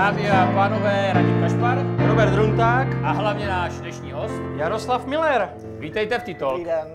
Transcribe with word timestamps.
Dámy 0.00 0.30
a 0.30 0.52
pánové, 0.54 1.12
Radim 1.12 1.40
Kašpar 1.40 1.78
Robert 2.08 2.30
Drunták, 2.30 2.88
a 3.04 3.12
hlavně 3.12 3.48
náš 3.48 3.72
dnešní 3.72 4.12
host. 4.12 4.34
Jaroslav 4.56 5.06
Miller. 5.06 5.48
Vítejte 5.78 6.18
v 6.18 6.22
Titol. 6.22 6.50
Dobrý 6.50 6.64
den, 6.64 6.86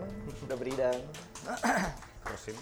dobrý 0.50 0.72
den. 0.72 0.94
Prosím. 2.24 2.54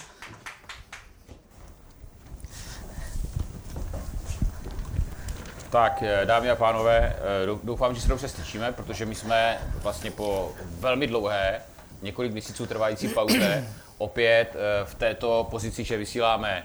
Tak, 5.69 6.03
eh, 6.03 6.25
dámy 6.25 6.49
a 6.49 6.55
pánové, 6.55 7.15
eh, 7.43 7.45
dou- 7.45 7.59
doufám, 7.63 7.95
že 7.95 8.01
se 8.01 8.07
dobře 8.07 8.27
slyšíme, 8.27 8.71
protože 8.71 9.05
my 9.05 9.15
jsme 9.15 9.57
vlastně 9.81 10.11
po 10.11 10.51
velmi 10.79 11.07
dlouhé, 11.07 11.61
několik 12.01 12.31
měsíců 12.31 12.65
trvající 12.65 13.07
pauze, 13.07 13.67
opět 13.97 14.55
eh, 14.55 14.85
v 14.85 14.95
této 14.95 15.47
pozici, 15.51 15.83
že 15.83 15.97
vysíláme, 15.97 16.63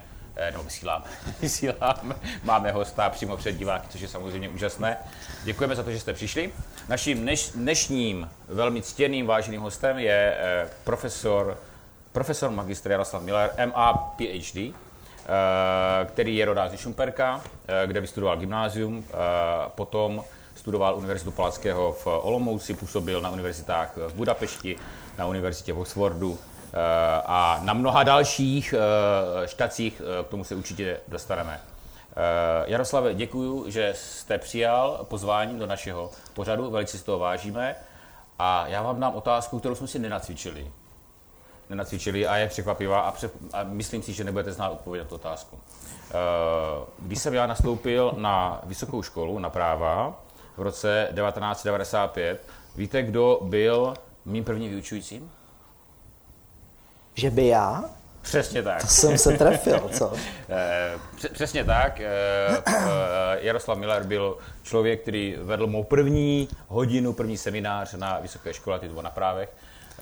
no 0.54 0.62
vysíláme, 0.62 1.04
vysíláme, 1.40 2.14
máme 2.44 2.72
hosta 2.72 3.10
přímo 3.10 3.36
před 3.36 3.52
diváky, 3.52 3.86
což 3.90 4.00
je 4.00 4.08
samozřejmě 4.08 4.48
úžasné. 4.48 4.96
Děkujeme 5.44 5.76
za 5.76 5.82
to, 5.82 5.90
že 5.90 6.00
jste 6.00 6.12
přišli. 6.12 6.52
Naším 6.88 7.20
dneš, 7.20 7.50
dnešním 7.54 8.30
velmi 8.48 8.82
ctěným, 8.82 9.26
váženým 9.26 9.60
hostem 9.60 9.98
je 9.98 10.36
eh, 10.38 10.68
profesor, 10.84 11.58
profesor 12.12 12.50
magistr 12.50 12.90
Jaroslav 12.90 13.22
Miller, 13.22 13.50
MA, 13.66 13.92
PhD, 13.92 14.56
eh, 14.56 14.72
který 16.06 16.36
je 16.36 16.44
rodák 16.44 16.70
ze 16.70 16.76
Šumperka, 16.76 17.40
eh, 17.68 17.86
kde 17.86 18.00
vystudoval 18.00 18.36
gymnázium, 18.36 19.04
eh, 19.08 19.14
potom 19.74 20.24
studoval 20.54 20.96
Univerzitu 20.96 21.30
Palackého 21.30 21.92
v 21.92 22.06
Olomouci, 22.06 22.74
působil 22.74 23.20
na 23.20 23.30
univerzitách 23.30 23.96
v 23.96 24.14
Budapešti, 24.14 24.76
na 25.18 25.26
univerzitě 25.26 25.72
v 25.72 25.78
Oxfordu 25.78 26.38
eh, 26.38 26.47
a 27.26 27.60
na 27.62 27.72
mnoha 27.72 28.02
dalších 28.02 28.74
eh, 29.42 29.48
štacích, 29.48 30.02
eh, 30.20 30.24
k 30.24 30.28
tomu 30.28 30.44
se 30.44 30.54
určitě 30.54 31.00
dostaneme. 31.08 31.60
Eh, 32.10 32.64
Jaroslave, 32.66 33.14
děkuji, 33.14 33.70
že 33.70 33.92
jste 33.96 34.38
přijal 34.38 35.06
pozvání 35.08 35.58
do 35.58 35.66
našeho 35.66 36.10
pořadu, 36.34 36.70
velice 36.70 36.98
si 36.98 37.04
toho 37.04 37.18
vážíme. 37.18 37.76
A 38.38 38.66
já 38.66 38.82
vám 38.82 39.00
dám 39.00 39.14
otázku, 39.14 39.58
kterou 39.58 39.74
jsme 39.74 39.86
si 39.86 39.98
nenacvičili 39.98 40.70
nenacvičili 41.70 42.26
a 42.26 42.36
je 42.36 42.48
překvapivá 42.48 43.00
a, 43.00 43.12
pře- 43.12 43.30
a 43.52 43.64
myslím 43.64 44.02
si, 44.02 44.12
že 44.12 44.24
nebudete 44.24 44.52
znát 44.52 44.68
odpověď 44.68 45.02
na 45.04 45.08
tu 45.08 45.14
otázku. 45.14 45.58
Eh, 46.10 46.14
Když 46.98 47.18
jsem 47.18 47.34
já 47.34 47.46
nastoupil 47.46 48.12
na 48.16 48.60
vysokou 48.64 49.02
školu, 49.02 49.38
na 49.38 49.50
práva, 49.50 50.20
v 50.56 50.62
roce 50.62 51.08
1995, 51.14 52.40
víte, 52.76 53.02
kdo 53.02 53.38
byl 53.42 53.94
mým 54.24 54.44
prvním 54.44 54.70
vyučujícím? 54.70 55.30
Že 57.18 57.30
by 57.30 57.46
já? 57.46 57.84
Přesně 58.22 58.62
tak. 58.62 58.80
To 58.80 58.86
jsem 58.86 59.18
se 59.18 59.32
trefil, 59.32 59.90
co? 59.92 60.12
Eh, 60.50 60.98
pře- 61.16 61.28
Přesně 61.28 61.64
tak. 61.64 62.00
Eh, 62.00 62.06
eh, 62.66 62.82
Jaroslav 63.40 63.78
Miller 63.78 64.02
byl 64.02 64.38
člověk, 64.62 65.02
který 65.02 65.36
vedl 65.42 65.66
mou 65.66 65.84
první 65.84 66.48
hodinu, 66.68 67.12
první 67.12 67.36
seminář 67.36 67.94
na 67.94 68.18
vysoké 68.18 68.54
škole, 68.54 68.78
ty 68.78 68.88
na 69.02 69.10
právech. 69.10 69.48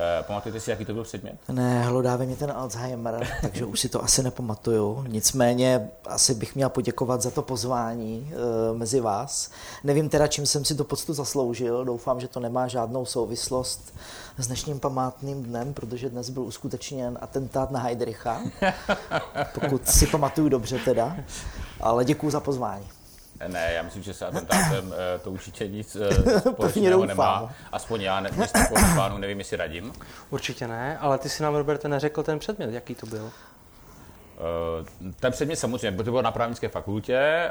Eh, 0.00 0.22
Pamatujete 0.22 0.60
si, 0.60 0.70
jaký 0.70 0.84
to 0.84 0.94
byl 0.94 1.04
předmět? 1.04 1.38
Ne, 1.48 1.82
hlodávě 1.82 2.26
mě 2.26 2.36
ten 2.36 2.52
Alzheimer, 2.52 3.28
takže 3.40 3.64
už 3.64 3.80
si 3.80 3.88
to 3.88 4.04
asi 4.04 4.22
nepamatuju. 4.22 5.04
Nicméně 5.08 5.90
asi 6.06 6.34
bych 6.34 6.54
měl 6.54 6.68
poděkovat 6.68 7.22
za 7.22 7.30
to 7.30 7.42
pozvání 7.42 8.32
e, 8.32 8.78
mezi 8.78 9.00
vás. 9.00 9.50
Nevím 9.84 10.08
teda, 10.08 10.26
čím 10.26 10.46
jsem 10.46 10.64
si 10.64 10.74
to 10.74 10.84
poctu 10.84 11.12
zasloužil. 11.14 11.84
Doufám, 11.84 12.20
že 12.20 12.28
to 12.28 12.40
nemá 12.40 12.68
žádnou 12.68 13.06
souvislost 13.06 13.94
s 14.38 14.46
dnešním 14.46 14.80
památným 14.80 15.42
dnem, 15.42 15.74
protože 15.74 16.10
dnes 16.10 16.30
byl 16.30 16.42
uskutečněn 16.42 17.18
atentát 17.20 17.70
na 17.70 17.80
Heidricha. 17.80 18.40
Pokud 19.60 19.88
si 19.88 20.06
pamatuju 20.06 20.48
dobře 20.48 20.78
teda. 20.84 21.16
Ale 21.80 22.04
děkuji 22.04 22.30
za 22.30 22.40
pozvání. 22.40 22.95
Ne, 23.48 23.72
já 23.72 23.82
myslím, 23.82 24.02
že 24.02 24.14
se 24.14 24.26
atentátem 24.26 24.94
eh, 24.94 25.18
to 25.18 25.30
určitě 25.30 25.68
nic 25.68 25.96
eh, 25.96 26.40
společného 26.52 27.06
nemá. 27.06 27.54
Aspoň 27.72 28.00
já 28.00 28.20
ne, 28.20 28.30
z 28.46 28.52
takového 28.52 28.94
plánu 28.94 29.18
nevím, 29.18 29.38
jestli 29.38 29.56
radím. 29.56 29.92
Určitě 30.30 30.66
ne, 30.66 30.98
ale 30.98 31.18
ty 31.18 31.28
si 31.28 31.42
nám, 31.42 31.54
Roberte, 31.54 31.88
neřekl 31.88 32.22
ten 32.22 32.38
předmět, 32.38 32.70
jaký 32.70 32.94
to 32.94 33.06
byl. 33.06 33.30
Eh, 34.38 35.12
Ten 35.20 35.32
předmět 35.32 35.56
samozřejmě, 35.56 35.92
protože 35.96 36.04
to 36.04 36.10
bylo 36.10 36.22
na 36.22 36.30
právnické 36.32 36.68
fakultě, 36.68 37.16
eh, 37.18 37.50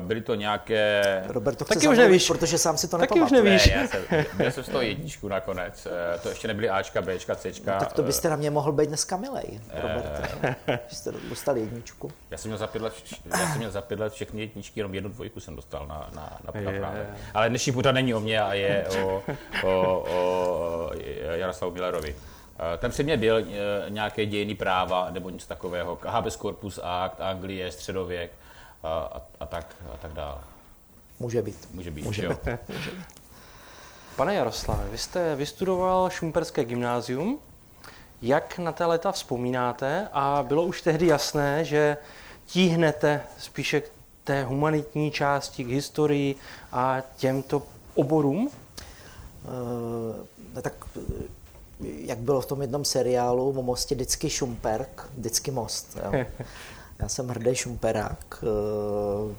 byly 0.00 0.20
to 0.20 0.34
nějaké... 0.34 1.02
Robert 1.26 1.56
to 1.58 1.64
chce 1.64 1.74
Taky 1.74 1.88
už 1.88 1.98
nevíš. 1.98 2.26
protože 2.28 2.58
sám 2.58 2.76
si 2.76 2.88
to 2.88 2.98
Taky 2.98 3.14
už 3.20 3.30
nepamatuje. 3.30 3.42
nevíš. 3.42 3.66
Ne, 3.66 3.72
já 3.82 3.86
jsem, 3.88 4.24
měl 4.38 4.50
jsem 4.50 4.64
z 4.64 4.68
toho 4.68 4.82
jedničku 4.82 5.28
nakonec. 5.28 5.86
Eh, 6.14 6.18
To 6.18 6.28
ještě 6.28 6.48
nebyly 6.48 6.68
Ačka, 6.70 7.02
Bčka, 7.02 7.34
Cčka. 7.34 7.78
Tak 7.78 7.92
to 7.92 8.02
byste 8.02 8.30
na 8.30 8.36
mě 8.36 8.50
mohl 8.50 8.72
být 8.72 8.86
dneska 8.86 9.16
milej, 9.16 9.60
Robert. 9.74 10.30
Že 10.88 10.96
jste 10.96 11.12
dostal 11.28 11.56
jedničku. 11.56 12.10
Já 12.30 12.38
jsem 12.38 12.48
měl 12.48 12.58
za 12.58 12.66
pět 12.66 12.82
let, 12.82 12.92
já 13.40 13.46
jsem 13.48 13.58
měl 13.58 13.70
za 13.70 13.80
pět 13.80 14.00
let 14.00 14.12
všechny 14.12 14.40
jedničky, 14.40 14.80
jenom 14.80 14.94
jednu 14.94 15.10
dvojku 15.10 15.40
jsem 15.40 15.56
dostal 15.56 15.86
na, 15.86 16.08
na, 16.14 16.38
na, 16.54 16.60
na 16.60 16.70
Je. 16.70 16.80
právě. 16.80 17.06
Ale 17.34 17.48
dnešní 17.48 17.72
puta 17.72 17.92
není 17.92 18.14
o 18.14 18.20
mě 18.20 18.40
a 18.40 18.54
je 18.54 18.86
o, 19.04 19.22
o, 19.64 19.70
o 20.10 20.90
Jaroslavu 21.34 21.72
Millerovi. 21.72 22.14
Eh, 22.58 22.76
Ten 22.78 22.90
předmět 22.90 23.16
byl 23.16 23.36
eh, 23.38 23.44
nějaké 23.88 24.26
dějiny 24.26 24.54
práva 24.54 25.10
nebo 25.10 25.30
něco 25.30 25.48
takového, 25.48 25.98
habeas 26.06 26.36
corpus 26.36 26.80
act, 26.82 27.20
Anglie, 27.20 27.72
středověk 27.72 28.32
a, 28.82 28.88
a, 28.88 29.22
a, 29.40 29.46
tak, 29.46 29.76
a 29.94 29.96
tak 29.96 30.12
dále. 30.12 30.38
Může 31.20 31.42
být. 31.42 31.68
Může 31.72 31.90
být, 31.90 32.04
Může 32.04 32.24
jo? 32.24 32.30
být. 32.44 32.60
Pane 34.16 34.34
Jaroslave, 34.34 34.88
vy 34.90 34.98
jste 34.98 35.36
vystudoval 35.36 36.10
Šumperské 36.10 36.64
gymnázium. 36.64 37.38
Jak 38.22 38.58
na 38.58 38.72
té 38.72 38.86
leta 38.86 39.12
vzpomínáte? 39.12 40.08
A 40.12 40.42
bylo 40.48 40.62
už 40.62 40.82
tehdy 40.82 41.06
jasné, 41.06 41.64
že 41.64 41.96
tíhnete 42.46 43.22
spíše 43.38 43.80
k 43.80 43.90
té 44.24 44.44
humanitní 44.44 45.10
části, 45.10 45.64
k 45.64 45.68
historii 45.68 46.34
a 46.72 47.02
těmto 47.16 47.62
oborům? 47.94 48.50
Uh, 50.54 50.60
tak 50.62 50.74
eh, 50.96 51.00
jak 51.80 52.18
bylo 52.18 52.40
v 52.40 52.46
tom 52.46 52.60
jednom 52.62 52.84
seriálu 52.84 53.50
o 53.58 53.62
mostě 53.62 53.94
vždycky 53.94 54.30
Šumperk, 54.30 55.08
vždycky 55.18 55.50
most. 55.50 55.96
Jo. 56.04 56.24
Já 56.98 57.08
jsem 57.08 57.28
hrdý 57.28 57.54
Šumperák. 57.54 58.44
eh, 58.44 59.34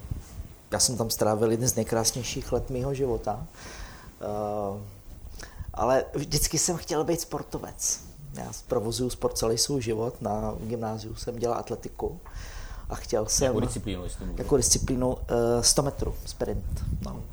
Já 0.72 0.80
jsem 0.80 0.98
tam 0.98 1.10
strávil 1.10 1.52
jeden 1.52 1.68
z 1.70 1.76
nejkrásnějších 1.76 2.52
let 2.52 2.70
mého 2.70 2.94
života. 2.94 3.48
Eh, 4.22 4.80
Ale 5.74 6.06
vždycky 6.14 6.58
jsem 6.58 6.78
chtěl 6.78 7.04
být 7.04 7.22
sportovec. 7.22 8.00
Já 8.34 8.52
provozuju 8.68 9.10
sport 9.10 9.38
celý 9.38 9.58
svůj 9.58 9.82
život. 9.82 10.22
Na 10.22 10.54
gymnáziu 10.60 11.16
jsem 11.16 11.36
dělal 11.40 11.58
atletiku 11.60 12.20
a 12.90 12.96
chtěl 12.96 13.26
jsem... 13.26 13.46
Jakou 13.46 13.60
disciplínu, 13.60 14.04
jestli? 14.04 14.26
Jako 14.38 14.58
disciplínu 14.58 15.08
uh, 15.14 15.18
100 15.62 15.82
metrů 15.84 16.16
sprint. 16.26 16.66
No. 17.06 17.24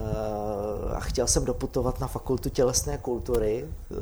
Uh, 0.00 0.96
a 0.96 1.00
chtěl 1.00 1.26
jsem 1.26 1.44
doputovat 1.44 2.00
na 2.00 2.06
fakultu 2.06 2.48
tělesné 2.48 2.98
kultury 2.98 3.68
uh, 3.90 3.98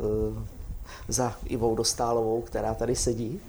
za 1.09 1.35
Ivou 1.45 1.75
Dostálovou, 1.77 2.43
která 2.43 2.75
tady 2.75 2.97
sedí. 2.97 3.41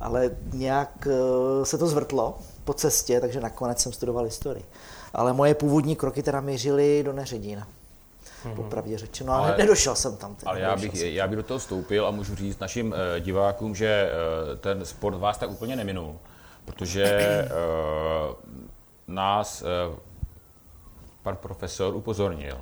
Ale 0.00 0.30
nějak 0.52 1.06
uh, 1.06 1.64
se 1.64 1.78
to 1.78 1.86
zvrtlo 1.86 2.38
po 2.64 2.72
cestě, 2.74 3.20
takže 3.20 3.40
nakonec 3.40 3.80
jsem 3.80 3.92
studoval 3.92 4.24
historii. 4.24 4.64
Ale 5.14 5.32
moje 5.32 5.54
původní 5.54 5.96
kroky 5.96 6.22
teda 6.22 6.40
mířily 6.40 7.02
do 7.02 7.12
Neředína. 7.12 7.66
Mm-hmm. 8.44 8.54
Popravdě 8.54 8.98
řečeno, 8.98 9.32
ale, 9.32 9.48
Ale- 9.48 9.56
nedošel 9.58 9.94
jsem 9.94 10.16
tam. 10.16 10.34
Teda, 10.34 10.50
Ale 10.50 10.60
já 10.60 10.76
bych, 10.76 10.98
jsem. 10.98 11.08
já 11.08 11.28
bych 11.28 11.36
do 11.36 11.42
toho 11.42 11.58
vstoupil 11.58 12.06
a 12.06 12.10
můžu 12.10 12.34
říct 12.34 12.58
našim 12.58 12.94
eh, 13.16 13.20
divákům, 13.20 13.74
že 13.74 14.10
eh, 14.12 14.56
ten 14.56 14.84
sport 14.84 15.18
vás 15.18 15.38
tak 15.38 15.50
úplně 15.50 15.76
neminul, 15.76 16.16
protože 16.64 17.04
eh, 17.04 17.48
nás 19.08 19.62
eh, 19.62 19.66
pan 21.22 21.36
profesor 21.36 21.94
upozornil. 21.94 22.56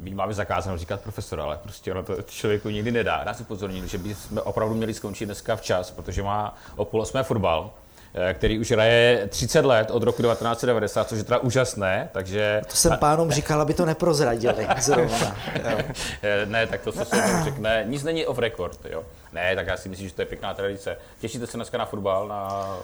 My, 0.00 0.14
máme 0.14 0.34
zakázáno 0.34 0.78
říkat 0.78 1.00
profesor, 1.00 1.40
ale 1.40 1.58
prostě 1.62 1.92
ono 1.92 2.02
to 2.02 2.22
člověku 2.22 2.68
nikdy 2.68 2.90
nedá. 2.92 3.24
Nás 3.24 3.40
upozornil, 3.40 3.86
že 3.86 3.98
bychom 3.98 4.38
opravdu 4.44 4.74
měli 4.74 4.94
skončit 4.94 5.26
dneska 5.26 5.56
včas, 5.56 5.90
protože 5.90 6.22
má 6.22 6.56
o 6.76 6.84
půl 6.84 7.00
osmé 7.00 7.22
fotbal, 7.22 7.70
eh, 8.14 8.34
který 8.34 8.58
už 8.58 8.70
hraje 8.70 9.26
30 9.28 9.64
let 9.64 9.90
od 9.90 10.02
roku 10.02 10.22
1990, 10.22 11.08
což 11.08 11.18
je 11.18 11.24
teda 11.24 11.38
úžasné, 11.38 12.08
takže... 12.12 12.62
To 12.68 12.76
jsem 12.76 12.98
pánům 12.98 13.30
říkal, 13.30 13.60
aby 13.60 13.74
to 13.74 13.86
neprozradili 13.86 14.66
zrovna. 14.80 15.36
Eh, 15.54 16.46
Ne, 16.46 16.66
tak 16.66 16.80
to, 16.80 16.92
co 16.92 17.04
se 17.04 17.44
řekne, 17.44 17.84
nic 17.86 18.02
není 18.04 18.26
off 18.26 18.38
record, 18.38 18.78
jo. 18.90 19.02
Ne, 19.32 19.56
tak 19.56 19.66
já 19.66 19.76
si 19.76 19.88
myslím, 19.88 20.08
že 20.08 20.14
to 20.14 20.22
je 20.22 20.26
pěkná 20.26 20.54
tradice. 20.54 20.96
Těšíte 21.20 21.46
se 21.46 21.56
dneska 21.56 21.78
na 21.78 21.84
fotbal, 21.86 22.28
na... 22.28 22.76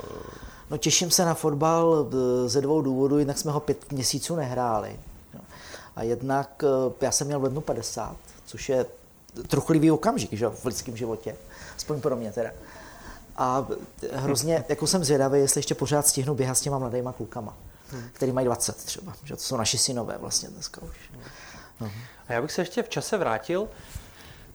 No 0.70 0.76
těším 0.76 1.10
se 1.10 1.24
na 1.24 1.34
fotbal 1.34 2.08
eh, 2.12 2.48
ze 2.48 2.60
dvou 2.60 2.82
důvodů, 2.82 3.18
jednak 3.18 3.38
jsme 3.38 3.52
ho 3.52 3.60
pět 3.60 3.92
měsíců 3.92 4.36
nehráli. 4.36 5.00
A 5.96 6.02
jednak 6.02 6.64
eh, 6.64 7.04
já 7.04 7.12
jsem 7.12 7.26
měl 7.26 7.40
v 7.40 7.44
lednu 7.44 7.60
50, 7.60 8.16
což 8.46 8.68
je 8.68 8.86
truchlivý 9.48 9.90
okamžik 9.90 10.32
že, 10.32 10.48
v 10.48 10.64
lidském 10.64 10.96
životě, 10.96 11.36
aspoň 11.76 12.00
pro 12.00 12.16
mě 12.16 12.32
teda. 12.32 12.50
A 13.36 13.66
hrozně, 14.12 14.64
jako 14.68 14.86
jsem 14.86 15.04
zvědavý, 15.04 15.40
jestli 15.40 15.58
ještě 15.58 15.74
pořád 15.74 16.06
stihnu 16.06 16.34
běhat 16.34 16.58
s 16.58 16.60
těma 16.60 16.78
mladýma 16.78 17.12
klukama, 17.12 17.56
který 18.12 18.32
mají 18.32 18.44
20 18.44 18.76
třeba, 18.76 19.12
že 19.24 19.36
to 19.36 19.42
jsou 19.42 19.56
naši 19.56 19.78
synové 19.78 20.18
vlastně 20.18 20.48
dneska 20.48 20.82
už. 20.82 21.10
A 22.28 22.32
já 22.32 22.42
bych 22.42 22.52
se 22.52 22.62
ještě 22.62 22.82
v 22.82 22.88
čase 22.88 23.18
vrátil. 23.18 23.68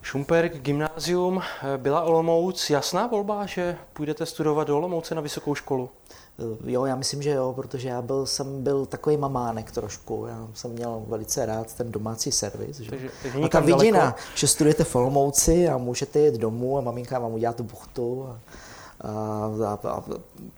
Šumperk, 0.01 0.57
gymnázium, 0.57 1.41
byla 1.77 2.01
Olomouc 2.01 2.69
jasná 2.69 3.07
volba, 3.07 3.45
že 3.45 3.77
půjdete 3.93 4.25
studovat 4.25 4.67
do 4.67 4.77
Olomouce 4.77 5.15
na 5.15 5.21
vysokou 5.21 5.55
školu? 5.55 5.89
Eh, 6.39 6.71
jo, 6.71 6.85
já 6.85 6.95
myslím, 6.95 7.21
že 7.21 7.29
jo, 7.29 7.53
protože 7.55 7.89
já 7.89 8.01
byl, 8.01 8.25
jsem 8.25 8.63
byl 8.63 8.85
takový 8.85 9.17
mamánek 9.17 9.71
trošku. 9.71 10.25
Já 10.29 10.47
jsem 10.53 10.71
měl 10.71 11.03
velice 11.07 11.45
rád 11.45 11.73
ten 11.73 11.91
domácí 11.91 12.31
servis. 12.31 12.77
Že? 12.77 12.89
Takže, 12.89 13.09
takže 13.23 13.39
a 13.39 13.47
ta 13.47 13.59
vidina, 13.59 13.99
daleko... 13.99 14.19
že 14.35 14.47
studujete 14.47 14.83
v 14.83 14.95
Olomouci 14.95 15.69
a 15.69 15.77
můžete 15.77 16.19
jít 16.19 16.35
domů 16.35 16.77
a 16.77 16.81
maminka 16.81 17.19
vám 17.19 17.33
udělá 17.33 17.53
tu 17.53 17.63
buchtu 17.63 18.27
a, 18.29 18.39
a, 19.01 19.65
a, 19.65 19.89
a 19.89 20.03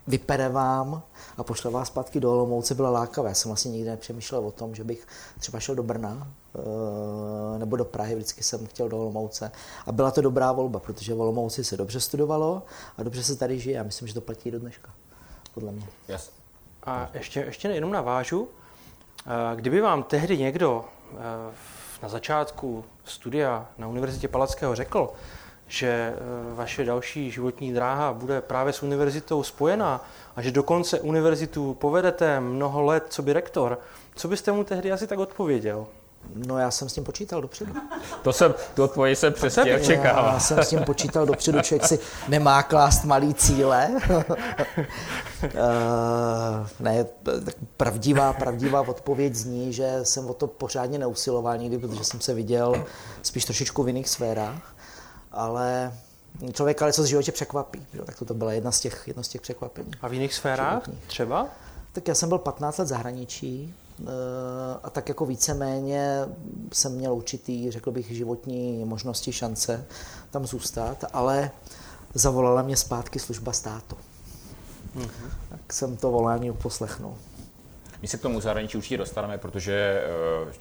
vypere 0.08 0.50
vám 0.50 1.02
a 1.38 1.44
pošle 1.44 1.72
vás 1.72 1.88
zpátky 1.88 2.20
do 2.20 2.32
Olomouce, 2.32 2.76
byla 2.76 2.90
lákavé. 2.90 3.30
Já 3.30 3.36
jsem 3.36 3.50
vlastně 3.50 3.72
nikdy 3.72 3.90
nepřemýšlel 3.90 4.48
o 4.48 4.52
tom, 4.52 4.76
že 4.76 4.84
bych 4.84 5.08
třeba 5.40 5.60
šel 5.60 5.76
do 5.76 5.84
Brna 5.84 6.28
eh, 6.56 7.60
nebo 7.60 7.76
do 7.76 7.86
Prahy, 7.86 8.16
vždycky 8.16 8.44
jsem 8.44 8.68
chtěl 8.68 8.90
do 8.90 8.98
Olomouce. 8.98 9.52
A 9.86 9.92
byla 9.92 10.12
to 10.12 10.22
dobrá 10.22 10.52
volba, 10.52 10.80
protože 10.80 11.14
v 11.14 11.22
Olomouci 11.22 11.64
se 11.64 11.78
dobře 11.78 12.00
studovalo 12.00 12.64
a 12.98 13.04
dobře 13.04 13.24
se 13.24 13.36
tady 13.36 13.60
žije. 13.60 13.78
Já 13.78 13.84
myslím, 13.84 14.08
že 14.08 14.14
to 14.14 14.22
platí 14.22 14.52
do 14.52 14.60
dneška 14.60 14.90
podle 15.54 15.72
mě. 15.72 15.88
Yes. 16.08 16.32
A 16.84 17.10
ještě, 17.14 17.40
ještě 17.40 17.68
jenom 17.68 17.92
navážu. 17.92 18.48
Kdyby 19.56 19.82
vám 19.82 20.04
tehdy 20.04 20.38
někdo 20.38 20.86
na 22.04 22.10
začátku 22.10 22.86
studia 23.04 23.70
na 23.78 23.88
Univerzitě 23.88 24.28
Palackého 24.28 24.76
řekl, 24.76 25.10
že 25.72 26.14
vaše 26.54 26.86
další 26.86 27.32
životní 27.32 27.74
dráha 27.74 28.14
bude 28.14 28.42
právě 28.42 28.74
s 28.74 28.84
univerzitou 28.84 29.44
spojená 29.44 30.06
a 30.36 30.42
že 30.42 30.52
dokonce 30.52 31.00
univerzitu 31.00 31.74
povedete 31.74 32.40
mnoho 32.40 32.82
let 32.82 33.06
co 33.10 33.22
by 33.22 33.34
rektor, 33.34 33.80
co 34.16 34.28
byste 34.28 34.52
mu 34.52 34.64
tehdy 34.64 34.92
asi 34.92 35.08
tak 35.08 35.20
odpověděl? 35.20 35.88
No 36.36 36.58
já 36.58 36.72
jsem 36.72 36.90
s 36.90 36.94
tím 36.94 37.04
počítal 37.04 37.42
dopředu. 37.42 37.74
To 38.24 38.34
jsem, 38.34 38.54
tu 38.74 38.84
odpověď 38.84 39.18
jsem 39.18 39.34
přesně 39.34 39.76
očekával. 39.76 40.34
Já 40.34 40.40
jsem 40.40 40.64
s 40.64 40.70
tím 40.70 40.84
počítal 40.84 41.26
dopředu, 41.26 41.62
člověk 41.62 41.88
si 41.88 42.00
nemá 42.28 42.64
klást 42.64 43.04
malý 43.04 43.34
cíle. 43.34 43.90
uh, 44.10 45.52
ne, 46.80 47.06
tak 47.24 47.56
pravdivá, 47.78 48.34
pravdivá 48.34 48.82
odpověď 48.82 49.36
zní, 49.36 49.74
že 49.74 50.00
jsem 50.04 50.30
o 50.30 50.34
to 50.34 50.48
pořádně 50.48 51.00
neusiloval 51.00 51.58
nikdy, 51.58 51.78
protože 51.78 52.04
jsem 52.04 52.22
se 52.22 52.34
viděl 52.34 52.86
spíš 53.22 53.46
trošičku 53.46 53.84
v 53.84 53.88
jiných 53.88 54.10
sférách, 54.10 54.76
ale 55.32 55.94
člověk 56.54 56.82
ale 56.82 56.94
co 56.94 57.04
z 57.04 57.06
životě 57.06 57.32
překvapí. 57.32 57.86
Jo? 57.94 58.06
Tak 58.06 58.20
to, 58.20 58.26
to 58.26 58.34
byla 58.34 58.54
jedna 58.54 58.72
z 58.72 58.80
těch, 58.80 59.04
jedna 59.08 59.24
z 59.24 59.28
těch 59.28 59.42
překvapení. 59.42 59.92
A 60.02 60.08
v 60.08 60.14
jiných 60.14 60.34
sférách 60.34 60.84
životních. 60.84 61.06
třeba? 61.08 61.48
Tak 61.94 62.08
já 62.08 62.16
jsem 62.16 62.30
byl 62.30 62.38
15 62.38 62.78
let 62.78 62.88
zahraničí, 62.88 63.76
a 64.84 64.90
tak 64.90 65.10
jako 65.10 65.26
víceméně 65.26 66.26
jsem 66.74 66.92
měl 66.92 67.14
určitý, 67.14 67.72
řekl 67.72 67.92
bych, 67.92 68.12
životní 68.12 68.86
možnosti, 68.86 69.34
šance 69.34 69.86
tam 70.32 70.46
zůstat, 70.46 71.06
ale 71.14 71.52
zavolala 72.14 72.62
mě 72.62 72.78
zpátky 72.78 73.20
služba 73.20 73.54
státu. 73.54 73.98
Mm-hmm. 74.96 75.30
Tak 75.50 75.74
jsem 75.74 75.98
to 75.98 76.12
volání 76.12 76.52
uposlechnul. 76.52 77.18
My 78.02 78.08
se 78.08 78.18
k 78.18 78.22
tomu 78.22 78.42
zahraničí 78.42 78.78
určitě 78.78 78.98
dostaneme, 78.98 79.38
protože 79.38 80.04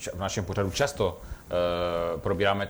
eh, 0.09 0.11
v 0.13 0.19
našem 0.19 0.45
pořadu 0.45 0.71
často 0.71 1.21
eh, 1.21 2.19
probíráme 2.19 2.67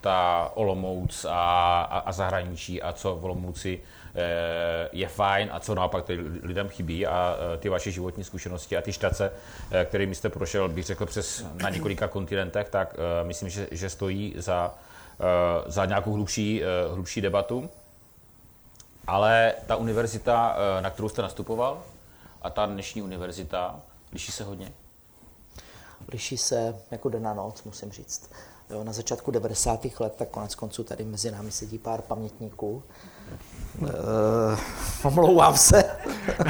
témata 0.00 0.50
Olomouc 0.54 1.24
a, 1.24 1.80
a, 1.82 1.98
a 1.98 2.12
zahraničí 2.12 2.82
a 2.82 2.92
co 2.92 3.16
v 3.16 3.24
Olomouci 3.24 3.80
Eh, 4.18 4.88
je 4.92 5.08
fajn 5.08 5.48
a 5.52 5.60
co 5.60 5.74
naopak 5.74 6.04
lidem 6.42 6.68
chybí 6.68 7.06
a 7.06 7.36
eh, 7.54 7.58
ty 7.58 7.68
vaše 7.68 7.90
životní 7.90 8.24
zkušenosti 8.24 8.76
a 8.76 8.82
ty 8.82 8.92
štace, 8.92 9.32
eh, 9.70 9.84
kterými 9.84 10.14
jste 10.14 10.28
prošel, 10.28 10.68
bych 10.68 10.84
řekl, 10.84 11.06
přes 11.06 11.44
na 11.62 11.70
několika 11.70 12.08
kontinentech, 12.08 12.68
tak 12.68 12.96
myslím, 13.22 13.48
že, 13.48 13.68
že 13.70 13.90
stojí 13.90 14.34
za, 14.36 14.74
za 15.66 15.84
nějakou 15.84 16.12
hlubší, 16.12 16.62
hlubší 16.92 17.20
debatu. 17.20 17.70
Ale 19.06 19.54
ta 19.66 19.76
univerzita, 19.76 20.56
na 20.80 20.90
kterou 20.90 21.08
jste 21.08 21.22
nastupoval, 21.22 21.82
a 22.42 22.50
ta 22.50 22.66
dnešní 22.66 23.02
univerzita, 23.02 23.80
liší 24.12 24.32
se 24.32 24.44
hodně? 24.44 24.72
Liší 26.08 26.36
se 26.36 26.74
jako 26.90 27.08
den 27.08 27.22
na 27.22 27.34
noc, 27.34 27.64
musím 27.64 27.92
říct. 27.92 28.30
Jo, 28.70 28.84
na 28.84 28.92
začátku 28.92 29.30
90. 29.30 29.86
let, 30.00 30.14
tak 30.16 30.28
konec 30.28 30.54
konců 30.54 30.84
tady 30.84 31.04
mezi 31.04 31.30
námi 31.30 31.50
sedí 31.50 31.78
pár 31.78 32.02
pamětníků, 32.02 32.82
Uh, 33.82 33.88
omlouvám 35.04 35.56
se. 35.56 35.84
uh, 35.84 36.44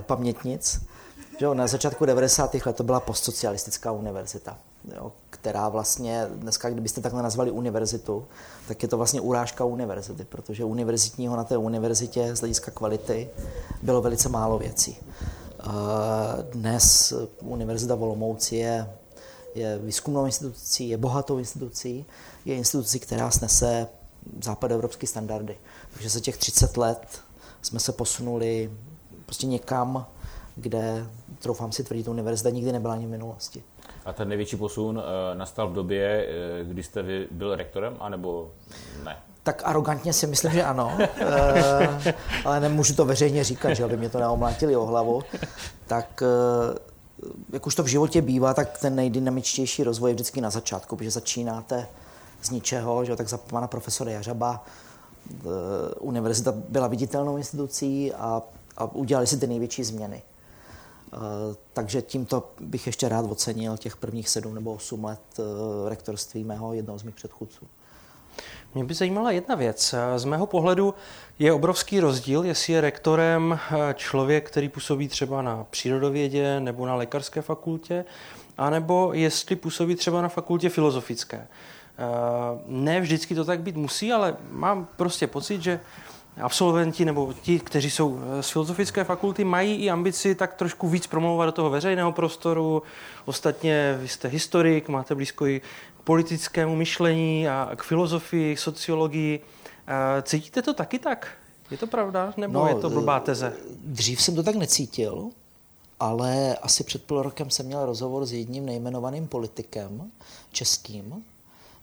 pamětnic. 0.00 0.80
Jo, 1.40 1.54
na 1.54 1.66
začátku 1.66 2.04
90. 2.06 2.54
let 2.66 2.76
to 2.76 2.82
byla 2.82 3.00
postsocialistická 3.00 3.92
univerzita, 3.92 4.58
jo, 4.96 5.12
která 5.30 5.68
vlastně, 5.68 6.26
dneska 6.34 6.70
kdybyste 6.70 7.00
takhle 7.00 7.22
nazvali 7.22 7.50
univerzitu, 7.50 8.26
tak 8.68 8.82
je 8.82 8.88
to 8.88 8.96
vlastně 8.96 9.20
urážka 9.20 9.64
univerzity, 9.64 10.24
protože 10.24 10.64
univerzitního 10.64 11.36
na 11.36 11.44
té 11.44 11.56
univerzitě 11.56 12.36
z 12.36 12.40
hlediska 12.40 12.70
kvality 12.70 13.30
bylo 13.82 14.02
velice 14.02 14.28
málo 14.28 14.58
věcí. 14.58 14.98
Uh, 15.66 15.72
dnes 16.52 17.12
Univerzita 17.40 17.94
v 17.94 18.02
je, 18.52 18.86
je 19.54 19.78
výzkumnou 19.78 20.26
institucí, 20.26 20.88
je 20.88 20.96
bohatou 20.96 21.38
institucí, 21.38 22.06
je 22.44 22.54
institucí, 22.54 23.00
která 23.00 23.30
snese 23.30 23.86
západoevropské 24.42 25.06
standardy. 25.06 25.58
Takže 25.92 26.08
za 26.08 26.20
těch 26.20 26.36
30 26.36 26.76
let 26.76 27.20
jsme 27.62 27.80
se 27.80 27.92
posunuli 27.92 28.70
prostě 29.26 29.46
někam, 29.46 30.06
kde, 30.56 31.06
troufám 31.38 31.72
si 31.72 31.84
tvrdit, 31.84 32.08
univerzita 32.08 32.50
nikdy 32.50 32.72
nebyla 32.72 32.94
ani 32.94 33.06
v 33.06 33.10
minulosti. 33.10 33.62
A 34.04 34.12
ten 34.12 34.28
největší 34.28 34.56
posun 34.56 34.98
uh, 34.98 35.02
nastal 35.38 35.68
v 35.68 35.72
době, 35.72 36.26
uh, 36.62 36.68
kdy 36.68 36.82
jste 36.82 37.02
vy 37.02 37.28
byl 37.30 37.56
rektorem, 37.56 37.96
anebo 38.00 38.50
ne? 39.04 39.16
Tak 39.42 39.62
arrogantně 39.64 40.12
si 40.12 40.26
myslím, 40.26 40.52
že 40.52 40.64
ano, 40.64 40.98
uh, 40.98 42.12
ale 42.44 42.60
nemůžu 42.60 42.94
to 42.94 43.04
veřejně 43.04 43.44
říkat, 43.44 43.74
že 43.74 43.84
aby 43.84 43.96
mě 43.96 44.08
to 44.08 44.18
neomlátili 44.18 44.76
o 44.76 44.86
hlavu. 44.86 45.22
Tak 45.86 46.22
jak 47.52 47.66
už 47.66 47.74
to 47.74 47.82
v 47.82 47.86
životě 47.86 48.22
bývá, 48.22 48.54
tak 48.54 48.78
ten 48.78 48.94
nejdynamičtější 48.94 49.84
rozvoj 49.84 50.10
je 50.10 50.14
vždycky 50.14 50.40
na 50.40 50.50
začátku, 50.50 50.96
protože 50.96 51.10
začínáte 51.10 51.88
z 52.42 52.50
ničeho, 52.50 53.04
že, 53.04 53.16
tak 53.16 53.28
za 53.28 53.38
pana 53.38 53.66
profesora 53.66 54.10
Jařaba 54.10 54.64
eh, 55.30 55.44
univerzita 56.00 56.52
byla 56.52 56.86
viditelnou 56.86 57.36
institucí 57.36 58.12
a, 58.12 58.42
a 58.76 58.84
udělali 58.84 59.26
si 59.26 59.38
ty 59.38 59.46
největší 59.46 59.84
změny. 59.84 60.22
Uh, 61.12 61.20
takže 61.72 62.02
tímto 62.02 62.50
bych 62.60 62.86
ještě 62.86 63.08
rád 63.08 63.24
ocenil 63.24 63.76
těch 63.76 63.96
prvních 63.96 64.28
sedm 64.28 64.54
nebo 64.54 64.72
osm 64.74 65.04
let 65.04 65.20
uh, 65.38 65.44
rektorství 65.88 66.44
mého 66.44 66.74
jednoho 66.74 66.98
z 66.98 67.02
mých 67.02 67.14
předchůdců. 67.14 67.66
Mě 68.74 68.84
by 68.84 68.94
zajímala 68.94 69.30
jedna 69.30 69.54
věc. 69.54 69.94
Z 70.16 70.24
mého 70.24 70.46
pohledu 70.46 70.94
je 71.38 71.52
obrovský 71.52 72.00
rozdíl, 72.00 72.44
jestli 72.44 72.72
je 72.72 72.80
rektorem 72.80 73.58
člověk, 73.94 74.50
který 74.50 74.68
působí 74.68 75.08
třeba 75.08 75.42
na 75.42 75.66
přírodovědě 75.70 76.60
nebo 76.60 76.86
na 76.86 76.94
lékařské 76.94 77.42
fakultě, 77.42 78.04
anebo 78.58 79.10
jestli 79.14 79.56
působí 79.56 79.94
třeba 79.94 80.22
na 80.22 80.28
fakultě 80.28 80.68
filozofické. 80.68 81.46
Eh, 82.00 82.62
ne 82.66 83.00
vždycky 83.00 83.34
to 83.34 83.44
tak 83.44 83.60
být 83.60 83.76
musí, 83.76 84.12
ale 84.12 84.36
mám 84.50 84.88
prostě 84.96 85.26
pocit, 85.26 85.62
že 85.62 85.80
absolventi 86.40 87.04
nebo 87.04 87.32
ti, 87.42 87.58
kteří 87.58 87.90
jsou 87.90 88.20
eh, 88.38 88.42
z 88.42 88.50
filozofické 88.50 89.04
fakulty, 89.04 89.44
mají 89.44 89.76
i 89.76 89.90
ambici 89.90 90.34
tak 90.34 90.54
trošku 90.54 90.88
víc 90.88 91.06
promlouvat 91.06 91.48
do 91.48 91.52
toho 91.52 91.70
veřejného 91.70 92.12
prostoru. 92.12 92.82
Ostatně 93.24 93.98
vy 94.00 94.08
jste 94.08 94.28
historik, 94.28 94.88
máte 94.88 95.14
blízko 95.14 95.46
i 95.46 95.60
k 96.00 96.02
politickému 96.02 96.76
myšlení 96.76 97.48
a 97.48 97.70
k 97.76 97.82
filozofii, 97.82 98.56
k 98.56 98.58
sociologii. 98.58 99.40
Eh, 99.86 100.22
cítíte 100.22 100.62
to 100.62 100.74
taky 100.74 100.98
tak? 100.98 101.28
Je 101.70 101.76
to 101.76 101.86
pravda, 101.86 102.34
nebo 102.36 102.52
no, 102.52 102.68
je 102.68 102.74
to 102.74 102.90
blbá 102.90 103.20
teze? 103.20 103.52
Dřív 103.84 104.22
jsem 104.22 104.34
to 104.34 104.42
tak 104.42 104.54
necítil, 104.54 105.30
ale 106.00 106.56
asi 106.56 106.84
před 106.84 107.04
půl 107.04 107.22
rokem 107.22 107.50
jsem 107.50 107.66
měl 107.66 107.86
rozhovor 107.86 108.26
s 108.26 108.32
jedním 108.32 108.66
nejmenovaným 108.66 109.28
politikem 109.28 110.10
českým, 110.52 111.24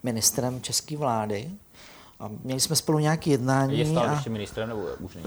ministrem 0.04 0.62
české 0.62 0.98
vlády. 0.98 1.52
A 2.20 2.30
měli 2.44 2.60
jsme 2.60 2.76
spolu 2.76 3.00
nějaké 3.00 3.30
jednání. 3.30 3.80
Je 3.80 3.86
stále 3.86 4.08
a... 4.08 4.14
ještě 4.14 4.30
ministrem, 4.30 4.70
nebo 4.70 4.86
už 5.00 5.16
není 5.16 5.26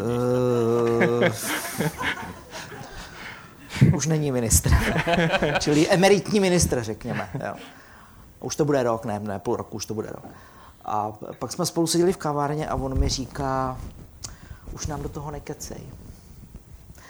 ministrem? 1.08 1.90
Uh, 3.82 3.94
už 3.96 4.06
není 4.06 4.32
ministr. 4.32 4.70
Čili 5.58 5.88
emeritní 5.88 6.40
ministr, 6.40 6.82
řekněme. 6.82 7.28
Jo. 7.46 7.54
Už 8.40 8.56
to 8.56 8.64
bude 8.64 8.82
rok, 8.82 9.04
ne, 9.04 9.20
ne 9.20 9.38
půl 9.38 9.56
roku, 9.56 9.76
už 9.76 9.86
to 9.86 9.94
bude 9.94 10.08
rok. 10.10 10.24
A 10.84 11.12
pak 11.38 11.52
jsme 11.52 11.66
spolu 11.66 11.86
seděli 11.86 12.12
v 12.12 12.16
kavárně 12.16 12.68
a 12.68 12.74
on 12.74 12.98
mi 12.98 13.08
říká, 13.08 13.78
už 14.72 14.86
nám 14.86 15.02
do 15.02 15.08
toho 15.08 15.30
nekecej. 15.30 15.80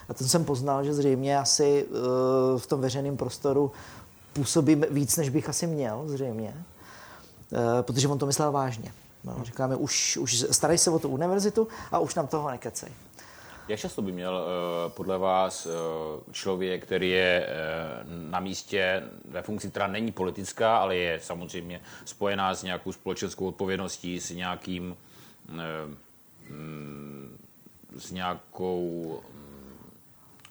A 0.08 0.14
ten 0.14 0.28
jsem 0.28 0.44
poznal, 0.44 0.84
že 0.84 0.94
zřejmě 0.94 1.38
asi 1.38 1.84
uh, 1.84 1.96
v 2.58 2.66
tom 2.66 2.80
veřejném 2.80 3.16
prostoru 3.16 3.72
působím 4.32 4.84
víc, 4.90 5.16
než 5.16 5.28
bych 5.28 5.48
asi 5.48 5.66
měl, 5.66 6.02
zřejmě. 6.06 6.64
Eh, 7.52 7.82
protože 7.82 8.08
on 8.08 8.18
to 8.18 8.26
myslel 8.26 8.52
vážně. 8.52 8.92
No, 9.24 9.36
říkáme, 9.44 9.76
už, 9.76 10.16
už 10.16 10.46
starej 10.50 10.78
se 10.78 10.90
o 10.90 10.98
tu 10.98 11.08
univerzitu 11.08 11.68
a 11.92 11.98
už 11.98 12.14
nám 12.14 12.26
toho 12.26 12.50
nekecej. 12.50 12.88
Jak 13.70 13.80
často 13.80 14.02
by 14.02 14.12
měl 14.12 14.46
podle 14.88 15.18
vás 15.18 15.68
člověk, 16.32 16.82
který 16.82 17.10
je 17.10 17.48
na 18.30 18.40
místě 18.40 19.02
ve 19.24 19.42
funkci, 19.42 19.70
která 19.70 19.86
není 19.86 20.12
politická, 20.12 20.76
ale 20.76 20.96
je 20.96 21.20
samozřejmě 21.20 21.80
spojená 22.04 22.54
s 22.54 22.62
nějakou 22.62 22.92
společenskou 22.92 23.46
odpovědností, 23.46 24.20
s 24.20 24.30
nějakým 24.30 24.96
mm, 25.48 27.38
s 27.98 28.10
nějakou 28.10 29.20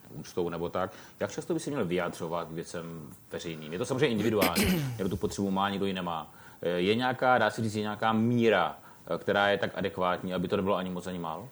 úctou 0.10 0.50
nebo 0.50 0.70
tak, 0.70 0.92
jak 1.20 1.32
často 1.32 1.54
by 1.54 1.60
se 1.60 1.70
měl 1.70 1.86
vyjadřovat 1.86 2.48
k 2.48 2.52
věcem 2.52 3.14
veřejným? 3.32 3.74
Je 3.74 3.80
to 3.80 3.86
samozřejmě 3.86 4.08
individuální, 4.08 4.66
někdo 4.98 5.10
tu 5.10 5.18
potřebu 5.18 5.52
má, 5.52 5.70
někdo 5.70 5.86
ji 5.86 5.94
nemá. 5.94 6.34
Eh, 6.62 6.70
je 6.70 6.96
nějaká, 6.96 7.38
dá 7.38 7.50
se 7.50 7.62
říct, 7.62 7.76
je 7.76 7.82
nějaká 7.82 8.14
míra, 8.14 8.78
eh, 9.16 9.18
která 9.18 9.48
je 9.48 9.58
tak 9.58 9.72
adekvátní, 9.76 10.34
aby 10.34 10.48
to 10.48 10.58
nebylo 10.58 10.76
ani 10.76 10.90
moc, 10.90 11.08
ani 11.08 11.20
málo? 11.20 11.50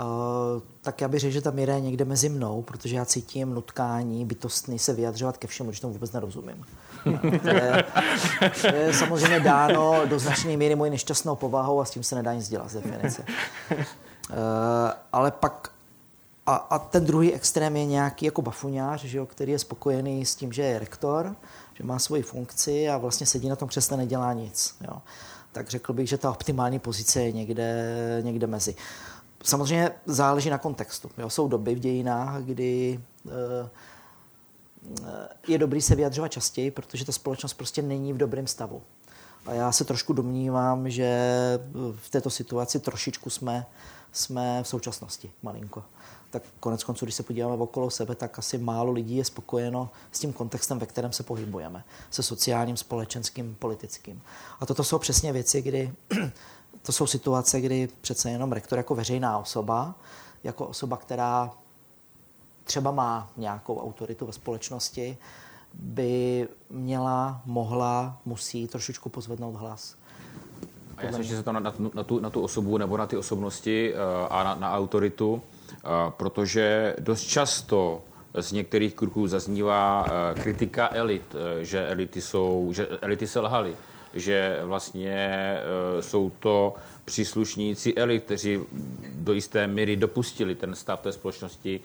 Uh, 0.00 0.62
tak 0.82 1.00
já 1.00 1.08
bych 1.08 1.20
řekl, 1.20 1.32
že 1.32 1.40
ta 1.40 1.50
míra 1.50 1.74
je 1.74 1.80
někde 1.80 2.04
mezi 2.04 2.28
mnou, 2.28 2.62
protože 2.62 2.96
já 2.96 3.04
cítím 3.04 3.54
nutkání 3.54 4.24
bytostný 4.24 4.78
se 4.78 4.92
vyjadřovat 4.92 5.36
ke 5.36 5.46
všemu, 5.46 5.70
když 5.70 5.80
tomu 5.80 5.92
vůbec 5.92 6.12
nerozumím. 6.12 6.64
to, 7.42 7.48
je, 7.48 7.84
to 8.60 8.66
je 8.66 8.92
samozřejmě 8.94 9.40
dáno 9.40 10.06
do 10.06 10.18
značné 10.18 10.56
míry 10.56 10.74
mojí 10.74 10.90
nešťastnou 10.90 11.36
povahou 11.36 11.80
a 11.80 11.84
s 11.84 11.90
tím 11.90 12.02
se 12.02 12.14
nedá 12.14 12.34
nic 12.34 12.48
dělat 12.48 12.70
z 12.70 12.74
definice. 12.74 13.24
Uh, 13.70 13.76
ale 15.12 15.30
pak 15.30 15.70
a, 16.48 16.54
a 16.54 16.78
ten 16.78 17.04
druhý 17.04 17.34
extrém 17.34 17.76
je 17.76 17.86
nějaký 17.86 18.24
jako 18.24 18.42
bafuňář, 18.42 19.04
že 19.04 19.18
jo, 19.18 19.26
který 19.26 19.52
je 19.52 19.58
spokojený 19.58 20.26
s 20.26 20.34
tím, 20.34 20.52
že 20.52 20.62
je 20.62 20.78
rektor, 20.78 21.36
že 21.74 21.84
má 21.84 21.98
svoji 21.98 22.22
funkci 22.22 22.88
a 22.88 22.98
vlastně 22.98 23.26
sedí 23.26 23.48
na 23.48 23.56
tom 23.56 23.68
křesle, 23.68 23.96
nedělá 23.96 24.32
nic. 24.32 24.74
Jo. 24.80 25.02
Tak 25.52 25.70
řekl 25.70 25.92
bych, 25.92 26.08
že 26.08 26.18
ta 26.18 26.30
optimální 26.30 26.78
pozice 26.78 27.22
je 27.22 27.32
někde, 27.32 28.20
někde 28.24 28.46
mezi. 28.46 28.74
Samozřejmě 29.42 29.90
záleží 30.06 30.50
na 30.50 30.58
kontextu. 30.58 31.10
Jo. 31.18 31.30
Jsou 31.30 31.48
doby 31.48 31.74
v 31.74 31.78
dějinách, 31.78 32.42
kdy 32.42 33.00
e, 33.28 33.68
je 35.48 35.58
dobrý 35.58 35.82
se 35.82 35.94
vyjadřovat 35.94 36.28
častěji, 36.28 36.70
protože 36.70 37.04
ta 37.04 37.12
společnost 37.12 37.54
prostě 37.54 37.82
není 37.82 38.12
v 38.12 38.16
dobrém 38.16 38.46
stavu. 38.46 38.82
A 39.46 39.52
já 39.52 39.72
se 39.72 39.84
trošku 39.84 40.12
domnívám, 40.12 40.90
že 40.90 41.18
v 41.96 42.10
této 42.10 42.30
situaci 42.30 42.80
trošičku 42.80 43.30
jsme, 43.30 43.66
jsme 44.12 44.62
v 44.62 44.68
současnosti 44.68 45.30
malinko 45.42 45.82
tak 46.30 46.42
konec 46.60 46.84
konců, 46.84 47.04
když 47.04 47.14
se 47.14 47.22
podíváme 47.22 47.54
okolo 47.54 47.90
sebe, 47.90 48.14
tak 48.14 48.38
asi 48.38 48.58
málo 48.58 48.92
lidí 48.92 49.16
je 49.16 49.24
spokojeno 49.24 49.90
s 50.12 50.18
tím 50.18 50.32
kontextem, 50.32 50.78
ve 50.78 50.86
kterém 50.86 51.12
se 51.12 51.22
pohybujeme, 51.22 51.84
se 52.10 52.22
sociálním, 52.22 52.76
společenským, 52.76 53.56
politickým. 53.58 54.22
A 54.60 54.66
toto 54.66 54.84
jsou 54.84 54.98
přesně 54.98 55.32
věci, 55.32 55.62
kdy 55.62 55.92
to 56.88 56.92
jsou 56.92 57.06
situace, 57.06 57.60
kdy 57.60 57.88
přece 58.00 58.30
jenom 58.30 58.52
rektor 58.52 58.78
jako 58.78 58.94
veřejná 58.94 59.38
osoba, 59.38 59.94
jako 60.44 60.66
osoba, 60.66 60.96
která 60.96 61.50
třeba 62.64 62.90
má 62.90 63.30
nějakou 63.36 63.80
autoritu 63.80 64.26
ve 64.26 64.32
společnosti, 64.32 65.16
by 65.74 66.48
měla, 66.70 67.42
mohla, 67.44 68.20
musí 68.24 68.68
trošičku 68.68 69.08
pozvednout 69.08 69.56
hlas. 69.56 69.96
A 70.96 71.04
já 71.04 71.12
se 71.12 71.42
to 71.42 71.52
na, 71.52 71.60
na, 71.60 71.74
na, 71.94 72.02
tu, 72.02 72.20
na 72.20 72.30
tu 72.30 72.42
osobu 72.42 72.78
nebo 72.78 72.96
na 72.96 73.06
ty 73.06 73.16
osobnosti 73.16 73.94
uh, 73.94 73.98
a 74.30 74.44
na, 74.44 74.54
na 74.54 74.72
autoritu 74.72 75.42
protože 76.10 76.96
dost 76.98 77.22
často 77.22 78.02
z 78.40 78.52
některých 78.52 78.94
kruhů 78.94 79.26
zaznívá 79.26 80.06
eh, 80.06 80.40
kritika 80.42 80.88
elit, 80.92 81.34
eh, 81.34 81.64
že 81.64 81.88
elity, 81.88 82.20
jsou, 82.20 82.68
že 82.72 82.86
elity 83.00 83.26
se 83.26 83.40
lhaly, 83.40 83.76
že 84.14 84.58
vlastně 84.62 85.16
eh, 85.18 86.02
jsou 86.02 86.30
to 86.30 86.74
příslušníci 87.04 87.94
elit, 87.94 88.24
kteří 88.24 88.60
do 89.14 89.32
jisté 89.32 89.66
míry 89.66 89.96
dopustili 89.96 90.54
ten 90.54 90.74
stav 90.74 91.00
té 91.00 91.12
společnosti, 91.12 91.80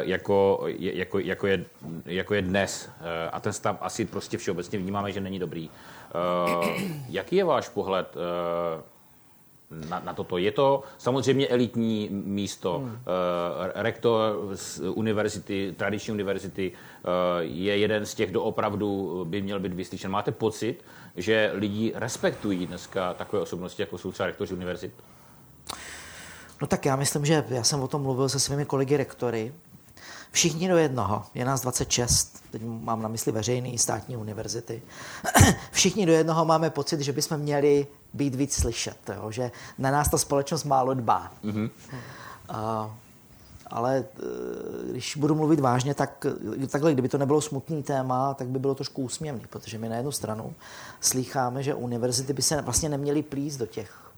jako, 0.00 0.64
jako, 0.78 1.18
jako, 1.18 1.46
je, 1.46 1.64
jako 2.06 2.34
je 2.34 2.42
dnes. 2.42 2.88
A 3.32 3.40
ten 3.40 3.52
stav 3.52 3.76
asi 3.80 4.04
prostě 4.04 4.38
všeobecně 4.38 4.78
vnímáme, 4.78 5.12
že 5.12 5.20
není 5.20 5.38
dobrý. 5.38 5.70
Jaký 7.08 7.36
je 7.36 7.44
váš 7.44 7.68
pohled 7.68 8.14
na, 9.88 10.00
na 10.00 10.14
toto. 10.14 10.38
Je 10.38 10.52
to 10.52 10.82
samozřejmě 10.98 11.48
elitní 11.48 12.08
místo. 12.10 12.78
Hmm. 12.78 12.88
Uh, 12.88 12.92
rektor 13.74 14.50
z 14.54 14.80
univerzity, 14.80 15.74
tradiční 15.76 16.12
univerzity, 16.12 16.72
uh, 16.72 17.10
je 17.40 17.78
jeden 17.78 18.06
z 18.06 18.14
těch, 18.14 18.30
kdo 18.30 18.42
opravdu 18.42 19.20
by 19.28 19.42
měl 19.42 19.60
být 19.60 19.72
vyslyšen. 19.72 20.10
Máte 20.10 20.32
pocit, 20.32 20.84
že 21.16 21.50
lidi 21.54 21.92
respektují 21.94 22.66
dneska 22.66 23.14
takové 23.14 23.42
osobnosti, 23.42 23.82
jako 23.82 23.98
jsou 23.98 24.12
třeba 24.12 24.26
rektoři 24.26 24.54
univerzit? 24.54 24.92
No 26.60 26.66
tak 26.66 26.86
já 26.86 26.96
myslím, 26.96 27.24
že 27.24 27.44
já 27.48 27.62
jsem 27.62 27.80
o 27.80 27.88
tom 27.88 28.02
mluvil 28.02 28.28
se 28.28 28.40
svými 28.40 28.64
kolegy 28.64 28.96
rektory. 28.96 29.52
Všichni 30.30 30.68
do 30.68 30.76
jednoho, 30.76 31.24
je 31.34 31.44
nás 31.44 31.60
26, 31.60 32.42
teď 32.50 32.62
mám 32.64 33.02
na 33.02 33.08
mysli 33.08 33.32
veřejný 33.32 33.78
státní 33.78 34.16
univerzity. 34.16 34.82
Všichni 35.70 36.06
do 36.06 36.12
jednoho 36.12 36.44
máme 36.44 36.70
pocit, 36.70 37.00
že 37.00 37.12
bychom 37.12 37.38
měli 37.38 37.86
být 38.14 38.34
víc 38.34 38.54
slyšet, 38.54 39.10
jo? 39.16 39.30
že 39.30 39.50
na 39.78 39.90
nás 39.90 40.08
ta 40.08 40.18
společnost 40.18 40.64
málo 40.64 40.94
dbá. 40.94 41.32
Mm-hmm. 41.44 41.70
A, 42.48 42.96
ale 43.66 43.98
e, 43.98 44.04
když 44.90 45.16
budu 45.16 45.34
mluvit 45.34 45.60
vážně, 45.60 45.94
tak 45.94 46.26
takhle, 46.70 46.92
kdyby 46.92 47.08
to 47.08 47.18
nebylo 47.18 47.40
smutný 47.40 47.82
téma, 47.82 48.34
tak 48.34 48.48
by 48.48 48.58
bylo 48.58 48.74
trošku 48.74 49.02
úsměvný, 49.02 49.44
protože 49.50 49.78
my 49.78 49.88
na 49.88 49.96
jednu 49.96 50.12
stranu 50.12 50.54
slýcháme, 51.00 51.62
že 51.62 51.74
univerzity 51.74 52.32
by 52.32 52.42
se 52.42 52.62
vlastně 52.62 52.88
neměly 52.88 53.22
plíst 53.22 53.58
do 53.58 53.66
těch, 53.66 54.12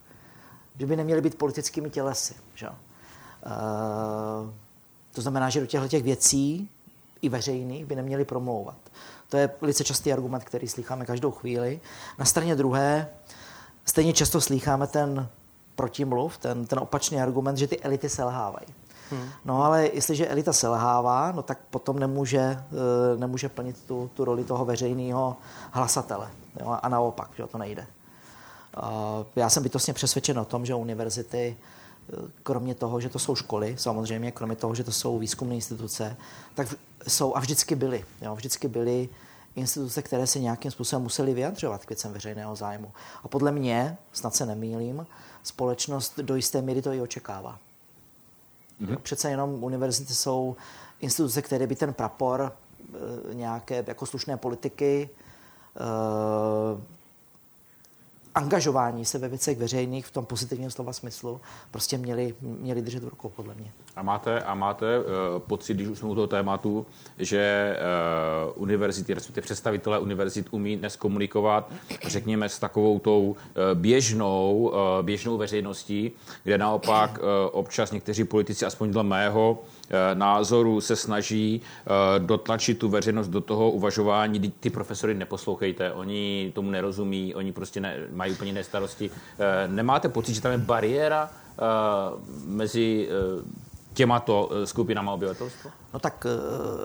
že 0.79 0.87
by 0.87 0.97
neměly 0.97 1.21
být 1.21 1.35
politickými 1.35 1.91
tělesy. 1.91 2.35
Že? 2.55 2.69
Uh, 2.69 2.75
to 5.13 5.23
znamená, 5.23 5.51
že 5.51 5.61
do 5.61 5.67
těchto 5.67 5.89
těch 5.89 6.03
věcí 6.03 6.71
i 7.23 7.29
veřejných 7.29 7.87
by 7.87 7.97
neměli 7.97 8.25
promlouvat. 8.25 8.77
To 9.29 9.37
je 9.37 9.51
velice 9.61 9.85
častý 9.85 10.13
argument, 10.13 10.45
který 10.45 10.69
slycháme 10.69 11.05
každou 11.05 11.31
chvíli. 11.31 11.81
Na 12.19 12.25
straně 12.25 12.57
druhé 12.57 13.09
stejně 13.85 14.13
často 14.13 14.41
slycháme 14.41 14.87
ten 14.87 15.29
protimluv, 15.77 16.39
ten, 16.39 16.67
ten 16.67 16.79
opačný 16.79 17.21
argument, 17.21 17.57
že 17.57 17.67
ty 17.67 17.81
elity 17.81 18.09
selhávají. 18.09 18.67
Hmm. 19.11 19.29
No 19.45 19.65
ale 19.65 19.89
jestliže 19.93 20.29
elita 20.29 20.53
selhává, 20.53 21.33
no 21.33 21.43
tak 21.43 21.59
potom 21.71 21.99
nemůže, 21.99 22.41
eh, 22.41 23.19
nemůže 23.19 23.49
plnit 23.49 23.77
tu, 23.87 24.11
tu 24.15 24.25
roli 24.25 24.45
toho 24.45 24.65
veřejného 24.65 25.37
hlasatele. 25.71 26.31
Jo? 26.61 26.79
A 26.83 26.89
naopak, 26.89 27.31
že 27.37 27.47
to 27.47 27.59
nejde. 27.59 27.87
Já 29.37 29.51
jsem 29.51 29.63
bytostně 29.63 29.95
přesvědčen 29.95 30.39
o 30.39 30.45
tom, 30.45 30.67
že 30.67 30.75
univerzity 30.75 31.57
kromě 32.43 32.75
toho, 32.75 33.01
že 33.01 33.09
to 33.09 33.19
jsou 33.19 33.35
školy, 33.35 33.75
samozřejmě, 33.79 34.33
kromě 34.33 34.57
toho, 34.57 34.75
že 34.75 34.85
to 34.85 34.93
jsou 34.93 35.19
výzkumné 35.19 35.55
instituce, 35.55 36.17
tak 36.55 36.75
jsou 37.09 37.37
a 37.37 37.41
vždycky 37.41 37.75
byly. 37.75 38.05
Jo, 38.23 38.35
vždycky 38.35 38.69
byly 38.69 39.09
instituce, 39.57 40.03
které 40.03 40.27
se 40.27 40.39
nějakým 40.39 40.71
způsobem 40.71 41.03
musely 41.03 41.35
vyjadřovat 41.35 41.85
k 41.85 41.89
věcem 41.89 42.13
veřejného 42.13 42.57
zájmu. 42.57 42.93
A 43.25 43.29
podle 43.29 43.53
mě, 43.53 43.97
snad 44.13 44.35
se 44.35 44.47
nemýlím, 44.47 45.07
společnost 45.43 46.19
do 46.19 46.37
jisté 46.37 46.63
míry 46.63 46.83
to 46.83 46.93
i 46.93 47.01
očekává. 47.01 47.59
Mm-hmm. 48.83 48.99
Přece 48.99 49.31
jenom 49.31 49.65
univerzity 49.65 50.15
jsou 50.15 50.57
instituce, 51.01 51.43
které 51.43 51.67
by 51.67 51.77
ten 51.77 51.95
prapor 51.95 52.53
e, 53.31 53.35
nějaké 53.35 53.85
jako 53.87 54.07
slušné 54.07 54.37
politiky 54.37 55.11
e, 55.77 56.95
angažování 58.35 59.05
se 59.05 59.19
ve 59.19 59.29
věcech 59.29 59.59
veřejných 59.59 60.07
v 60.07 60.11
tom 60.11 60.27
pozitivním 60.27 60.71
slova 60.71 60.93
smyslu 60.93 61.41
prostě 61.71 61.99
měli, 61.99 62.35
měli 62.41 62.83
držet 62.83 63.05
v 63.05 63.09
rukou, 63.09 63.29
podle 63.29 63.55
mě. 63.55 63.73
A 63.97 64.03
máte, 64.03 64.41
a 64.41 64.55
máte 64.55 64.99
uh, 64.99 65.05
pocit, 65.39 65.75
když 65.75 65.89
už 65.89 65.99
jsme 65.99 66.09
u 66.09 66.15
toho 66.15 66.27
tématu, 66.27 66.87
že 67.19 67.77
uh, 68.47 68.63
univerzity, 68.63 69.15
respektive 69.15 69.43
představitelé 69.43 69.99
univerzit 69.99 70.47
umí 70.51 70.77
dnes 70.77 70.97
komunikovat, 70.97 71.71
řekněme, 72.07 72.49
s 72.49 72.59
takovou 72.59 72.99
tou 72.99 73.23
uh, 73.23 73.37
běžnou, 73.75 74.73
uh, 74.73 75.03
běžnou 75.03 75.37
veřejností, 75.39 76.13
kde 76.45 76.59
naopak 76.59 77.19
uh, 77.19 77.25
občas 77.53 77.93
někteří 77.93 78.25
politici, 78.25 78.67
aspoň 78.67 78.91
dle 78.91 79.03
mého, 79.03 79.63
názoru 80.15 80.81
se 80.81 80.97
snaží 80.97 81.61
dotlačit 82.19 82.79
tu 82.79 82.89
veřejnost 82.89 83.29
do 83.29 83.41
toho 83.41 83.71
uvažování, 83.71 84.53
ty 84.61 84.71
profesory 84.71 85.15
neposlouchejte, 85.15 85.93
oni 85.93 86.53
tomu 86.55 86.71
nerozumí, 86.71 87.35
oni 87.35 87.53
prostě 87.53 87.81
ne, 87.81 87.97
mají 88.13 88.33
úplně 88.33 88.53
nestarosti. 88.53 89.11
Eh, 89.39 89.69
nemáte 89.69 90.09
pocit, 90.09 90.35
že 90.35 90.41
tam 90.41 90.53
je 90.53 90.59
bariéra 90.59 91.31
mezi 92.47 93.09
těmato 93.95 94.51
skupinama 94.65 95.13
obyvatelstva? 95.13 95.71
No 95.95 96.01
tak, 96.01 96.27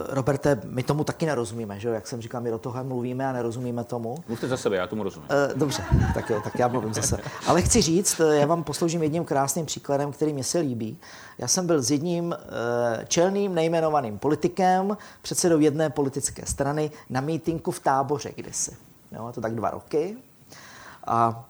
Roberte, 0.09 0.61
my 0.65 0.83
tomu 0.83 1.03
taky 1.03 1.25
nerozumíme, 1.25 1.79
že 1.79 1.89
Jak 1.89 2.07
jsem 2.07 2.21
říkal, 2.21 2.41
my 2.41 2.49
do 2.49 2.57
toho 2.57 2.83
mluvíme 2.83 3.27
a 3.27 3.31
nerozumíme 3.31 3.83
tomu. 3.83 4.15
Mluvte 4.27 4.47
za 4.47 4.57
sebe, 4.57 4.75
já 4.75 4.87
tomu 4.87 5.03
rozumím. 5.03 5.29
Dobře, 5.55 5.83
tak 6.13 6.29
jo, 6.29 6.41
tak 6.43 6.59
já 6.59 6.67
mluvím 6.67 6.93
za 6.93 7.01
sebe. 7.01 7.23
Ale 7.47 7.61
chci 7.61 7.81
říct, 7.81 8.21
já 8.31 8.45
vám 8.45 8.63
posloužím 8.63 9.03
jedním 9.03 9.25
krásným 9.25 9.65
příkladem, 9.65 10.11
který 10.11 10.33
mě 10.33 10.43
se 10.43 10.59
líbí. 10.59 10.97
Já 11.37 11.47
jsem 11.47 11.67
byl 11.67 11.81
s 11.81 11.91
jedním 11.91 12.33
eh, 12.33 13.05
čelným 13.05 13.55
nejmenovaným 13.55 14.19
politikem, 14.19 14.97
předsedou 15.21 15.59
jedné 15.59 15.89
politické 15.89 16.45
strany, 16.45 16.91
na 17.09 17.21
mítinku 17.21 17.71
v 17.71 17.79
táboře 17.79 18.31
kdysi. 18.35 18.77
Jo, 19.11 19.31
to 19.35 19.41
tak 19.41 19.55
dva 19.55 19.69
roky. 19.69 20.17
A 21.07 21.45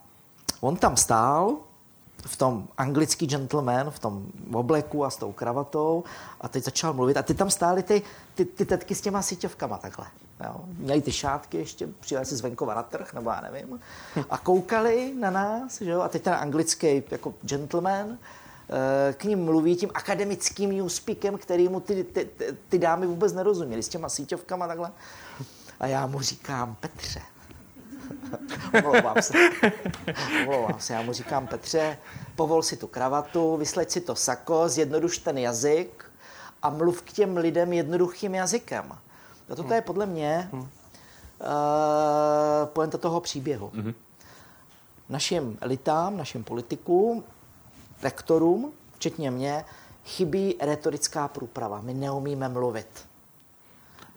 on 0.61 0.75
tam 0.75 0.97
stál 0.97 1.57
v 2.25 2.35
tom 2.35 2.67
anglický 2.77 3.27
gentleman, 3.27 3.91
v 3.91 3.99
tom 3.99 4.25
obleku 4.53 5.05
a 5.05 5.09
s 5.09 5.17
tou 5.17 5.31
kravatou 5.31 6.03
a 6.41 6.47
teď 6.47 6.63
začal 6.63 6.93
mluvit 6.93 7.17
a 7.17 7.23
ty 7.23 7.33
tam 7.33 7.49
stály 7.49 7.83
ty, 7.83 8.01
ty, 8.35 8.45
ty 8.45 8.65
tetky 8.65 8.95
s 8.95 9.01
těma 9.01 9.21
síťovkama 9.21 9.77
takhle. 9.77 10.05
Jo. 10.43 10.55
Měli 10.77 11.01
ty 11.01 11.11
šátky 11.11 11.57
ještě, 11.57 11.87
přijeli 11.99 12.25
si 12.25 12.35
zvenkova 12.35 12.73
na 12.73 12.83
trh, 12.83 13.13
nebo 13.13 13.29
já 13.29 13.41
nevím, 13.41 13.79
a 14.29 14.37
koukali 14.37 15.13
na 15.19 15.29
nás, 15.29 15.81
že 15.81 15.91
jo, 15.91 16.01
a 16.01 16.09
teď 16.09 16.21
ten 16.21 16.33
anglický 16.33 17.03
jako 17.11 17.33
gentleman, 17.41 18.17
eh, 18.69 19.13
k 19.13 19.23
ním 19.23 19.45
mluví 19.45 19.75
tím 19.75 19.89
akademickým 19.93 20.71
newspeakem, 20.71 21.37
kterýmu 21.37 21.79
ty, 21.79 22.03
ty, 22.03 22.25
ty, 22.25 22.57
ty 22.69 22.79
dámy 22.79 23.07
vůbec 23.07 23.33
nerozuměly, 23.33 23.83
s 23.83 23.89
těma 23.89 24.09
síťovkama 24.09 24.67
takhle. 24.67 24.91
A 25.79 25.87
já 25.87 26.07
mu 26.07 26.21
říkám, 26.21 26.75
Petře, 26.79 27.21
Omlouvám 28.85 29.21
se. 29.21 29.33
Omlouvám 30.47 30.79
se. 30.79 30.93
Já 30.93 31.01
mu 31.01 31.13
říkám, 31.13 31.47
Petře, 31.47 31.97
povol 32.35 32.63
si 32.63 32.77
tu 32.77 32.87
kravatu, 32.87 33.57
vysleď 33.57 33.89
si 33.89 34.01
to 34.01 34.15
sako, 34.15 34.69
zjednoduš 34.69 35.17
ten 35.17 35.37
jazyk 35.37 36.05
a 36.61 36.69
mluv 36.69 37.01
k 37.01 37.11
těm 37.11 37.37
lidem 37.37 37.73
jednoduchým 37.73 38.35
jazykem. 38.35 38.91
A 39.49 39.55
toto 39.55 39.73
je 39.73 39.81
podle 39.81 40.05
mě 40.05 40.49
uh, 40.51 40.59
poenta 42.65 42.97
toho 42.97 43.21
příběhu. 43.21 43.71
Mm-hmm. 43.75 43.93
Našim 45.09 45.57
elitám, 45.61 46.17
našim 46.17 46.43
politikům, 46.43 47.23
rektorům, 48.03 48.71
včetně 48.95 49.31
mě, 49.31 49.65
chybí 50.05 50.55
retorická 50.61 51.27
průprava. 51.27 51.81
My 51.81 51.93
neumíme 51.93 52.49
mluvit. 52.49 53.08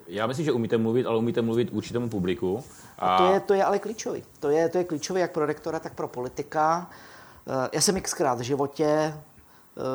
Já 0.07 0.27
myslím, 0.27 0.45
že 0.45 0.53
umíte 0.53 0.79
mluvit, 0.79 1.07
ale 1.07 1.19
umíte 1.19 1.43
mluvit 1.43 1.69
určitému 1.73 2.09
publiku. 2.09 2.65
A 2.99 3.19
to 3.19 3.33
je, 3.33 3.41
to 3.41 3.55
je 3.55 3.65
ale 3.65 3.79
klíčový. 3.79 4.23
To 4.41 4.51
je, 4.51 4.69
to 4.69 4.79
je 4.79 4.85
klíčový 4.85 5.21
jak 5.21 5.33
pro 5.33 5.47
rektora, 5.47 5.79
tak 5.79 5.95
pro 5.95 6.09
politika. 6.09 6.91
Eh, 7.47 7.69
já 7.73 7.81
jsem 7.81 8.01
xkrát 8.01 8.39
v 8.39 8.43
životě, 8.43 8.85
eh, 8.85 9.15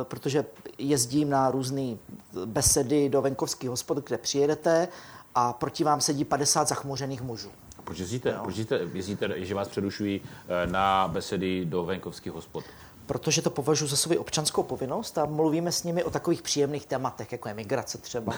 protože 0.04 0.46
jezdím 0.78 1.30
na 1.30 1.52
různé 1.52 1.98
besedy 2.46 3.10
do 3.10 3.22
venkovských 3.22 3.70
hospod, 3.70 3.98
kde 3.98 4.18
přijedete 4.18 4.88
a 5.36 5.54
proti 5.54 5.84
vám 5.84 6.02
sedí 6.02 6.26
50 6.26 6.68
zachmuřených 6.68 7.22
mužů. 7.22 7.50
Proč 7.84 8.00
jezdíte, 8.00 8.34
no. 8.34 8.44
proč 8.44 8.58
jezdíte, 8.58 8.80
jezdíte, 8.94 9.46
že 9.46 9.56
vás 9.56 9.68
přerušují 9.68 10.22
eh, 10.48 10.68
na 10.68 11.08
besedy 11.08 11.66
do 11.66 11.86
venkovských 11.86 12.34
hospod? 12.34 12.64
Protože 13.08 13.42
to 13.42 13.50
považuji 13.50 13.88
za 13.88 13.96
svou 13.96 14.18
občanskou 14.18 14.64
povinnost 14.64 15.18
a 15.18 15.26
mluvíme 15.26 15.72
s 15.72 15.84
nimi 15.84 16.04
o 16.04 16.10
takových 16.10 16.42
příjemných 16.42 16.86
tématech, 16.86 17.32
jako 17.32 17.48
je 17.48 17.54
migrace 17.54 17.98
třeba, 17.98 18.34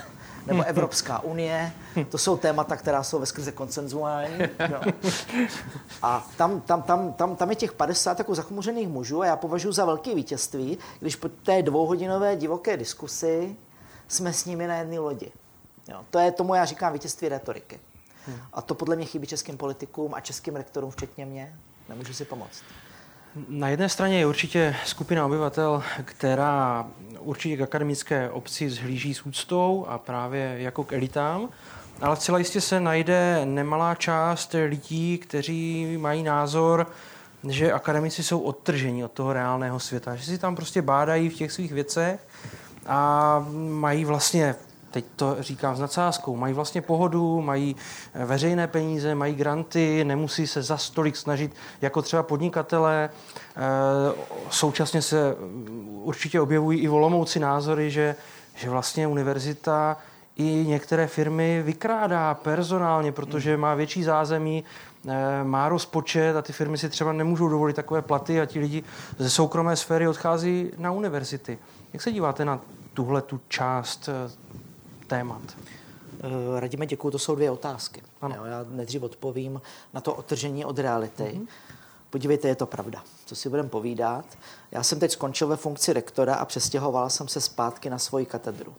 nebo 0.45 0.63
Evropská 0.63 1.19
unie. 1.19 1.73
To 2.09 2.17
jsou 2.17 2.37
témata, 2.37 2.75
která 2.75 3.03
jsou 3.03 3.19
ve 3.19 3.25
skrze 3.25 3.51
koncenzuální. 3.51 4.37
No. 4.71 4.81
A 6.01 6.27
tam, 6.37 6.61
tam, 6.61 6.81
tam, 6.81 7.13
tam, 7.13 7.35
tam 7.35 7.49
je 7.49 7.55
těch 7.55 7.73
50 7.73 8.19
jako 8.19 8.35
zachmuřených 8.35 8.87
mužů 8.87 9.21
a 9.21 9.25
já 9.25 9.35
považuji 9.35 9.71
za 9.71 9.85
velké 9.85 10.15
vítězství, 10.15 10.77
když 10.99 11.15
po 11.15 11.29
té 11.29 11.61
dvouhodinové 11.61 12.35
divoké 12.35 12.77
diskusi 12.77 13.55
jsme 14.07 14.33
s 14.33 14.45
nimi 14.45 14.67
na 14.67 14.75
jedné 14.75 14.99
lodi. 14.99 15.31
Jo. 15.87 16.05
To 16.09 16.19
je 16.19 16.31
tomu, 16.31 16.55
já 16.55 16.65
říkám, 16.65 16.93
vítězství 16.93 17.29
retoriky. 17.29 17.79
A 18.53 18.61
to 18.61 18.75
podle 18.75 18.95
mě 18.95 19.05
chybí 19.05 19.27
českým 19.27 19.57
politikům 19.57 20.13
a 20.13 20.21
českým 20.21 20.55
rektorům, 20.55 20.91
včetně 20.91 21.25
mě. 21.25 21.59
Nemůžu 21.89 22.13
si 22.13 22.25
pomoct. 22.25 22.63
Na 23.47 23.69
jedné 23.69 23.89
straně 23.89 24.19
je 24.19 24.25
určitě 24.25 24.75
skupina 24.85 25.25
obyvatel, 25.25 25.83
která 26.05 26.87
určitě 27.19 27.57
k 27.57 27.61
akademické 27.61 28.29
obci 28.29 28.69
zhlíží 28.69 29.13
s 29.13 29.25
úctou 29.25 29.85
a 29.89 29.97
právě 29.97 30.55
jako 30.57 30.83
k 30.83 30.93
elitám, 30.93 31.49
ale 32.01 32.17
celá 32.17 32.37
jistě 32.37 32.61
se 32.61 32.79
najde 32.79 33.41
nemalá 33.45 33.95
část 33.95 34.55
lidí, 34.67 35.17
kteří 35.17 35.97
mají 35.97 36.23
názor, 36.23 36.87
že 37.49 37.73
akademici 37.73 38.23
jsou 38.23 38.39
odtrženi 38.39 39.03
od 39.03 39.11
toho 39.11 39.33
reálného 39.33 39.79
světa, 39.79 40.15
že 40.15 40.25
si 40.25 40.37
tam 40.37 40.55
prostě 40.55 40.81
bádají 40.81 41.29
v 41.29 41.35
těch 41.35 41.51
svých 41.51 41.71
věcech 41.71 42.27
a 42.85 43.45
mají 43.69 44.05
vlastně 44.05 44.55
teď 44.91 45.05
to 45.15 45.35
říkám 45.39 45.75
s 45.75 45.79
nadsázkou, 45.79 46.35
mají 46.35 46.53
vlastně 46.53 46.81
pohodu, 46.81 47.41
mají 47.41 47.75
eh, 48.13 48.25
veřejné 48.25 48.67
peníze, 48.67 49.15
mají 49.15 49.35
granty, 49.35 50.03
nemusí 50.03 50.47
se 50.47 50.61
za 50.61 50.77
stolik 50.77 51.15
snažit 51.15 51.55
jako 51.81 52.01
třeba 52.01 52.23
podnikatele. 52.23 53.09
Eh, 53.09 53.59
současně 54.49 55.01
se 55.01 55.35
mm, 55.39 55.89
určitě 56.03 56.41
objevují 56.41 56.79
i 56.79 56.87
volomouci 56.87 57.39
názory, 57.39 57.91
že, 57.91 58.15
že 58.55 58.69
vlastně 58.69 59.07
univerzita 59.07 59.97
i 60.35 60.65
některé 60.67 61.07
firmy 61.07 61.61
vykrádá 61.65 62.33
personálně, 62.33 63.11
protože 63.11 63.57
má 63.57 63.75
větší 63.75 64.03
zázemí, 64.03 64.63
eh, 65.07 65.43
má 65.43 65.69
rozpočet 65.69 66.35
a 66.35 66.41
ty 66.41 66.53
firmy 66.53 66.77
si 66.77 66.89
třeba 66.89 67.13
nemůžou 67.13 67.49
dovolit 67.49 67.75
takové 67.75 68.01
platy 68.01 68.41
a 68.41 68.45
ti 68.45 68.59
lidi 68.59 68.83
ze 69.17 69.29
soukromé 69.29 69.75
sféry 69.75 70.07
odchází 70.07 70.71
na 70.77 70.91
univerzity. 70.91 71.57
Jak 71.93 72.01
se 72.01 72.11
díváte 72.11 72.45
na 72.45 72.59
tuhle 72.93 73.21
tu 73.21 73.39
část 73.47 74.09
témat? 75.09 75.41
Eh, 76.23 76.59
Radíme, 76.59 76.85
děkuji, 76.85 77.11
to 77.11 77.19
jsou 77.19 77.35
dvě 77.35 77.51
otázky. 77.51 78.01
Ano. 78.21 78.35
Jo, 78.35 78.45
já 78.45 78.65
nejdřív 78.69 79.03
odpovím 79.03 79.61
na 79.93 80.01
to 80.01 80.13
otržení 80.13 80.65
od 80.65 80.79
reality. 80.79 81.23
Mm-hmm. 81.23 81.47
Podívejte, 82.09 82.47
je 82.47 82.55
to 82.55 82.65
pravda. 82.65 83.03
Co 83.25 83.35
si 83.35 83.49
budeme 83.49 83.69
povídat? 83.69 84.25
Já 84.71 84.83
jsem 84.83 84.99
teď 84.99 85.11
skončil 85.11 85.47
ve 85.47 85.55
funkci 85.55 85.93
rektora 85.93 86.35
a 86.35 86.45
přestěhoval 86.45 87.09
jsem 87.09 87.27
se 87.27 87.41
zpátky 87.41 87.89
na 87.89 87.99
svoji 87.99 88.25
katedru. 88.25 88.75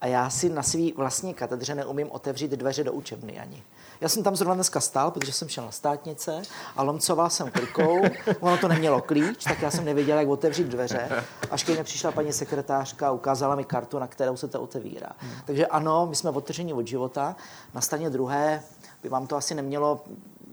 A 0.00 0.06
já 0.06 0.30
si 0.30 0.48
na 0.48 0.62
svý 0.62 0.92
vlastní 0.92 1.34
katedře 1.34 1.74
neumím 1.74 2.10
otevřít 2.10 2.50
dveře 2.50 2.84
do 2.84 2.92
učebny 2.92 3.40
ani. 3.40 3.62
Já 4.02 4.08
jsem 4.08 4.22
tam 4.22 4.36
zrovna 4.36 4.54
dneska 4.54 4.80
stál, 4.80 5.10
protože 5.10 5.32
jsem 5.32 5.48
šel 5.48 5.64
na 5.64 5.70
státnice 5.70 6.42
a 6.76 6.82
lomcoval 6.82 7.30
jsem 7.30 7.50
klikou. 7.50 8.02
Ono 8.40 8.58
to 8.58 8.68
nemělo 8.68 9.00
klíč, 9.00 9.44
tak 9.44 9.62
já 9.62 9.70
jsem 9.70 9.84
nevěděl, 9.84 10.18
jak 10.18 10.28
otevřít 10.28 10.66
dveře. 10.66 11.24
Až 11.50 11.64
ke 11.64 11.72
mně 11.72 11.84
přišla 11.84 12.12
paní 12.12 12.32
sekretářka 12.32 13.08
a 13.08 13.10
ukázala 13.10 13.54
mi 13.54 13.64
kartu, 13.64 13.98
na 13.98 14.06
kterou 14.06 14.36
se 14.36 14.48
to 14.48 14.60
otevírá. 14.60 15.08
Hmm. 15.18 15.32
Takže 15.44 15.66
ano, 15.66 16.06
my 16.06 16.16
jsme 16.16 16.30
otevření 16.30 16.72
od 16.72 16.86
života. 16.86 17.36
Na 17.74 17.80
straně 17.80 18.10
druhé 18.10 18.62
by 19.02 19.08
vám 19.08 19.26
to 19.26 19.36
asi 19.36 19.54
nemělo 19.54 20.04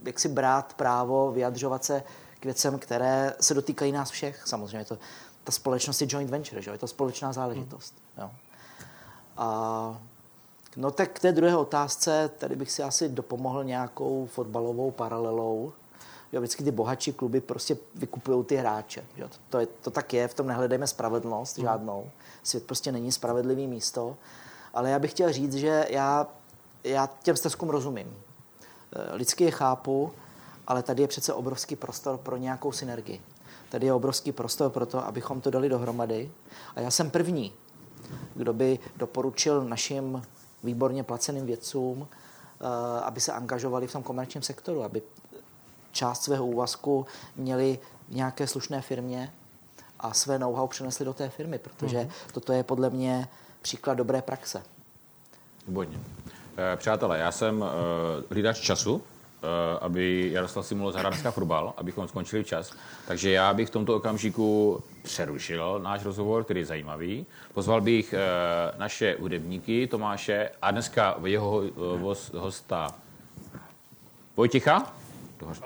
jak 0.05 0.19
si 0.19 0.29
brát 0.29 0.73
právo 0.73 1.31
vyjadřovat 1.31 1.83
se 1.83 2.03
k 2.39 2.45
věcem, 2.45 2.79
které 2.79 3.33
se 3.39 3.53
dotýkají 3.53 3.91
nás 3.91 4.09
všech. 4.09 4.41
Samozřejmě 4.45 4.85
to, 4.85 4.97
ta 5.43 5.51
společnost 5.51 6.01
je 6.01 6.07
joint 6.09 6.29
venture, 6.29 6.61
že? 6.61 6.71
je 6.71 6.77
to 6.77 6.87
společná 6.87 7.33
záležitost. 7.33 7.93
Hmm. 8.17 8.25
Jo. 8.25 8.31
A 9.37 10.01
No 10.79 10.91
tak 10.91 11.11
k 11.11 11.19
té 11.19 11.31
druhé 11.31 11.57
otázce, 11.57 12.31
tady 12.37 12.55
bych 12.55 12.71
si 12.71 12.83
asi 12.83 13.09
dopomohl 13.09 13.63
nějakou 13.63 14.25
fotbalovou 14.25 14.91
paralelou. 14.91 15.73
Jo, 16.33 16.41
vždycky 16.41 16.63
ty 16.63 16.71
bohatší 16.71 17.13
kluby 17.13 17.41
prostě 17.41 17.77
vykupují 17.95 18.45
ty 18.45 18.55
hráče. 18.55 19.05
Jo, 19.17 19.27
to, 19.27 19.35
to, 19.49 19.59
je, 19.59 19.65
to 19.65 19.91
tak 19.91 20.13
je, 20.13 20.27
v 20.27 20.33
tom 20.33 20.47
nehledejme 20.47 20.87
spravedlnost 20.87 21.57
mm. 21.57 21.63
žádnou. 21.63 22.09
Svět 22.43 22.63
prostě 22.63 22.91
není 22.91 23.11
spravedlivý 23.11 23.67
místo. 23.67 24.17
Ale 24.73 24.89
já 24.89 24.99
bych 24.99 25.11
chtěl 25.11 25.33
říct, 25.33 25.53
že 25.53 25.85
já, 25.89 26.27
já 26.83 27.09
těm 27.23 27.35
stezkům 27.35 27.69
rozumím. 27.69 28.17
Eh, 28.93 29.15
lidsky 29.15 29.43
je 29.43 29.51
chápu, 29.51 30.11
ale 30.67 30.83
tady 30.83 31.01
je 31.01 31.07
přece 31.07 31.33
obrovský 31.33 31.75
prostor 31.75 32.17
pro 32.17 32.37
nějakou 32.37 32.71
synergii. 32.71 33.21
Tady 33.69 33.85
je 33.85 33.93
obrovský 33.93 34.31
prostor 34.31 34.71
pro 34.71 34.85
to, 34.85 35.05
abychom 35.05 35.41
to 35.41 35.49
dali 35.49 35.69
dohromady. 35.69 36.31
A 36.75 36.79
já 36.79 36.91
jsem 36.91 37.11
první, 37.11 37.53
kdo 38.35 38.53
by 38.53 38.79
doporučil 38.97 39.63
našim 39.63 40.21
výborně 40.63 41.03
placeným 41.03 41.45
vědcům, 41.45 42.07
eh, 42.07 43.01
aby 43.01 43.19
se 43.19 43.33
angažovali 43.33 43.87
v 43.87 43.91
tom 43.91 44.03
komerčním 44.03 44.43
sektoru, 44.43 44.83
aby 44.83 45.01
část 45.91 46.23
svého 46.23 46.45
úvazku 46.45 47.05
měli 47.35 47.79
v 48.09 48.15
nějaké 48.15 48.47
slušné 48.47 48.81
firmě 48.81 49.33
a 49.99 50.13
své 50.13 50.39
know-how 50.39 50.67
přinesli 50.67 51.05
do 51.05 51.13
té 51.13 51.29
firmy, 51.29 51.59
protože 51.59 51.97
mm-hmm. 51.97 52.31
toto 52.33 52.53
je 52.53 52.63
podle 52.63 52.89
mě 52.89 53.27
příklad 53.61 53.93
dobré 53.93 54.21
praxe. 54.21 54.63
Výborně. 55.67 55.99
Eh, 56.57 56.77
přátelé, 56.77 57.19
já 57.19 57.31
jsem 57.31 57.61
uh, 57.61 57.67
hlídač 58.29 58.59
času, 58.59 59.01
Eh, 59.01 59.18
aby 59.81 60.29
Jaroslav 60.33 60.65
si 60.65 60.75
mohl 60.75 60.91
zahrát 60.91 61.13
dneska 61.13 61.31
fotbal, 61.31 61.73
abychom 61.77 62.07
skončili 62.07 62.43
čas. 62.43 62.73
Takže 63.07 63.31
já 63.31 63.53
bych 63.53 63.67
v 63.67 63.71
tomto 63.71 63.95
okamžiku 63.95 64.83
přerušil 65.03 65.79
náš 65.83 66.03
rozhovor, 66.03 66.43
který 66.43 66.59
je 66.59 66.65
zajímavý. 66.65 67.25
Pozval 67.53 67.81
bych 67.81 68.13
eh, 68.13 68.19
naše 68.77 69.15
hudebníky 69.19 69.87
Tomáše 69.87 70.49
a 70.61 70.71
dneska 70.71 71.15
jeho 71.25 71.63
eh, 71.63 72.37
hosta 72.37 72.95
Vojticha, 74.37 74.93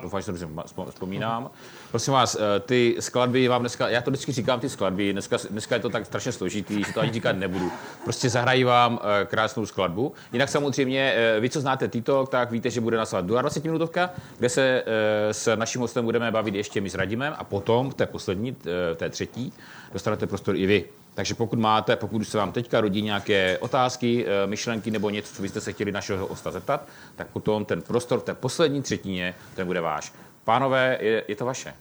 doufám, 0.02 0.20
že 0.20 0.32
to 0.32 0.84
vzpomínám. 0.90 1.50
Prosím 1.90 2.12
vás, 2.12 2.34
eh, 2.34 2.60
ty 2.60 2.96
skladby 3.00 3.48
vám 3.48 3.62
dneska, 3.62 3.88
já 3.88 4.02
to 4.02 4.10
vždycky 4.10 4.32
říkám, 4.32 4.60
ty 4.60 4.68
skladby, 4.68 5.12
dneska, 5.12 5.36
dneska 5.50 5.74
je 5.74 5.80
to 5.80 5.90
tak 5.90 6.06
strašně 6.06 6.32
složitý, 6.32 6.84
že 6.84 6.92
to 6.92 7.00
ani 7.00 7.12
říkat 7.12 7.32
nebudu. 7.32 7.70
Prostě 8.04 8.30
zahrají 8.30 8.64
vám 8.64 9.00
eh, 9.02 9.24
krásnou 9.24 9.66
skladbu. 9.66 10.12
Jinak 10.32 10.48
samozřejmě, 10.48 11.14
eh, 11.16 11.40
vy, 11.40 11.50
co 11.50 11.60
znáte 11.60 11.88
Tito, 11.88 12.26
tak 12.26 12.50
víte, 12.50 12.70
že 12.70 12.80
bude 12.80 12.96
nasovat 12.96 13.26
20 13.26 13.64
minutovka, 13.64 14.10
kde 14.38 14.48
se 14.48 14.84
s 15.30 15.56
naším 15.56 15.80
hostem 15.80 16.04
budeme 16.04 16.30
bavit 16.30 16.54
ještě 16.54 16.80
my 16.80 16.90
s 16.90 16.94
Radimem 16.94 17.34
a 17.38 17.44
potom 17.44 17.90
v 17.90 17.94
té 17.94 18.06
poslední, 18.06 18.56
v 18.92 18.94
té 18.96 19.10
třetí, 19.10 19.52
dostanete 19.92 20.26
prostor 20.26 20.56
i 20.56 20.66
vy. 20.66 20.84
Takže 21.14 21.34
pokud 21.34 21.58
máte, 21.58 21.96
pokud 21.96 22.24
se 22.24 22.38
vám 22.38 22.52
teďka 22.52 22.80
rodí 22.80 23.02
nějaké 23.02 23.58
otázky, 23.58 24.26
eh, 24.26 24.46
myšlenky 24.46 24.90
nebo 24.90 25.10
něco, 25.10 25.34
co 25.34 25.42
byste 25.42 25.60
se 25.60 25.72
chtěli 25.72 25.92
našeho 25.92 26.26
hosta 26.26 26.50
zeptat, 26.50 26.88
tak 27.16 27.26
potom 27.26 27.64
ten 27.64 27.82
prostor 27.82 28.20
v 28.20 28.22
té 28.22 28.34
poslední 28.34 28.82
třetině, 28.82 29.34
ten 29.54 29.66
bude 29.66 29.80
váš. 29.80 30.12
Pánové, 30.44 30.98
je, 31.00 31.24
je 31.28 31.36
to 31.36 31.44
vaše. 31.44 31.74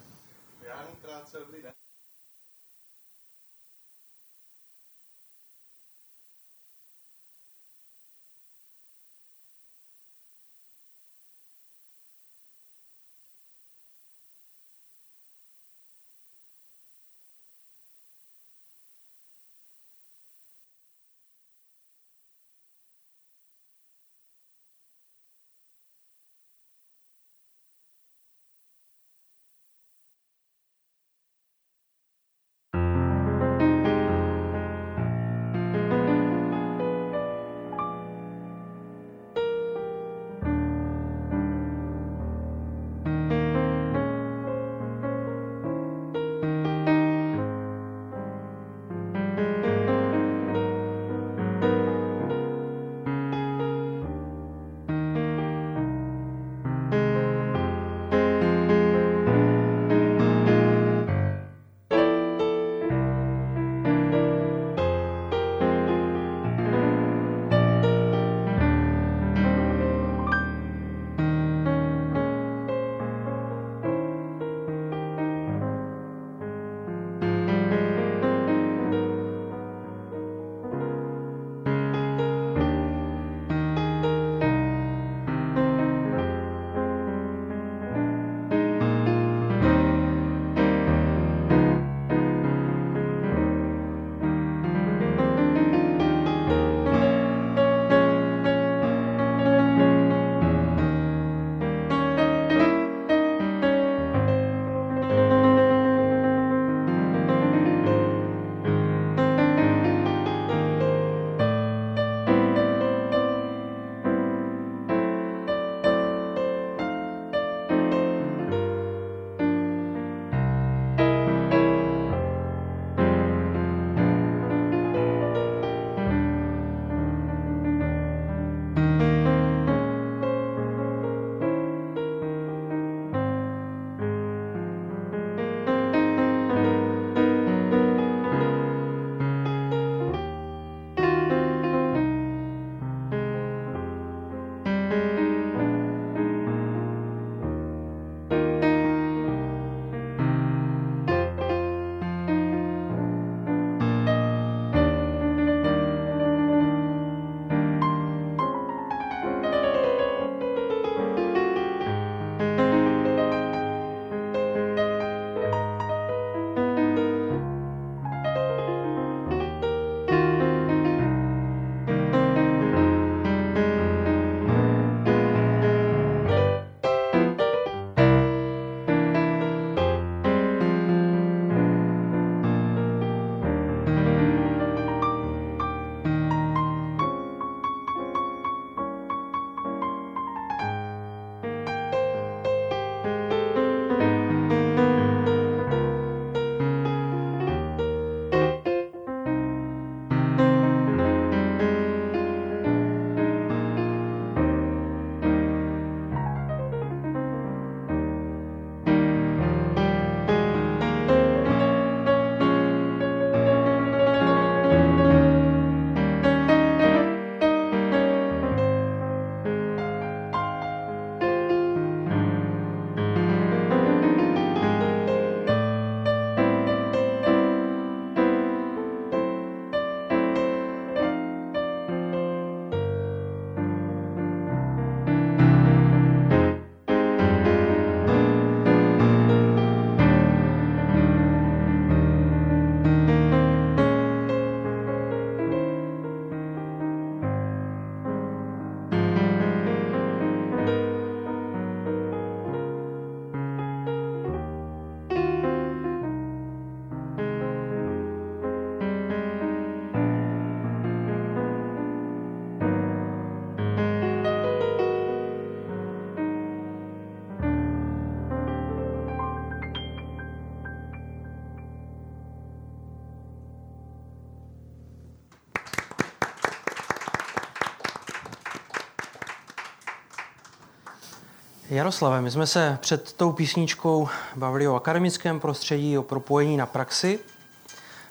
Jaroslave, 281.74 282.22
my 282.22 282.32
jsme 282.32 282.48
se 282.48 282.78
před 282.82 283.14
tou 283.14 283.32
písničkou 283.32 284.10
bavili 284.36 284.68
o 284.68 284.76
akademickém 284.76 285.40
prostředí, 285.40 285.98
o 285.98 286.04
propojení 286.04 286.58
na 286.58 286.66
praxi. 286.66 287.20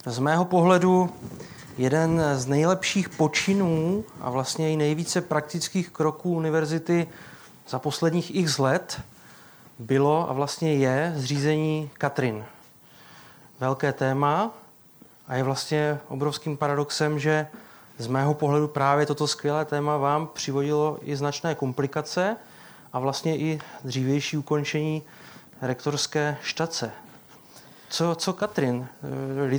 Z 0.07 0.18
mého 0.18 0.44
pohledu 0.44 1.11
jeden 1.79 2.22
z 2.35 2.46
nejlepších 2.46 3.09
počinů 3.09 4.05
a 4.20 4.31
vlastně 4.31 4.72
i 4.72 4.77
nejvíce 4.77 5.20
praktických 5.20 5.90
kroků 5.90 6.35
univerzity 6.35 7.07
za 7.68 7.79
posledních 7.79 8.37
x 8.37 8.59
let 8.59 9.01
bylo 9.79 10.31
a 10.31 10.33
vlastně 10.33 10.75
je 10.75 11.12
zřízení 11.16 11.90
Katrin. 11.98 12.44
Velké 13.61 13.92
téma 13.92 14.51
a 15.29 15.35
je 15.35 15.42
vlastně 15.42 15.98
obrovským 16.09 16.57
paradoxem, 16.57 17.18
že 17.18 17.46
z 17.98 18.07
mého 18.07 18.35
pohledu 18.35 18.68
právě 18.68 19.07
toto 19.07 19.27
skvělé 19.27 19.64
téma 19.64 19.96
vám 19.96 20.27
přivodilo 20.27 20.98
i 21.03 21.16
značné 21.16 21.55
komplikace 21.55 22.37
a 22.93 22.99
vlastně 22.99 23.39
i 23.39 23.61
dřívější 23.85 24.37
ukončení 24.37 25.03
rektorské 25.63 26.37
štace. 26.43 26.93
Co, 27.89 28.15
co 28.15 28.33
Katrin? 28.33 28.87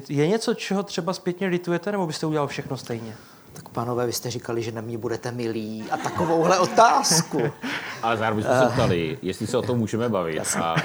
Je 0.09 0.27
něco, 0.27 0.53
čeho 0.53 0.83
třeba 0.83 1.13
zpětně 1.13 1.47
litujete, 1.47 1.91
nebo 1.91 2.07
byste 2.07 2.25
udělal 2.25 2.47
všechno 2.47 2.77
stejně? 2.77 3.15
Tak 3.53 3.69
pánové, 3.69 4.05
vy 4.05 4.13
jste 4.13 4.31
říkali, 4.31 4.63
že 4.63 4.71
na 4.71 4.81
mě 4.81 4.97
budete 4.97 5.31
milí 5.31 5.85
a 5.91 5.97
takovouhle 5.97 6.59
otázku. 6.59 7.41
Ale 8.01 8.17
zároveň 8.17 8.43
jsme 8.43 8.59
se 8.59 8.73
ptali, 8.73 9.17
jestli 9.21 9.47
se 9.47 9.57
o 9.57 9.61
tom 9.61 9.77
můžeme 9.77 10.09
bavit. 10.09 10.39
A, 10.39 10.61
a... 10.61 10.75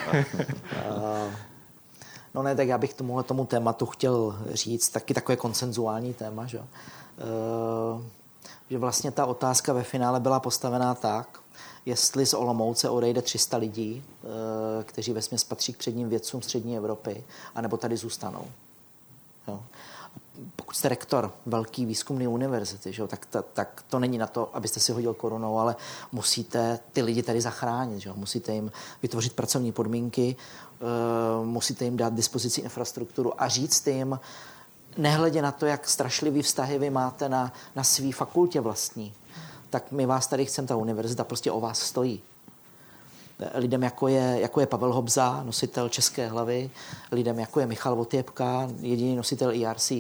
No 2.35 2.43
ne, 2.43 2.55
tak 2.55 2.69
já 2.69 2.79
bych 2.79 2.95
tomuhle 2.95 3.23
tomu 3.23 3.47
tématu 3.47 3.87
chtěl 3.87 4.39
říct, 4.53 4.89
taky 4.89 5.15
takové 5.15 5.37
konsenzuální 5.37 6.15
téma, 6.15 6.47
že, 6.47 6.59
uh, 6.59 6.65
že 8.71 8.79
vlastně 8.79 9.11
ta 9.11 9.27
otázka 9.27 9.73
ve 9.73 9.83
finále 9.83 10.21
byla 10.21 10.41
postavená 10.41 10.95
tak, 10.95 11.39
jestli 11.87 12.27
z 12.27 12.35
Olomouce 12.35 12.91
odejde 12.91 13.23
300 13.23 13.57
lidí, 13.57 14.05
uh, 14.23 14.31
kteří 14.85 15.12
ve 15.12 15.21
patří 15.49 15.73
k 15.73 15.77
předním 15.77 16.09
vědcům 16.09 16.43
střední 16.43 16.77
Evropy, 16.77 17.25
anebo 17.55 17.77
tady 17.77 17.97
zůstanou. 17.97 18.45
Jo 19.49 19.61
pokud 20.57 20.77
jste 20.77 20.88
rektor 20.88 21.33
velký 21.47 21.87
výzkumné 21.87 22.29
univerzity, 22.29 22.93
že, 22.93 23.07
tak, 23.07 23.27
ta, 23.27 23.43
tak 23.43 23.85
to 23.88 23.99
není 23.99 24.19
na 24.19 24.27
to, 24.27 24.57
abyste 24.57 24.81
si 24.81 24.93
hodil 24.93 25.14
korunou, 25.14 25.59
ale 25.59 25.77
musíte 26.12 26.79
ty 26.93 27.03
lidi 27.03 27.23
tady 27.23 27.41
zachránit. 27.41 28.01
Že? 28.01 28.12
Musíte 28.14 28.53
jim 28.53 28.73
vytvořit 29.03 29.33
pracovní 29.33 29.73
podmínky, 29.73 30.37
uh, 31.41 31.47
musíte 31.47 31.85
jim 31.85 31.97
dát 31.97 32.14
dispozici 32.14 32.61
infrastrukturu 32.61 33.43
a 33.43 33.49
říct 33.49 33.87
jim, 33.87 34.21
nehledě 34.97 35.43
na 35.43 35.53
to, 35.53 35.67
jak 35.67 35.88
strašlivý 35.88 36.43
vztahy 36.43 36.79
vy 36.79 36.91
máte 36.91 37.29
na, 37.29 37.53
na 37.77 37.85
svý 37.85 38.12
fakultě 38.12 38.61
vlastní, 38.61 39.14
tak 39.70 39.92
my 39.92 40.07
vás 40.07 40.26
tady 40.26 40.46
chceme, 40.46 40.68
ta 40.68 40.76
univerzita 40.76 41.24
prostě 41.24 41.52
o 41.52 41.61
vás 41.61 41.81
stojí 41.81 42.22
lidem, 43.54 43.83
jako 43.83 44.09
je, 44.09 44.37
jako 44.40 44.61
je 44.61 44.66
Pavel 44.66 44.92
Hobza, 44.92 45.42
nositel 45.42 45.88
České 45.88 46.28
hlavy, 46.28 46.70
lidem, 47.12 47.38
jako 47.38 47.61
je 47.61 47.66
Michal 47.66 47.96
Votěpka, 47.96 48.68
jediný 48.81 49.16
nositel 49.16 49.50
ERC 49.50 49.92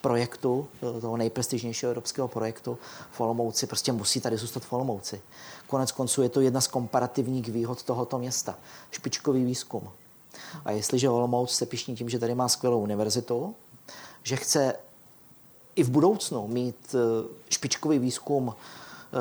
projektu, 0.00 0.68
toho 1.00 1.16
nejprestižnějšího 1.16 1.90
evropského 1.90 2.28
projektu 2.28 2.78
v 3.10 3.20
Olomouci, 3.20 3.66
prostě 3.66 3.92
musí 3.92 4.20
tady 4.20 4.36
zůstat 4.36 4.62
v 4.62 4.72
Olomouci. 4.72 5.20
Konec 5.66 5.92
konců 5.92 6.22
je 6.22 6.28
to 6.28 6.40
jedna 6.40 6.60
z 6.60 6.66
komparativních 6.66 7.48
výhod 7.48 7.82
tohoto 7.82 8.18
města. 8.18 8.58
Špičkový 8.90 9.44
výzkum. 9.44 9.90
A 10.64 10.70
jestliže 10.70 11.08
Olomouc 11.08 11.50
se 11.50 11.66
pišní 11.66 11.96
tím, 11.96 12.08
že 12.08 12.18
tady 12.18 12.34
má 12.34 12.48
skvělou 12.48 12.80
univerzitu, 12.80 13.54
že 14.22 14.36
chce 14.36 14.74
i 15.74 15.82
v 15.82 15.90
budoucnu 15.90 16.48
mít 16.48 16.94
eh, 16.94 17.28
špičkový 17.50 17.98
výzkum 17.98 18.54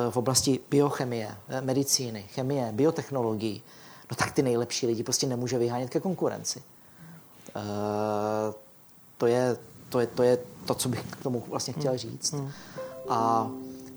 v 0.10 0.18
oblasti 0.18 0.60
biochemie, 0.70 1.38
eh, 1.50 1.62
medicíny, 1.62 2.24
chemie, 2.24 2.72
biotechnologií, 2.72 3.64
no 4.12 4.16
tak 4.16 4.32
ty 4.32 4.44
nejlepší 4.44 4.88
lidi 4.88 5.04
prostě 5.04 5.28
nemůže 5.28 5.58
vyhánět 5.58 5.90
ke 5.90 6.00
konkurenci. 6.00 6.64
To 9.18 9.26
je 9.26 9.58
to 9.90 10.00
je, 10.00 10.08
to 10.08 10.24
je 10.24 10.38
to, 10.66 10.76
co 10.76 10.90
bych 10.90 11.02
k 11.02 11.24
tomu 11.24 11.44
vlastně 11.48 11.74
chtěl 11.74 11.92
hmm. 11.92 11.98
říct. 11.98 12.34
Hmm. 12.34 12.52
A 13.10 13.50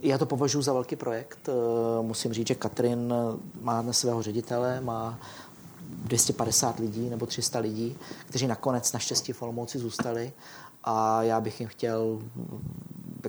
já 0.02 0.18
to 0.18 0.26
považuji 0.26 0.62
za 0.62 0.72
velký 0.72 0.96
projekt. 0.96 1.48
Eh, 1.48 2.02
musím 2.02 2.32
říct, 2.32 2.46
že 2.46 2.54
Katrin 2.54 3.14
má 3.60 3.82
dnes 3.82 3.98
svého 3.98 4.22
ředitele, 4.22 4.80
má 4.80 5.18
250 5.80 6.78
lidí 6.78 7.10
nebo 7.10 7.26
300 7.26 7.58
lidí, 7.58 7.96
kteří 8.28 8.46
nakonec 8.46 8.92
naštěstí 8.92 9.32
v 9.32 9.42
Olomouci 9.42 9.78
zůstali 9.78 10.32
a 10.84 11.22
já 11.22 11.40
bych 11.40 11.60
jim 11.60 11.68
chtěl 11.68 12.18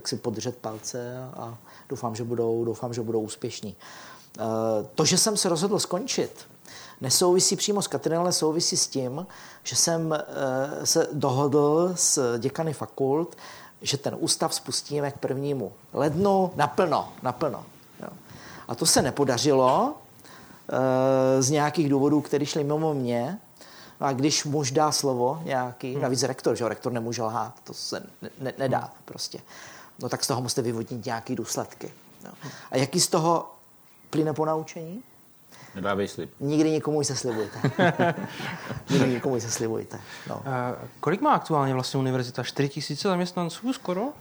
jak 0.01 0.07
si 0.07 0.17
podržet 0.17 0.57
palce 0.57 1.17
a 1.33 1.57
doufám, 1.89 2.15
že 2.15 2.23
budou, 2.23 2.65
doufám, 2.65 2.93
že 2.93 3.01
budou 3.01 3.21
úspěšní. 3.21 3.75
Eh, 4.39 4.43
to, 4.95 5.05
že 5.05 5.17
jsem 5.17 5.37
se 5.37 5.49
rozhodl 5.49 5.79
skončit, 5.79 6.47
nesouvisí 7.01 7.55
přímo 7.55 7.81
s 7.81 7.87
Katrinou, 7.87 8.21
ale 8.21 8.31
souvisí 8.31 8.77
s 8.77 8.87
tím, 8.87 9.27
že 9.63 9.75
jsem 9.75 10.13
eh, 10.13 10.85
se 10.85 11.07
dohodl 11.13 11.91
s 11.95 12.37
děkany 12.39 12.73
fakult, 12.73 13.37
že 13.81 13.97
ten 13.97 14.15
ústav 14.19 14.53
spustíme 14.53 15.11
k 15.11 15.17
prvnímu 15.17 15.71
lednu 15.93 16.51
naplno, 16.55 17.13
naplno. 17.23 17.65
Jo. 18.01 18.09
A 18.67 18.75
to 18.75 18.85
se 18.85 19.01
nepodařilo 19.01 19.93
eh, 20.69 21.41
z 21.41 21.49
nějakých 21.49 21.89
důvodů, 21.89 22.21
které 22.21 22.45
šly 22.45 22.63
mimo 22.63 22.93
mě. 22.93 23.39
No 24.01 24.07
a 24.07 24.13
když 24.13 24.45
muž 24.45 24.71
dá 24.71 24.91
slovo 24.91 25.41
nějaký, 25.45 25.93
hmm. 25.93 26.01
navíc 26.01 26.23
rektor, 26.23 26.55
že 26.55 26.69
rektor 26.69 26.91
nemůže 26.91 27.23
lhát, 27.23 27.53
to 27.63 27.73
se 27.73 28.03
ne, 28.21 28.29
ne, 28.39 28.53
nedá 28.57 28.79
hmm. 28.79 28.89
prostě. 29.05 29.39
No 29.99 30.09
tak 30.09 30.23
z 30.23 30.27
toho 30.27 30.41
musíte 30.41 30.61
vyvodit 30.61 31.05
nějaké 31.05 31.35
důsledky. 31.35 31.93
Jo. 32.25 32.31
A 32.71 32.77
jaký 32.77 32.99
z 32.99 33.07
toho 33.07 33.51
plyne 34.09 34.33
po 34.33 34.45
naučení? 34.45 35.03
Nedávej 35.75 36.07
slib. 36.07 36.29
Nikdy 36.39 36.71
nikomu 36.71 37.03
se 37.03 37.15
slibujte. 37.15 37.71
Nikdy 38.89 39.09
nikomu 39.09 39.39
se 39.39 39.51
slibujte. 39.51 39.99
No. 40.29 40.35
Uh, 40.35 40.41
kolik 40.99 41.21
má 41.21 41.33
aktuálně 41.33 41.73
vlastně 41.73 41.99
univerzita? 41.99 42.43
4 42.43 42.69
tisíce 42.69 43.07
zaměstnanců 43.07 43.73
skoro? 43.73 44.01
Uh, 44.01 44.11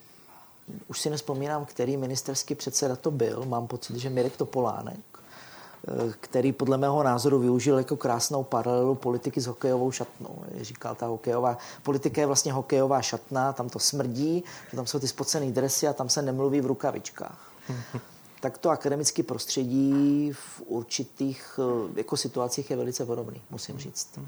už 0.88 1.00
si 1.00 1.10
nespomínám, 1.10 1.66
který 1.66 1.98
ministerský 1.98 2.56
předseda 2.56 2.96
to 2.96 3.12
byl. 3.12 3.46
Mám 3.46 3.68
pocit, 3.68 3.96
že 3.96 4.10
Mirek 4.10 4.38
Topolánek, 4.38 5.00
uh, 5.18 6.12
který 6.20 6.52
podle 6.52 6.78
mého 6.78 7.04
názoru 7.04 7.40
využil 7.40 7.78
jako 7.78 7.98
krásnou 7.98 8.44
paralelu 8.44 8.96
politiky 8.96 9.42
s 9.42 9.46
hokejovou 9.46 9.92
šatnou. 9.92 10.44
Říkal, 10.62 10.96
ta 10.96 11.08
hokejová 11.08 11.58
politika 11.84 12.22
je 12.22 12.28
vlastně 12.28 12.54
hokejová 12.54 13.02
šatna, 13.02 13.54
tam 13.54 13.70
to 13.70 13.80
smrdí, 13.80 14.44
že 14.70 14.78
tam 14.78 14.88
jsou 14.88 15.00
ty 15.00 15.08
spocené 15.08 15.52
dresy 15.52 15.88
a 15.88 15.94
tam 15.94 16.10
se 16.10 16.22
nemluví 16.22 16.62
v 16.62 16.66
rukavičkách 16.66 17.52
tak 18.42 18.58
to 18.58 18.70
akademické 18.70 19.24
prostředí 19.24 20.32
v 20.34 20.62
určitých 20.66 21.60
eh, 21.60 22.00
jako 22.00 22.18
situacích 22.18 22.70
je 22.70 22.78
velice 22.78 23.06
podobný, 23.06 23.42
musím 23.50 23.78
říct. 23.78 24.20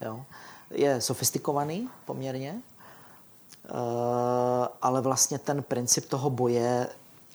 Jo. 0.00 0.24
Je 0.70 1.00
sofistikovaný 1.00 1.88
poměrně, 2.04 2.62
eh, 3.64 3.70
ale 4.82 5.00
vlastně 5.00 5.38
ten 5.38 5.62
princip 5.62 6.08
toho 6.08 6.30
boje 6.30 6.88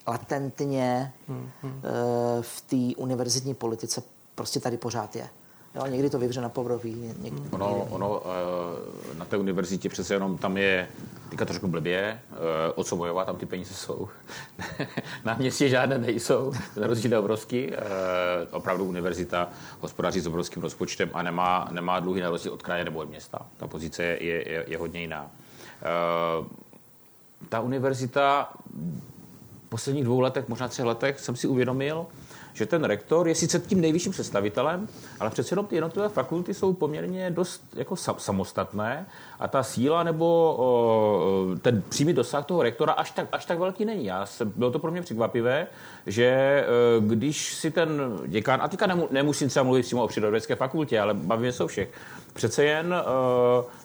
latentně 0.06 1.12
eh, 1.30 2.42
v 2.42 2.60
té 2.60 2.96
univerzitní 2.96 3.54
politice 3.54 4.02
prostě 4.34 4.60
tady 4.60 4.76
pořád 4.76 5.16
je. 5.16 5.28
Jo, 5.74 5.86
někdy 5.86 6.10
to 6.10 6.18
vyvře 6.18 6.40
na 6.40 6.48
povrví. 6.48 7.14
Někdy, 7.18 7.40
ono, 7.50 7.86
ono 7.90 8.22
na 9.18 9.24
té 9.24 9.36
univerzitě 9.36 9.88
přece 9.88 10.14
jenom 10.14 10.38
tam 10.38 10.56
je 10.56 10.88
teďka 11.30 11.44
trošku 11.44 11.68
blbě, 11.68 12.20
o 12.74 12.84
co 12.84 12.96
bojovat, 12.96 13.24
tam 13.24 13.36
ty 13.36 13.46
peníze 13.46 13.74
jsou. 13.74 14.08
na 15.24 15.34
městě 15.34 15.68
žádné 15.68 15.98
nejsou, 15.98 16.52
ten 16.74 16.84
rozdíl 16.84 17.12
je 17.12 17.18
obrovský. 17.18 17.70
Opravdu 18.50 18.84
univerzita 18.84 19.48
hospodaří 19.80 20.20
s 20.20 20.26
obrovským 20.26 20.62
rozpočtem 20.62 21.10
a 21.12 21.22
nemá, 21.22 21.68
nemá 21.70 22.00
dluhy 22.00 22.20
na 22.20 22.30
rozdíl 22.30 22.52
od 22.52 22.62
kraje 22.62 22.84
nebo 22.84 22.98
od 22.98 23.08
města. 23.08 23.38
Ta 23.56 23.66
pozice 23.66 24.02
je, 24.02 24.16
je, 24.20 24.64
je 24.66 24.78
hodně 24.78 25.00
jiná. 25.00 25.30
Ta 27.48 27.60
univerzita 27.60 28.52
v 29.66 29.68
posledních 29.68 30.04
dvou 30.04 30.20
letech, 30.20 30.48
možná 30.48 30.68
třech 30.68 30.84
letech, 30.84 31.20
jsem 31.20 31.36
si 31.36 31.46
uvědomil, 31.46 32.06
že 32.58 32.66
ten 32.66 32.84
rektor 32.84 33.28
je 33.28 33.34
sice 33.34 33.58
tím 33.58 33.80
nejvyšším 33.80 34.12
představitelem, 34.12 34.88
ale 35.20 35.30
přece 35.30 35.52
jenom 35.52 35.66
ty 35.66 35.74
jednotlivé 35.74 36.08
fakulty 36.08 36.54
jsou 36.54 36.72
poměrně 36.72 37.30
dost 37.30 37.62
jako 37.74 37.96
samostatné 37.96 39.06
a 39.40 39.48
ta 39.48 39.62
síla 39.62 40.02
nebo 40.02 40.58
ten 41.62 41.82
přímý 41.88 42.12
dosah 42.12 42.46
toho 42.46 42.62
rektora 42.62 42.92
až 42.92 43.10
tak, 43.10 43.28
až 43.32 43.44
tak 43.44 43.58
velký 43.58 43.84
není. 43.84 44.04
Já 44.04 44.26
se, 44.26 44.44
bylo 44.44 44.70
to 44.70 44.78
pro 44.78 44.90
mě 44.90 45.02
překvapivé, 45.02 45.66
že 46.06 46.24
e, 46.24 46.64
když 47.00 47.54
si 47.54 47.70
ten 47.70 48.18
děkán, 48.26 48.60
a 48.62 48.68
teďka 48.68 48.86
nemusím 49.10 49.48
třeba 49.48 49.64
mluvit 49.64 49.82
přímo 49.82 50.04
o 50.04 50.08
přírodovědské 50.08 50.54
fakultě, 50.54 51.00
ale 51.00 51.14
bavíme 51.14 51.52
se 51.52 51.64
o 51.64 51.66
všech, 51.66 51.88
přece 52.32 52.64
jen 52.64 52.94
e, 52.94 53.02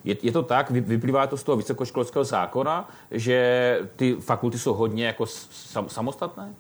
je, 0.04 0.18
je 0.22 0.32
to 0.32 0.44
tak, 0.44 0.72
vyplývá 0.72 1.28
to 1.28 1.38
z 1.38 1.44
toho 1.44 1.56
vysokoškolského 1.58 2.24
zákona, 2.24 2.90
že 3.12 3.80
ty 3.96 4.16
fakulty 4.16 4.60
jsou 4.60 4.74
hodně 4.74 5.06
jako 5.06 5.26
sam, 5.26 5.90
samostatné? 5.90 6.54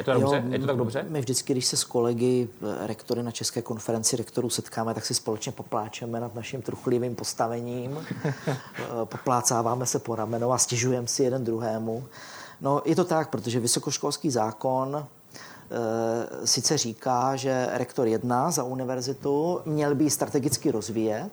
Je 0.00 0.04
to, 0.04 0.12
dobře? 0.12 0.42
Jo, 0.46 0.52
je 0.52 0.58
to 0.58 0.66
tak 0.66 0.76
dobře? 0.76 1.04
My 1.08 1.20
vždycky, 1.20 1.52
když 1.52 1.66
se 1.66 1.76
s 1.76 1.84
kolegy 1.84 2.48
eh, 2.62 2.86
rektory 2.86 3.22
na 3.22 3.30
České 3.30 3.62
konferenci 3.62 4.16
rektorů 4.16 4.50
setkáme, 4.50 4.94
tak 4.94 5.06
si 5.06 5.14
společně 5.14 5.52
popláčeme 5.52 6.20
nad 6.20 6.34
naším 6.34 6.62
truchlivým 6.62 7.14
postavením. 7.14 7.98
Eh, 8.80 9.04
poplácáváme 9.04 9.86
se 9.86 9.98
po 9.98 10.16
ramenou 10.16 10.52
a 10.52 10.58
stěžujeme 10.58 11.06
si 11.06 11.22
jeden 11.22 11.44
druhému. 11.44 12.04
No, 12.60 12.82
je 12.84 12.96
to 12.96 13.04
tak, 13.04 13.30
protože 13.30 13.60
vysokoškolský 13.60 14.30
zákon 14.30 14.96
e, 14.96 16.46
sice 16.46 16.78
říká, 16.78 17.36
že 17.36 17.68
rektor 17.72 18.06
jedná 18.06 18.50
za 18.50 18.64
univerzitu, 18.64 19.60
měl 19.64 19.94
by 19.94 20.04
ji 20.04 20.10
strategicky 20.10 20.70
rozvíjet, 20.70 21.30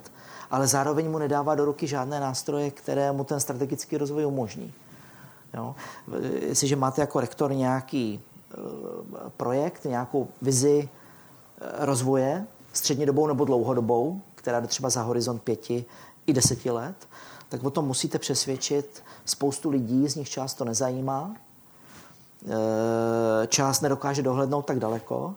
ale 0.52 0.68
zároveň 0.68 1.12
mu 1.12 1.18
nedává 1.18 1.56
do 1.56 1.66
ruky 1.66 1.88
žádné 1.88 2.20
nástroje, 2.20 2.72
které 2.72 3.12
mu 3.12 3.24
ten 3.24 3.40
strategický 3.40 3.98
rozvoj 3.98 4.26
umožní. 4.26 4.74
Jo? 5.54 5.76
Jestliže 6.40 6.76
máte 6.76 7.02
jako 7.02 7.20
rektor 7.20 7.54
nějaký 7.54 8.22
projekt, 9.38 9.86
nějakou 9.86 10.28
vizi 10.42 10.90
eh, 10.90 11.86
rozvoje, 11.86 12.48
střednědobou 12.74 13.28
nebo 13.28 13.46
dlouhodobou, 13.46 14.22
která 14.36 14.60
jde 14.60 14.68
třeba 14.68 14.90
za 14.90 15.02
horizont 15.02 15.42
pěti 15.42 15.86
i 16.28 16.34
deseti 16.34 16.72
let, 16.72 16.96
tak 17.50 17.64
o 17.64 17.70
tom 17.70 17.86
musíte 17.86 18.20
přesvědčit 18.20 19.04
spoustu 19.26 19.70
lidí, 19.70 20.08
z 20.10 20.16
nich 20.16 20.30
část 20.30 20.54
to 20.54 20.66
nezajímá, 20.66 21.36
eh, 22.46 23.48
část 23.48 23.82
nedokáže 23.82 24.22
dohlednout 24.22 24.66
tak 24.66 24.80
daleko, 24.80 25.36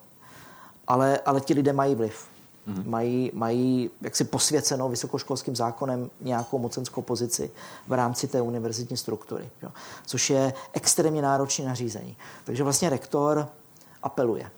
ale, 0.87 1.18
ale 1.18 1.40
ti 1.40 1.54
lidé 1.54 1.72
mají 1.72 1.94
vliv. 1.94 2.29
Mm-hmm. 2.68 2.88
Mají, 2.88 3.30
mají 3.34 3.90
jaksi 4.00 4.24
posvěcenou 4.24 4.88
vysokoškolským 4.88 5.56
zákonem 5.56 6.10
nějakou 6.20 6.58
mocenskou 6.58 7.02
pozici 7.02 7.50
v 7.86 7.92
rámci 7.92 8.28
té 8.28 8.40
univerzitní 8.40 8.96
struktury, 8.96 9.50
jo? 9.62 9.70
což 10.06 10.30
je 10.30 10.52
extrémně 10.72 11.22
náročné 11.22 11.64
nařízení. 11.64 12.16
Takže 12.44 12.62
vlastně 12.62 12.90
rektor 12.90 13.48
apeluje. 14.02 14.50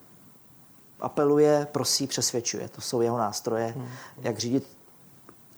Apeluje, 1.00 1.66
prosí, 1.72 2.06
přesvědčuje. 2.06 2.68
To 2.68 2.80
jsou 2.80 3.00
jeho 3.00 3.18
nástroje, 3.18 3.74
mm-hmm. 3.76 3.86
jak 4.22 4.38
řídit 4.38 4.66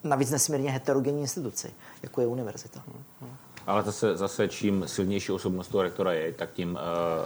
navíc 0.04 0.30
nesmírně 0.30 0.70
heterogenní 0.70 1.20
instituci, 1.20 1.72
jako 2.02 2.20
je 2.20 2.26
univerzita. 2.26 2.80
Mm-hmm. 2.80 3.28
Ale 3.66 3.83
zase, 3.83 4.16
zase 4.16 4.48
čím 4.48 4.85
silnější 4.87 5.33
osobnost 5.33 5.68
toho 5.68 5.83
rektora 5.83 6.12
je, 6.12 6.33
tak 6.33 6.53
tím, 6.53 6.79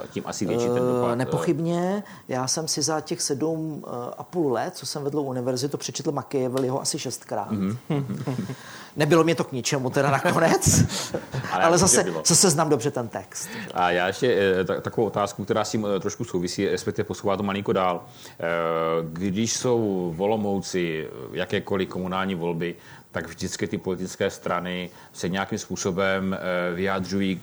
eh, 0.03 0.07
tím 0.11 0.23
asi 0.27 0.47
větší 0.47 0.65
ten 0.65 0.75
dopad. 0.75 1.13
Eh, 1.13 1.17
nepochybně. 1.17 2.03
Já 2.29 2.47
jsem 2.47 2.69
si 2.69 2.83
za 2.83 3.01
těch 3.01 3.23
sedm 3.23 3.85
eh, 3.87 3.91
a 4.19 4.23
půl 4.23 4.53
let, 4.53 4.77
co 4.77 4.87
jsem 4.87 5.05
vedl 5.05 5.21
univerzitu, 5.21 5.77
přečetl 5.77 6.13
Machiavelliho 6.13 6.81
asi 6.81 6.99
šestkrát. 6.99 7.53
Mm-hmm. 7.53 7.77
Nebylo 8.97 9.25
mě 9.25 9.35
to 9.35 9.45
k 9.45 9.53
ničemu 9.53 9.91
teda 9.91 10.11
nakonec, 10.11 10.85
ale, 11.53 11.65
ale 11.65 11.79
zase, 11.79 12.05
zase 12.25 12.51
znám 12.51 12.69
dobře 12.69 12.91
ten 12.91 13.09
text. 13.09 13.49
A 13.75 13.91
já 13.91 14.07
ještě 14.07 14.55
takovou 14.83 15.07
otázku, 15.07 15.45
která 15.45 15.65
s 15.65 15.71
tím 15.71 15.87
trošku 16.01 16.25
souvisí, 16.25 16.69
respektive 16.69 17.07
posouvá 17.07 17.37
to 17.37 17.43
malinko 17.43 17.73
dál. 17.73 18.05
Když 19.03 19.57
jsou 19.57 20.13
volomouci 20.17 21.09
jakékoliv 21.33 21.89
komunální 21.89 22.35
volby, 22.35 22.75
tak 23.13 23.27
vždycky 23.27 23.67
ty 23.67 23.79
politické 23.79 24.31
strany 24.31 24.91
se 25.13 25.29
nějakým 25.29 25.59
způsobem 25.59 26.37
eh, 26.39 26.75
vyjádřují 26.75 27.41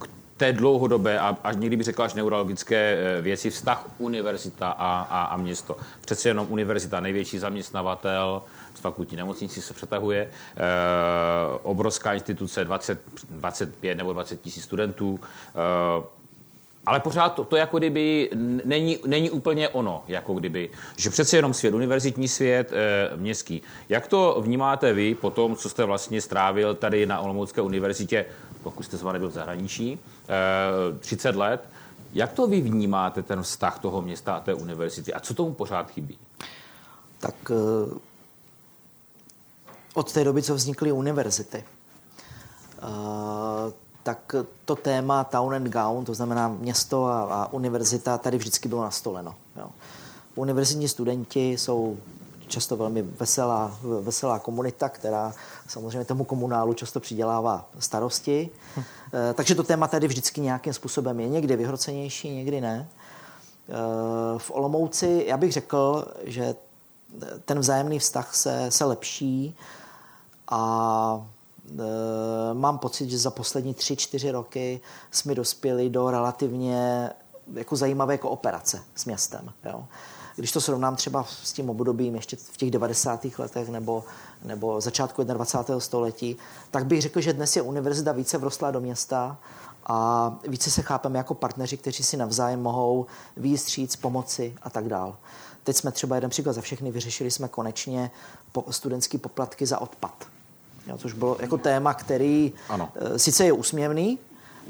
k 0.00 0.08
té 0.36 0.52
dlouhodobé 0.52 1.18
a 1.18 1.36
až 1.44 1.56
někdy 1.56 1.76
by 1.76 1.84
řekla 1.84 2.04
až 2.04 2.14
neurologické 2.14 2.96
eh, 2.96 3.22
věci, 3.22 3.50
vztah 3.50 3.86
univerzita 3.98 4.70
a, 4.70 5.00
a, 5.10 5.22
a 5.24 5.36
město. 5.36 5.76
Přece 6.00 6.28
jenom 6.28 6.46
univerzita, 6.50 7.00
největší 7.00 7.38
zaměstnavatel, 7.38 8.42
z 8.74 8.80
fakultní 8.80 9.16
nemocnici 9.16 9.62
se 9.62 9.74
přetahuje, 9.74 10.20
e, 10.22 10.30
obrovská 11.62 12.14
instituce, 12.14 12.64
20, 12.64 13.00
25 13.30 13.94
nebo 13.94 14.12
20 14.12 14.40
tisíc 14.40 14.64
studentů, 14.64 15.20
e, 15.20 16.21
ale 16.86 17.00
pořád 17.00 17.28
to, 17.28 17.44
to 17.44 17.56
jako 17.56 17.78
kdyby 17.78 18.30
není, 18.64 18.98
není 19.06 19.30
úplně 19.30 19.68
ono, 19.68 20.04
jako 20.08 20.34
kdyby. 20.34 20.70
Že 20.96 21.10
přece 21.10 21.36
jenom 21.36 21.54
svět, 21.54 21.74
univerzitní 21.74 22.28
svět, 22.28 22.72
e, 22.72 23.16
městský. 23.16 23.62
Jak 23.88 24.06
to 24.06 24.36
vnímáte 24.40 24.92
vy 24.92 25.14
po 25.14 25.30
tom, 25.30 25.56
co 25.56 25.68
jste 25.68 25.84
vlastně 25.84 26.20
strávil 26.20 26.74
tady 26.74 27.06
na 27.06 27.20
Olomoucké 27.20 27.60
univerzitě, 27.60 28.26
pokud 28.62 28.82
jste 28.82 28.96
zvaný 28.96 29.18
byl 29.18 29.28
v 29.28 29.32
zahraničí, 29.32 29.98
e, 30.28 30.98
30 30.98 31.36
let, 31.36 31.68
jak 32.14 32.32
to 32.32 32.46
vy 32.46 32.60
vnímáte, 32.60 33.22
ten 33.22 33.42
vztah 33.42 33.78
toho 33.78 34.02
města 34.02 34.34
a 34.34 34.40
té 34.40 34.54
univerzity? 34.54 35.14
A 35.14 35.20
co 35.20 35.34
tomu 35.34 35.54
pořád 35.54 35.90
chybí? 35.90 36.18
Tak 37.18 37.34
eh, 37.50 37.98
od 39.94 40.12
té 40.12 40.24
doby, 40.24 40.42
co 40.42 40.54
vznikly 40.54 40.92
univerzity, 40.92 41.64
tak 44.02 44.34
to 44.64 44.76
téma 44.76 45.24
town 45.24 45.54
and 45.54 45.68
gown, 45.68 46.04
to 46.04 46.14
znamená 46.14 46.48
město 46.48 47.04
a, 47.04 47.22
a 47.22 47.52
univerzita, 47.52 48.18
tady 48.18 48.38
vždycky 48.38 48.68
bylo 48.68 48.82
nastoleno. 48.82 49.34
Jo. 49.56 49.70
Univerzitní 50.34 50.88
studenti 50.88 51.52
jsou 51.52 51.96
často 52.46 52.76
velmi 52.76 53.02
veselá, 53.02 53.78
veselá 54.00 54.38
komunita, 54.38 54.88
která 54.88 55.34
samozřejmě 55.68 56.04
tomu 56.04 56.24
komunálu 56.24 56.74
často 56.74 57.00
přidělává 57.00 57.68
starosti. 57.78 58.50
Hm. 58.76 58.82
Takže 59.34 59.54
to 59.54 59.62
téma 59.62 59.88
tady 59.88 60.08
vždycky 60.08 60.40
nějakým 60.40 60.72
způsobem 60.72 61.20
je. 61.20 61.28
Někdy 61.28 61.56
vyhrocenější, 61.56 62.30
někdy 62.30 62.60
ne. 62.60 62.88
Eh, 63.68 64.38
v 64.38 64.50
Olomouci 64.50 65.24
já 65.28 65.36
bych 65.36 65.52
řekl, 65.52 66.04
že 66.24 66.54
ten 67.44 67.58
vzájemný 67.58 67.98
vztah 67.98 68.34
se, 68.34 68.70
se 68.70 68.84
lepší 68.84 69.56
a 70.48 71.22
Eh, 71.22 71.31
mám 72.52 72.78
pocit, 72.78 73.10
že 73.10 73.18
za 73.18 73.30
poslední 73.30 73.74
tři, 73.74 73.96
čtyři 73.96 74.30
roky 74.30 74.80
jsme 75.10 75.34
dospěli 75.34 75.90
do 75.90 76.10
relativně 76.10 77.10
jako 77.54 77.76
zajímavé 77.76 78.18
kooperace 78.18 78.82
s 78.94 79.04
městem. 79.04 79.52
Jo. 79.64 79.84
Když 80.36 80.52
to 80.52 80.60
srovnám 80.60 80.96
třeba 80.96 81.24
s 81.42 81.52
tím 81.52 81.70
obdobím 81.70 82.14
ještě 82.14 82.36
v 82.36 82.56
těch 82.56 82.70
90. 82.70 83.26
letech 83.38 83.68
nebo, 83.68 84.04
nebo 84.44 84.80
začátku 84.80 85.22
21. 85.22 85.80
století, 85.80 86.36
tak 86.70 86.86
bych 86.86 87.02
řekl, 87.02 87.20
že 87.20 87.32
dnes 87.32 87.56
je 87.56 87.62
univerzita 87.62 88.12
více 88.12 88.38
vrostla 88.38 88.70
do 88.70 88.80
města 88.80 89.36
a 89.86 90.34
více 90.48 90.70
se 90.70 90.82
chápeme 90.82 91.18
jako 91.18 91.34
partneři, 91.34 91.76
kteří 91.76 92.02
si 92.02 92.16
navzájem 92.16 92.62
mohou 92.62 93.06
výstříc, 93.36 93.96
pomoci 93.96 94.54
a 94.62 94.70
tak 94.70 94.88
dál. 94.88 95.16
Teď 95.64 95.76
jsme 95.76 95.92
třeba 95.92 96.14
jeden 96.14 96.30
příklad 96.30 96.52
za 96.52 96.60
všechny, 96.60 96.90
vyřešili 96.90 97.30
jsme 97.30 97.48
konečně 97.48 98.10
studentský 98.70 99.18
poplatky 99.18 99.66
za 99.66 99.78
odpad. 99.78 100.26
Což 100.96 101.12
bylo 101.12 101.36
jako 101.40 101.58
téma, 101.58 101.94
který 101.94 102.52
ano. 102.68 102.88
Eh, 102.94 103.18
sice 103.18 103.44
je 103.44 103.52
úsměvný, 103.52 104.18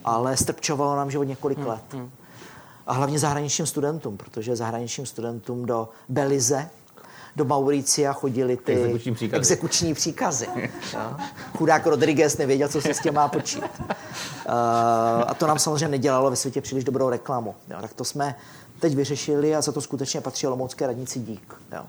ale 0.05 0.37
strpčovalo 0.37 0.97
nám 0.97 1.11
život 1.11 1.25
několik 1.25 1.59
hmm. 1.59 1.67
let. 1.67 1.85
Hmm. 1.93 2.11
A 2.87 2.93
hlavně 2.93 3.19
zahraničním 3.19 3.67
studentům, 3.67 4.17
protože 4.17 4.57
zahraničním 4.57 5.07
studentům 5.07 5.67
do 5.67 5.89
Belize, 6.09 6.71
do 7.37 7.45
Mauricia 7.45 8.13
chodili 8.13 8.57
ty 8.57 8.73
exekuční 8.73 9.15
příkazy. 9.15 9.39
Exekuční 9.39 9.95
příkazy 9.95 10.49
Chudák 11.59 11.87
Rodriguez 11.87 12.39
nevěděl, 12.39 12.69
co 12.69 12.81
se 12.81 12.95
s 12.95 13.01
tím 13.01 13.15
má 13.15 13.29
počít. 13.29 13.65
Uh, 13.81 13.93
a 15.27 15.35
to 15.39 15.47
nám 15.47 15.59
samozřejmě 15.59 15.89
nedělalo 15.89 16.31
ve 16.31 16.37
světě 16.37 16.61
příliš 16.61 16.85
dobrou 16.85 17.09
reklamu. 17.09 17.55
Jo. 17.71 17.79
Tak 17.81 17.95
to 17.95 18.05
jsme 18.05 18.35
teď 18.81 18.95
vyřešili 18.95 19.57
a 19.57 19.61
za 19.61 19.73
to 19.73 19.81
skutečně 19.81 20.21
patří 20.21 20.47
Olomoucké 20.47 20.87
radnici 20.87 21.19
dík. 21.19 21.55
Jo. 21.73 21.83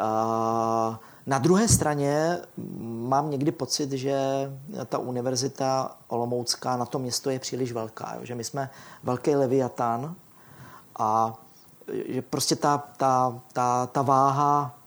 Uh, 0.00 0.96
na 1.26 1.38
druhé 1.38 1.68
straně 1.68 2.38
mám 2.82 3.30
někdy 3.30 3.52
pocit, 3.52 3.92
že 3.92 4.18
ta 4.86 4.98
univerzita 4.98 5.96
Olomoucká 6.08 6.76
na 6.76 6.86
to 6.86 6.98
město 6.98 7.30
je 7.30 7.38
příliš 7.38 7.72
velká. 7.72 8.18
Že 8.22 8.34
my 8.34 8.44
jsme 8.44 8.70
velký 9.02 9.34
leviatán 9.34 10.14
a 10.98 11.34
že 12.06 12.22
prostě 12.22 12.56
ta, 12.56 12.78
ta, 12.96 13.40
ta, 13.52 13.86
ta 13.86 14.02
váha, 14.02 14.78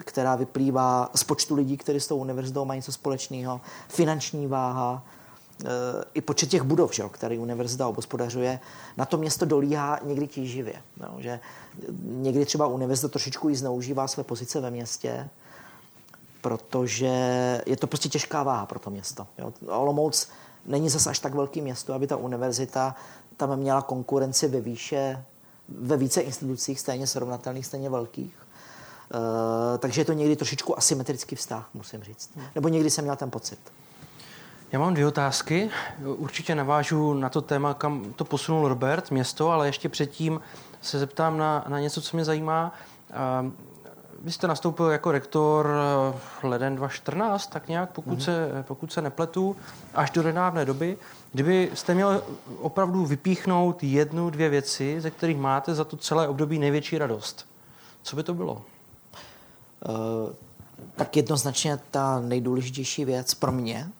která 0.00 0.36
vyplývá 0.36 1.10
z 1.14 1.24
počtu 1.24 1.54
lidí, 1.54 1.76
kteří 1.76 2.00
s 2.00 2.06
tou 2.06 2.16
univerzitou 2.16 2.64
mají 2.64 2.78
něco 2.78 2.92
společného, 2.92 3.60
finanční 3.88 4.46
váha, 4.46 5.02
e, 5.64 5.68
i 6.14 6.20
počet 6.20 6.50
těch 6.50 6.62
budov, 6.62 6.94
že, 6.94 7.02
který 7.10 7.38
univerzita 7.38 7.88
obospodařuje, 7.88 8.60
na 8.96 9.04
to 9.04 9.16
město 9.16 9.44
dolíhá 9.46 10.00
někdy 10.04 10.26
tíživě. 10.26 10.74
No, 11.00 11.14
že 11.18 11.40
někdy 12.02 12.44
třeba 12.44 12.66
univerzita 12.66 13.08
trošičku 13.08 13.50
i 13.50 13.56
zneužívá 13.56 14.08
své 14.08 14.24
pozice 14.24 14.60
ve 14.60 14.70
městě, 14.70 15.28
protože 16.46 17.10
je 17.66 17.76
to 17.76 17.86
prostě 17.86 18.08
těžká 18.08 18.42
váha 18.42 18.66
pro 18.66 18.78
to 18.78 18.90
město. 18.90 19.26
Jo. 19.38 19.52
Olomouc 19.66 20.28
není 20.66 20.88
zase 20.88 21.10
až 21.10 21.18
tak 21.18 21.34
velký 21.34 21.60
město, 21.60 21.94
aby 21.94 22.06
ta 22.06 22.16
univerzita 22.16 22.94
tam 23.36 23.56
měla 23.56 23.82
konkurenci 23.82 24.48
ve 24.48 24.60
výše, 24.60 25.24
ve 25.68 25.96
více 25.96 26.20
institucích, 26.20 26.80
stejně 26.80 27.06
srovnatelných, 27.06 27.66
stejně 27.66 27.90
velkých. 27.90 28.34
Uh, 28.34 29.78
takže 29.78 30.00
je 30.00 30.04
to 30.04 30.12
někdy 30.12 30.36
trošičku 30.36 30.78
asymetrický 30.78 31.36
vztah, 31.36 31.68
musím 31.74 32.02
říct. 32.02 32.30
Nebo 32.54 32.68
někdy 32.68 32.90
jsem 32.90 33.04
měl 33.04 33.16
ten 33.16 33.30
pocit. 33.30 33.58
Já 34.72 34.78
mám 34.78 34.94
dvě 34.94 35.06
otázky. 35.06 35.70
Určitě 36.04 36.54
navážu 36.54 37.14
na 37.14 37.28
to 37.28 37.40
téma, 37.42 37.74
kam 37.74 38.12
to 38.16 38.24
posunul 38.24 38.68
Robert, 38.68 39.10
město, 39.10 39.50
ale 39.50 39.68
ještě 39.68 39.88
předtím 39.88 40.40
se 40.82 40.98
zeptám 40.98 41.38
na, 41.38 41.64
na 41.68 41.80
něco, 41.80 42.00
co 42.00 42.16
mě 42.16 42.24
zajímá. 42.24 42.72
Vy 44.22 44.32
jste 44.32 44.46
nastoupil 44.46 44.86
jako 44.86 45.12
rektor 45.12 45.70
eh, 46.42 46.46
leden 46.46 46.76
2014, 46.76 47.46
tak 47.46 47.68
nějak, 47.68 47.90
pokud, 47.90 48.18
mm-hmm. 48.18 48.24
se, 48.24 48.64
pokud 48.66 48.92
se 48.92 49.02
nepletu, 49.02 49.56
až 49.94 50.10
do 50.10 50.22
nedávné 50.22 50.64
doby. 50.64 50.98
Kdyby 51.32 51.70
jste 51.74 51.94
měl 51.94 52.22
opravdu 52.60 53.06
vypíchnout 53.06 53.82
jednu, 53.82 54.30
dvě 54.30 54.48
věci, 54.48 55.00
ze 55.00 55.10
kterých 55.10 55.36
máte 55.36 55.74
za 55.74 55.84
to 55.84 55.96
celé 55.96 56.28
období 56.28 56.58
největší 56.58 56.98
radost, 56.98 57.46
co 58.02 58.16
by 58.16 58.22
to 58.22 58.34
bylo? 58.34 58.52
Uh, 58.52 60.32
tak 60.96 61.16
jednoznačně 61.16 61.78
ta 61.90 62.20
nejdůležitější 62.20 63.04
věc 63.04 63.34
pro 63.34 63.52
mě, 63.52 63.90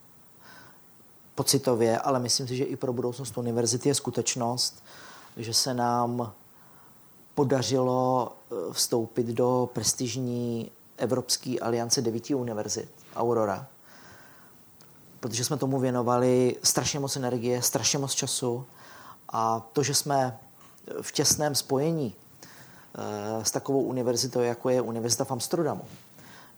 pocitově, 1.34 1.98
ale 1.98 2.20
myslím 2.20 2.48
si, 2.48 2.56
že 2.56 2.64
i 2.64 2.76
pro 2.76 2.92
budoucnost 2.92 3.38
univerzity 3.38 3.88
je 3.88 3.94
skutečnost, 3.94 4.82
že 5.36 5.54
se 5.54 5.74
nám 5.74 6.32
podařilo 7.36 8.32
eh, 8.32 8.72
vstoupit 8.72 9.26
do 9.26 9.70
prestižní 9.72 10.70
Evropské 10.96 11.58
aliance 11.58 12.02
devíti 12.02 12.34
univerzit, 12.34 12.88
Aurora, 13.16 13.66
protože 15.20 15.44
jsme 15.44 15.56
tomu 15.56 15.78
věnovali 15.78 16.56
strašně 16.62 17.00
moc 17.00 17.16
energie, 17.16 17.62
strašně 17.62 17.98
moc 17.98 18.12
času. 18.12 18.64
A 19.28 19.60
to, 19.72 19.82
že 19.82 19.94
jsme 19.94 20.38
v 21.02 21.12
těsném 21.12 21.54
spojení 21.54 22.14
eh, 22.14 23.44
s 23.44 23.50
takovou 23.50 23.82
univerzitou, 23.82 24.40
jako 24.40 24.68
je 24.68 24.80
Univerzita 24.80 25.24
v 25.24 25.30
Amsterdamu, 25.30 25.82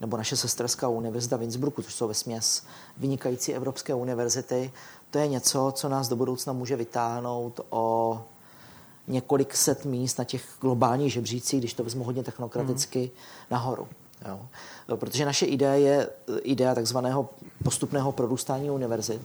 nebo 0.00 0.16
naše 0.16 0.36
sesterská 0.36 0.88
univerzita 0.88 1.36
v 1.36 1.42
Innsbrucku, 1.42 1.82
což 1.82 1.94
jsou 1.94 2.08
ve 2.08 2.14
směs 2.14 2.62
vynikající 2.96 3.54
evropské 3.54 3.94
univerzity, 3.94 4.72
to 5.10 5.18
je 5.18 5.28
něco, 5.28 5.72
co 5.76 5.88
nás 5.88 6.08
do 6.08 6.16
budoucna 6.16 6.52
může 6.52 6.76
vytáhnout 6.76 7.60
o 7.70 8.22
několik 9.08 9.56
set 9.56 9.84
míst 9.84 10.18
na 10.18 10.24
těch 10.24 10.44
globálních 10.60 11.12
žebřících, 11.12 11.60
když 11.60 11.74
to 11.74 11.84
vezmu 11.84 12.04
hodně 12.04 12.22
technokraticky, 12.22 13.00
mm. 13.00 13.10
nahoru. 13.50 13.88
Jo. 14.28 14.40
Protože 14.96 15.24
naše 15.24 15.46
idea 15.46 15.72
je 15.72 16.08
idea 16.42 16.74
takzvaného 16.74 17.28
postupného 17.64 18.12
prorůstání 18.12 18.70
univerzit. 18.70 19.22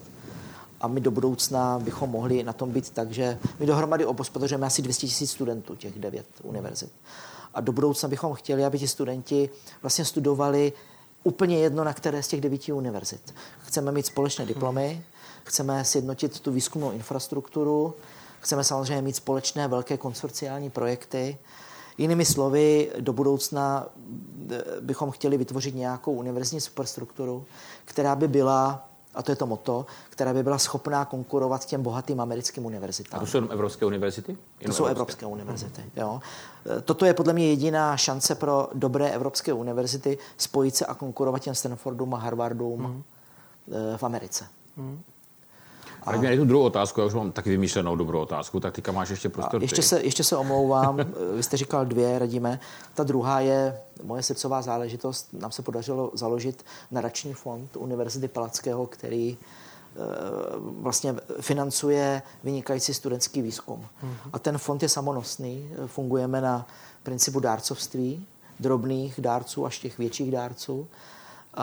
A 0.82 0.88
my 0.88 1.02
do 1.02 1.12
budoucna 1.12 1.80
bychom 1.80 2.10
mohli 2.10 2.44
na 2.44 2.54
tom 2.54 2.72
být 2.72 2.90
tak, 2.90 3.12
že 3.12 3.38
my 3.60 3.66
dohromady 3.66 4.06
obospodařujeme 4.06 4.68
asi 4.68 4.82
200 4.82 5.08
000 5.08 5.16
studentů, 5.28 5.76
těch 5.76 6.00
devět 6.00 6.26
univerzit. 6.44 6.92
A 7.54 7.62
do 7.62 7.72
budoucna 7.72 8.10
bychom 8.10 8.34
chtěli, 8.34 8.66
aby 8.66 8.80
ti 8.80 8.88
studenti 8.88 9.50
vlastně 9.82 10.06
studovali 10.06 10.74
úplně 11.24 11.58
jedno 11.58 11.84
na 11.84 11.94
které 11.94 12.24
z 12.24 12.28
těch 12.28 12.42
devíti 12.42 12.72
univerzit. 12.72 13.34
Chceme 13.60 13.92
mít 13.92 14.06
společné 14.06 14.46
diplomy, 14.46 15.04
chceme 15.44 15.86
sjednotit 15.86 16.40
tu 16.40 16.52
výzkumnou 16.52 16.92
infrastrukturu, 16.92 17.96
Chceme 18.44 18.64
samozřejmě 18.64 19.02
mít 19.02 19.16
společné 19.16 19.68
velké 19.68 19.98
konsorciální 19.98 20.70
projekty. 20.70 21.38
Jinými 21.98 22.26
slovy, 22.26 22.91
do 23.00 23.14
budoucna 23.14 23.86
eh, 24.52 24.64
bychom 24.82 25.12
chtěli 25.12 25.38
vytvořit 25.38 25.76
nějakou 25.76 26.14
univerzitní 26.14 26.62
superstrukturu, 26.62 27.46
která 27.86 28.16
by 28.16 28.28
byla 28.28 28.89
a 29.16 29.24
to 29.24 29.32
je 29.32 29.36
to 29.36 29.46
moto, 29.46 29.86
která 30.10 30.34
by 30.34 30.44
byla 30.44 30.58
schopná 30.58 31.06
konkurovat 31.06 31.66
těm 31.66 31.84
bohatým 31.84 32.22
americkým 32.22 32.66
univerzitám. 32.66 33.18
A 33.18 33.20
to 33.20 33.26
jsou 33.26 33.50
evropské 33.50 33.86
univerzity? 33.86 34.32
Jenom 34.32 34.72
to 34.72 34.78
jsou 34.78 34.86
evropské, 34.86 35.26
evropské 35.26 35.26
univerzity, 35.26 35.84
jo. 35.96 36.22
Eh, 36.78 36.82
toto 36.82 37.06
je 37.06 37.14
podle 37.14 37.34
mě 37.34 37.48
jediná 37.48 37.98
šance 37.98 38.36
pro 38.36 38.70
dobré 38.74 39.10
evropské 39.10 39.54
univerzity 39.54 40.18
spojit 40.38 40.76
se 40.76 40.86
a 40.86 40.94
konkurovat 40.94 41.41
těm 41.41 41.56
Stanfordům 41.56 42.14
a 42.14 42.18
Harvardům 42.18 42.82
mm. 42.82 43.04
v 43.98 44.04
Americe. 44.04 44.48
Mm. 44.78 45.02
Ale 46.06 46.18
měli 46.18 46.38
tu 46.38 46.45
druhou 46.45 46.66
otázku, 46.66 47.01
já 47.01 47.08
už 47.08 47.14
mám 47.14 47.32
taky 47.32 47.49
vymýšlenou 47.49 47.95
dobrou 47.95 48.22
otázku, 48.22 48.60
tak 48.60 48.74
teďka 48.74 48.91
máš 48.91 49.10
ještě 49.10 49.30
prostor. 49.30 49.62
ještě 49.62 49.82
se, 49.82 50.01
ještě 50.01 50.24
se 50.24 50.38
omlouvám, 50.38 50.97
vy 51.36 51.43
jste 51.43 51.58
říkal 51.58 51.86
dvě, 51.86 52.20
radíme. 52.20 52.60
Ta 52.93 53.04
druhá 53.04 53.39
je 53.39 53.78
moje 54.04 54.24
srdcová 54.24 54.62
záležitost. 54.62 55.34
Nám 55.34 55.51
se 55.51 55.62
podařilo 55.62 56.12
založit 56.14 56.66
nadační 56.91 57.34
fond 57.34 57.78
Univerzity 57.78 58.28
Palackého, 58.28 58.86
který 58.86 59.38
eh, 59.38 59.99
vlastně 60.60 61.16
financuje 61.41 62.22
vynikající 62.43 62.93
studentský 62.93 63.41
výzkum. 63.41 63.80
Mm-hmm. 63.82 64.30
A 64.34 64.39
ten 64.39 64.58
fond 64.58 64.84
je 64.84 64.89
samonosný. 64.89 65.70
Fungujeme 65.86 66.41
na 66.41 66.68
principu 67.04 67.39
dárcovství, 67.39 68.28
drobných 68.60 69.16
dárců 69.22 69.66
až 69.66 69.80
těch 69.80 69.97
větších 69.97 70.32
dárců, 70.32 70.88
eh, 71.58 71.62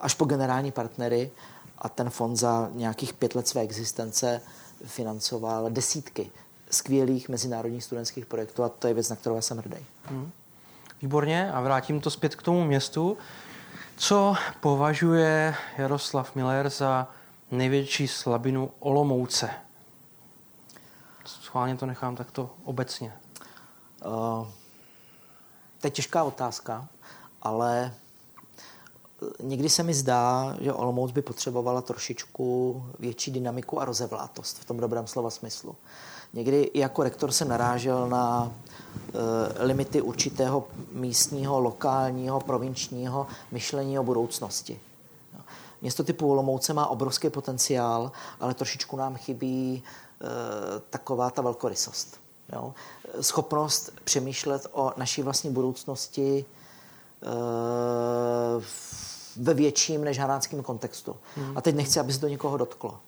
až 0.00 0.14
po 0.14 0.24
generální 0.24 0.72
partnery 0.72 1.30
a 1.78 1.88
ten 1.88 2.10
fond 2.10 2.36
za 2.36 2.70
nějakých 2.72 3.12
pět 3.12 3.34
let 3.34 3.48
své 3.48 3.60
existence 3.60 4.40
financoval 4.84 5.70
desítky 5.70 6.30
skvělých 6.70 7.28
mezinárodních 7.28 7.84
studentských 7.84 8.26
projektů 8.26 8.64
a 8.64 8.68
to 8.68 8.88
je 8.88 8.94
věc, 8.94 9.08
na 9.08 9.16
kterou 9.16 9.40
jsem 9.40 9.58
hrdý. 9.58 9.86
Hmm. 10.04 10.30
Výborně 11.02 11.52
a 11.52 11.60
vrátím 11.60 12.00
to 12.00 12.10
zpět 12.10 12.34
k 12.34 12.42
tomu 12.42 12.64
městu. 12.64 13.18
Co 13.96 14.34
považuje 14.60 15.54
Jaroslav 15.78 16.34
Miller 16.34 16.70
za 16.70 17.08
největší 17.50 18.08
slabinu 18.08 18.70
Olomouce? 18.78 19.50
Schválně 21.24 21.76
to 21.76 21.86
nechám 21.86 22.16
takto 22.16 22.50
obecně. 22.64 23.12
Uh, 24.04 24.46
to 25.80 25.86
je 25.86 25.90
těžká 25.90 26.24
otázka, 26.24 26.88
ale 27.42 27.94
někdy 29.42 29.68
se 29.68 29.82
mi 29.82 29.94
zdá, 29.94 30.56
že 30.60 30.72
Olomouc 30.72 31.10
by 31.10 31.22
potřebovala 31.22 31.82
trošičku 31.82 32.82
větší 32.98 33.30
dynamiku 33.30 33.80
a 33.80 33.84
rozevlátost 33.84 34.58
v 34.58 34.64
tom 34.64 34.76
dobrém 34.76 35.06
slova 35.06 35.30
smyslu. 35.30 35.76
Někdy 36.32 36.70
jako 36.74 37.02
rektor 37.02 37.32
se 37.32 37.44
narážel 37.44 38.08
na 38.08 38.52
e, 39.58 39.64
limity 39.64 40.02
určitého 40.02 40.68
místního, 40.92 41.60
lokálního, 41.60 42.40
provinčního 42.40 43.26
myšlení 43.50 43.98
o 43.98 44.02
budoucnosti. 44.02 44.80
Město 45.82 46.04
typu 46.04 46.30
Olomouce 46.30 46.72
má 46.72 46.86
obrovský 46.86 47.30
potenciál, 47.30 48.12
ale 48.40 48.54
trošičku 48.54 48.96
nám 48.96 49.16
chybí 49.16 49.82
e, 49.82 50.26
taková 50.90 51.30
ta 51.30 51.42
velkorysost. 51.42 52.20
Jo? 52.52 52.74
Schopnost 53.20 53.90
přemýšlet 54.04 54.66
o 54.72 54.92
naší 54.96 55.22
vlastní 55.22 55.50
budoucnosti 55.50 56.44
e, 57.22 57.26
ve 59.36 59.54
větším 59.54 60.04
než 60.04 60.18
hanáckém 60.18 60.62
kontextu. 60.62 61.16
Hmm. 61.36 61.58
A 61.58 61.60
teď 61.60 61.74
nechci, 61.74 62.00
aby 62.00 62.12
se 62.12 62.20
to 62.20 62.28
někoho 62.28 62.56
dotklo. 62.56 62.98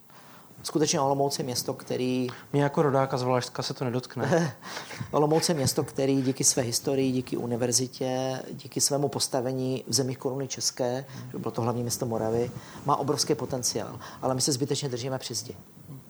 Skutečně 0.62 1.00
Olomouc 1.00 1.38
je 1.38 1.44
město, 1.44 1.74
který... 1.74 2.28
Mě 2.52 2.62
jako 2.62 2.82
rodáka 2.82 3.18
z 3.18 3.22
Valašska 3.22 3.62
se 3.62 3.74
to 3.74 3.84
nedotkne. 3.84 4.56
Olomouc 5.10 5.48
je 5.48 5.54
město, 5.54 5.84
který 5.84 6.22
díky 6.22 6.44
své 6.44 6.62
historii, 6.62 7.12
díky 7.12 7.36
univerzitě, 7.36 8.42
díky 8.50 8.80
svému 8.80 9.08
postavení 9.08 9.84
v 9.88 9.94
zemích 9.94 10.18
koruny 10.18 10.48
České, 10.48 11.04
hmm. 11.08 11.40
bylo 11.40 11.50
to 11.50 11.62
hlavní 11.62 11.82
město 11.82 12.06
Moravy, 12.06 12.50
má 12.86 12.96
obrovský 12.96 13.34
potenciál. 13.34 13.98
Ale 14.22 14.34
my 14.34 14.40
se 14.40 14.52
zbytečně 14.52 14.88
držíme 14.88 15.18
při 15.18 15.34
zdi. 15.34 15.56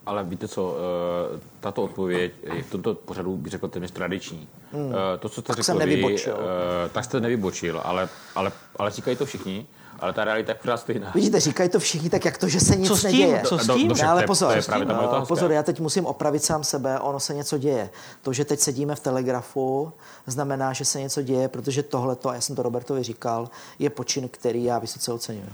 Ale 0.06 0.24
víte 0.24 0.48
co, 0.48 0.76
eh, 1.36 1.40
tato 1.60 1.82
odpověď 1.82 2.32
je 2.54 2.62
v 2.62 2.70
tomto 2.70 2.94
pořadu, 2.94 3.36
bych 3.36 3.50
řekl, 3.50 3.68
téměř 3.68 3.90
tradiční. 3.90 4.48
Hmm. 4.72 4.92
Eh, 5.14 5.18
to, 5.18 5.28
co 5.28 5.40
jste 5.40 5.42
tak 5.42 5.56
řekl 5.56 5.64
jsem 5.64 5.78
nevybočil. 5.78 6.36
Vy, 6.36 6.42
eh, 6.86 6.88
tak 6.88 7.04
jste 7.04 7.20
nevybočil, 7.20 7.80
ale, 7.84 8.08
ale, 8.34 8.52
ale 8.76 8.90
říkají 8.90 9.16
to 9.16 9.26
všichni 9.26 9.66
ale 10.01 10.12
ta 10.12 10.24
realita 10.24 10.53
je 10.53 10.55
pořád 10.55 10.76
stejná. 10.76 11.11
Vidíte, 11.14 11.40
říkají 11.40 11.68
to 11.68 11.78
všichni 11.80 12.11
tak, 12.11 12.24
jak 12.24 12.38
to, 12.38 12.49
že 12.49 12.61
se 12.61 12.76
nic 12.76 12.88
Co 12.88 12.97
s 12.97 13.01
tím? 13.01 13.11
neděje. 13.11 13.42
Co 13.47 13.59
s 13.59 13.74
tím? 13.74 13.88
Do, 13.88 13.95
do, 13.95 14.09
ale 14.09 14.26
pozor, 14.26 14.51
to 14.51 14.57
je 14.57 14.62
právě 14.62 14.86
uh, 14.86 15.24
pozor, 15.24 15.53
já 15.53 15.62
teď 15.62 15.80
musím 15.80 16.07
opravit 16.07 16.45
sám 16.45 16.64
sebe, 16.64 17.01
ono 17.01 17.20
se 17.20 17.34
něco 17.34 17.59
děje. 17.59 17.90
To, 18.22 18.32
že 18.32 18.45
teď 18.45 18.61
sedíme 18.61 18.95
v 18.95 19.01
telegrafu, 19.01 19.92
znamená, 20.26 20.72
že 20.72 20.84
se 20.84 21.01
něco 21.01 21.22
děje, 21.22 21.49
protože 21.49 21.82
tohle, 21.82 22.16
a 22.24 22.34
já 22.34 22.40
jsem 22.40 22.57
to 22.57 22.62
Robertovi 22.62 23.03
říkal, 23.03 23.51
je 23.78 23.90
počin, 23.90 24.28
který 24.28 24.64
já 24.64 24.78
vysoce 24.78 25.12
oceňuji. 25.12 25.51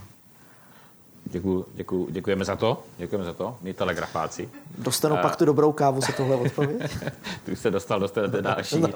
Děkuju, 1.31 1.65
děkuju, 1.73 2.07
děkujeme 2.11 2.45
za 2.45 2.55
to, 2.55 2.83
děkujeme 2.97 3.25
za 3.25 3.33
to, 3.33 3.57
my 3.61 3.73
telegrafáci. 3.73 4.49
Dostanu 4.77 5.15
uh, 5.15 5.21
pak 5.21 5.35
tu 5.35 5.45
dobrou 5.45 5.71
kávu 5.71 6.01
za 6.01 6.11
tohle 6.17 6.35
odpověď? 6.35 6.97
Ty 7.43 7.51
už 7.51 7.59
se 7.59 7.71
dostal, 7.71 7.99
dostanete 7.99 8.41
další, 8.41 8.79
no. 8.79 8.87
uh, 8.87 8.95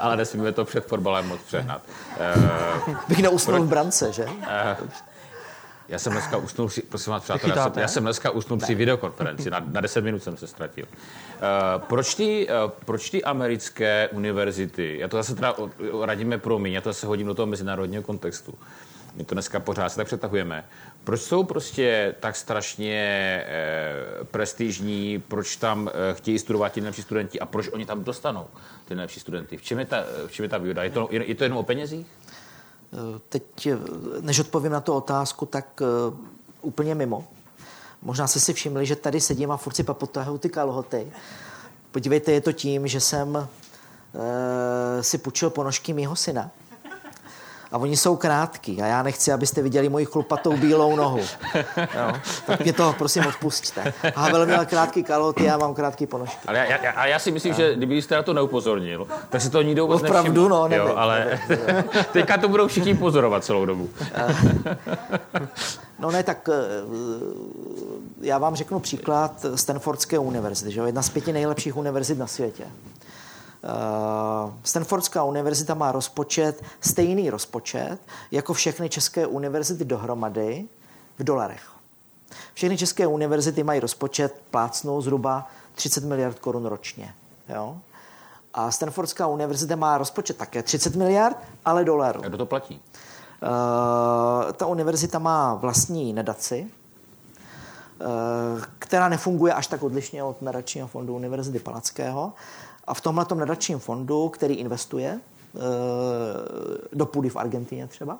ale 0.00 0.16
nesmíme 0.16 0.52
to 0.52 0.64
před 0.64 0.86
fotbalem 0.86 1.28
moc 1.28 1.40
přehnat. 1.40 1.82
Uh, 2.86 2.94
Bych 3.08 3.22
neusnul 3.22 3.62
v 3.62 3.68
brance, 3.68 4.12
že? 4.12 4.24
Uh, 4.24 4.88
já 5.88 5.98
jsem 5.98 6.12
dneska 6.12 6.36
usnul, 6.36 6.68
prosím 6.88 7.12
vás, 7.12 7.22
přátelé, 7.22 7.52
já, 7.56 7.64
jsem, 7.64 7.82
já 7.82 7.88
jsem 7.88 8.02
dneska 8.02 8.30
usnul 8.30 8.58
ne. 8.58 8.64
při 8.64 8.74
videokonferenci, 8.74 9.50
na, 9.50 9.64
na 9.72 9.80
10 9.80 10.04
minut 10.04 10.22
jsem 10.22 10.36
se 10.36 10.46
ztratil. 10.46 10.84
Uh, 10.84 11.82
proč, 11.86 12.14
ty, 12.14 12.48
uh, 12.48 12.70
proč 12.84 13.10
ty 13.10 13.24
americké 13.24 14.08
univerzity, 14.12 14.98
já 14.98 15.08
to 15.08 15.16
zase 15.16 15.34
teda 15.34 15.54
radíme 16.04 16.38
pro 16.38 16.58
mě, 16.58 16.70
já 16.70 16.80
to 16.80 16.88
zase 16.88 17.06
hodím 17.06 17.26
do 17.26 17.34
toho 17.34 17.46
mezinárodního 17.46 18.02
kontextu, 18.02 18.54
my 19.18 19.24
to 19.24 19.34
dneska 19.34 19.60
pořád 19.60 19.88
se 19.88 19.96
tak 19.96 20.06
přetahujeme. 20.06 20.64
Proč 21.04 21.20
jsou 21.20 21.44
prostě 21.44 22.14
tak 22.20 22.36
strašně 22.36 22.94
eh, 23.46 24.24
prestižní, 24.24 25.22
proč 25.28 25.56
tam 25.56 25.88
eh, 25.88 26.14
chtějí 26.14 26.38
studovat 26.38 26.68
ti 26.68 26.80
nejlepší 26.80 27.02
studenti 27.02 27.40
a 27.40 27.46
proč 27.46 27.68
oni 27.68 27.86
tam 27.86 28.04
dostanou 28.04 28.46
ty 28.84 28.94
nejlepší 28.94 29.20
studenty? 29.20 29.56
V 29.56 29.62
čem 29.62 29.78
je 29.78 29.84
ta, 29.84 30.04
v 30.26 30.32
čem 30.32 30.42
je 30.42 30.48
ta 30.48 30.58
výhoda? 30.58 30.82
Je 30.82 30.90
to, 30.90 31.08
je, 31.10 31.28
je 31.28 31.34
to 31.34 31.44
jenom 31.44 31.58
o 31.58 31.62
penězích? 31.62 32.06
Eh, 32.92 33.20
teď, 33.28 33.68
než 34.20 34.38
odpovím 34.38 34.72
na 34.72 34.80
tu 34.80 34.92
otázku, 34.92 35.46
tak 35.46 35.80
úplně 36.62 36.94
mimo. 36.94 37.28
Možná 38.02 38.26
jste 38.26 38.40
si 38.40 38.52
všimli, 38.52 38.86
že 38.86 38.96
tady 38.96 39.20
sedím 39.20 39.50
a 39.50 39.56
furt 39.56 39.74
si 39.74 39.84
papotahuju 39.84 40.38
ty 40.38 40.48
kalhoty. 40.48 41.12
Podívejte, 41.90 42.32
je 42.32 42.40
to 42.40 42.52
tím, 42.52 42.86
že 42.86 43.00
jsem 43.00 43.34
uh, 43.34 43.42
si 45.00 45.18
půjčil 45.18 45.50
ponožky 45.50 45.92
mýho 45.92 46.16
syna 46.16 46.50
a 47.72 47.78
oni 47.78 47.96
jsou 47.96 48.16
krátký 48.16 48.82
a 48.82 48.86
já 48.86 49.02
nechci, 49.02 49.32
abyste 49.32 49.62
viděli 49.62 49.88
moji 49.88 50.04
chlupatou 50.04 50.56
bílou 50.56 50.96
nohu. 50.96 51.20
Jo? 51.76 52.12
Tak 52.46 52.60
mě 52.60 52.72
to 52.72 52.94
prosím 52.98 53.26
odpustíte. 53.26 53.92
Havel 54.14 54.46
měl 54.46 54.66
krátký 54.66 55.02
kaloty, 55.02 55.44
já 55.44 55.58
mám 55.58 55.74
krátký 55.74 56.06
ponožky. 56.06 56.38
Ale 56.46 56.58
já, 56.58 56.82
já, 56.82 56.90
a 56.90 57.06
já 57.06 57.18
si 57.18 57.30
myslím, 57.30 57.54
že 57.54 57.74
kdyby 57.74 58.02
jste 58.02 58.14
na 58.16 58.22
to 58.22 58.32
neupozornil, 58.32 59.06
tak 59.28 59.40
si 59.40 59.50
to 59.50 59.62
nikdo 59.62 59.86
vůbec 59.86 60.02
Opravdu, 60.02 60.48
no, 60.48 60.68
nevím, 60.68 60.86
jo, 60.86 60.96
ale 60.96 61.38
nevím. 61.48 61.84
teďka 62.12 62.38
to 62.38 62.48
budou 62.48 62.68
všichni 62.68 62.94
pozorovat 62.94 63.44
celou 63.44 63.66
dobu. 63.66 63.88
No 65.98 66.10
ne, 66.10 66.22
tak 66.22 66.48
eh, 66.52 66.54
já 68.20 68.38
vám 68.38 68.56
řeknu 68.56 68.80
příklad 68.80 69.46
Stanfordské 69.54 70.18
univerzity, 70.18 70.72
že? 70.72 70.80
jedna 70.80 71.02
z 71.02 71.08
pěti 71.08 71.32
nejlepších 71.32 71.76
univerzit 71.76 72.18
na 72.18 72.26
světě. 72.26 72.64
Uh, 73.68 74.52
Stanfordská 74.62 75.24
univerzita 75.24 75.74
má 75.74 75.92
rozpočet, 75.92 76.62
stejný 76.80 77.30
rozpočet, 77.30 77.98
jako 78.30 78.54
všechny 78.54 78.88
české 78.88 79.26
univerzity 79.26 79.84
dohromady 79.84 80.68
v 81.18 81.24
dolarech. 81.24 81.62
Všechny 82.54 82.76
české 82.76 83.06
univerzity 83.06 83.62
mají 83.62 83.80
rozpočet 83.80 84.42
plácnou 84.50 85.00
zhruba 85.00 85.48
30 85.74 86.04
miliard 86.04 86.38
korun 86.38 86.66
ročně. 86.66 87.14
Jo? 87.48 87.76
A 88.54 88.70
Stanfordská 88.70 89.26
univerzita 89.26 89.76
má 89.76 89.98
rozpočet 89.98 90.36
také 90.36 90.62
30 90.62 90.96
miliard, 90.96 91.36
ale 91.64 91.84
dolarů. 91.84 92.24
A 92.24 92.28
kdo 92.28 92.38
to 92.38 92.46
platí? 92.46 92.80
Uh, 93.42 94.52
ta 94.52 94.66
univerzita 94.66 95.18
má 95.18 95.54
vlastní 95.54 96.12
nedaci, 96.12 96.70
uh, 98.00 98.62
která 98.78 99.08
nefunguje 99.08 99.54
až 99.54 99.66
tak 99.66 99.82
odlišně 99.82 100.22
od 100.22 100.42
nadačního 100.42 100.88
fondu 100.88 101.14
Univerzity 101.14 101.58
Palackého. 101.58 102.32
A 102.88 102.94
v 102.94 103.00
tomhle 103.00 103.26
nadačním 103.34 103.78
fondu, 103.78 104.28
který 104.28 104.54
investuje 104.54 105.20
eh, 105.20 105.58
do 106.92 107.06
půdy 107.06 107.28
v 107.28 107.36
Argentině 107.36 107.86
třeba, 107.86 108.18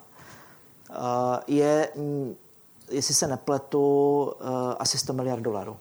eh, 0.91 0.95
je, 1.47 1.89
jestli 2.91 3.15
se 3.15 3.27
nepletu, 3.27 4.33
eh, 4.41 4.75
asi 4.79 4.99
100 4.99 5.13
miliard 5.13 5.41
dolarů. 5.41 5.77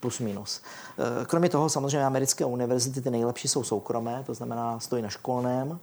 Plus 0.00 0.18
minus. 0.18 0.60
Kromě 1.26 1.48
toho 1.48 1.68
samozřejmě 1.68 2.06
americké 2.06 2.44
univerzity, 2.44 3.00
ty 3.00 3.10
nejlepší 3.10 3.48
jsou 3.48 3.64
soukromé, 3.64 4.22
to 4.26 4.34
znamená 4.34 4.80
stojí 4.80 5.02
na 5.02 5.08
školném, 5.08 5.78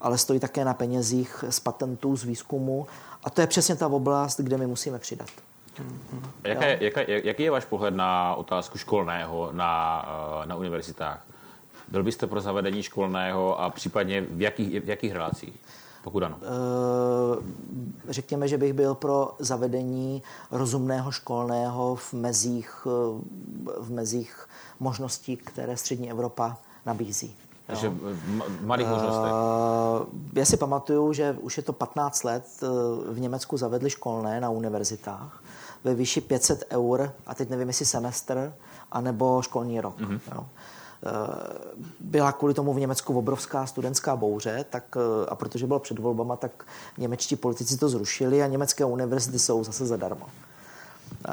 ale 0.00 0.18
stojí 0.18 0.40
také 0.40 0.64
na 0.64 0.74
penězích 0.74 1.44
z 1.50 1.60
patentů, 1.60 2.16
z 2.16 2.24
výzkumu. 2.24 2.86
A 3.24 3.30
to 3.30 3.40
je 3.40 3.46
přesně 3.46 3.76
ta 3.76 3.86
oblast, 3.86 4.40
kde 4.40 4.56
my 4.56 4.66
musíme 4.66 4.98
přidat. 4.98 5.28
Jaké, 6.44 6.78
jaká, 6.80 7.00
jaký 7.06 7.42
je 7.42 7.50
váš 7.50 7.64
pohled 7.64 7.94
na 7.94 8.34
otázku 8.34 8.78
školného 8.78 9.48
na, 9.52 10.04
eh, 10.42 10.46
na 10.46 10.56
univerzitách? 10.56 11.24
Byl 11.88 12.02
byste 12.02 12.26
pro 12.26 12.40
zavedení 12.40 12.82
školného 12.82 13.60
a 13.60 13.70
případně 13.70 14.20
v 14.20 14.40
jakých, 14.40 14.80
v 14.80 14.88
jakých 14.88 15.12
relacích? 15.12 15.54
Pokud 16.04 16.22
ano. 16.22 16.36
Eh, 16.42 17.42
řekněme, 18.08 18.48
že 18.48 18.58
bych 18.58 18.72
byl 18.72 18.94
pro 18.94 19.34
zavedení 19.38 20.22
rozumného 20.50 21.10
školného 21.10 21.96
v 21.96 22.12
mezích, 22.12 22.86
eh, 22.86 22.90
v 23.80 23.90
mezích 23.90 24.48
možností, 24.80 25.36
které 25.36 25.76
střední 25.76 26.10
Evropa 26.10 26.56
nabízí. 26.86 27.36
Takže 27.66 27.88
v 27.88 28.66
malých 28.66 28.86
možnostech. 28.86 29.32
Já 30.32 30.44
si 30.44 30.56
pamatuju, 30.56 31.12
že 31.12 31.36
už 31.40 31.56
je 31.56 31.62
to 31.62 31.72
15 31.72 32.24
let 32.24 32.44
v 33.08 33.20
Německu 33.20 33.56
zavedli 33.56 33.90
školné 33.90 34.40
na 34.40 34.50
univerzitách 34.50 35.41
ve 35.84 35.94
výši 35.94 36.20
500 36.20 36.64
eur, 36.70 37.12
a 37.26 37.34
teď 37.34 37.50
nevím, 37.50 37.68
jestli 37.68 37.86
semestr, 37.86 38.54
anebo 38.92 39.42
školní 39.42 39.80
rok. 39.80 40.00
Mm-hmm. 40.00 40.20
Jo. 40.34 40.46
Eh, 41.06 41.10
byla 42.00 42.32
kvůli 42.32 42.54
tomu 42.54 42.74
v 42.74 42.80
Německu 42.80 43.18
obrovská 43.18 43.66
studentská 43.66 44.16
bouře, 44.16 44.64
tak, 44.70 44.96
eh, 44.96 45.26
a 45.28 45.34
protože 45.34 45.66
bylo 45.66 45.78
před 45.78 45.98
volbama, 45.98 46.36
tak 46.36 46.64
němečtí 46.98 47.36
politici 47.36 47.78
to 47.78 47.88
zrušili 47.88 48.42
a 48.42 48.46
německé 48.46 48.84
univerzity 48.84 49.38
jsou 49.38 49.64
zase 49.64 49.86
zadarmo. 49.86 50.26
Eh, 51.28 51.32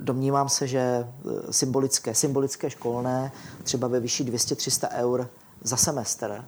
domnívám 0.00 0.48
se, 0.48 0.66
že 0.66 1.08
symbolické, 1.50 2.14
symbolické 2.14 2.70
školné, 2.70 3.32
třeba 3.62 3.88
ve 3.88 4.00
výši 4.00 4.24
200-300 4.24 4.88
eur 4.92 5.28
za 5.62 5.76
semestr, 5.76 6.44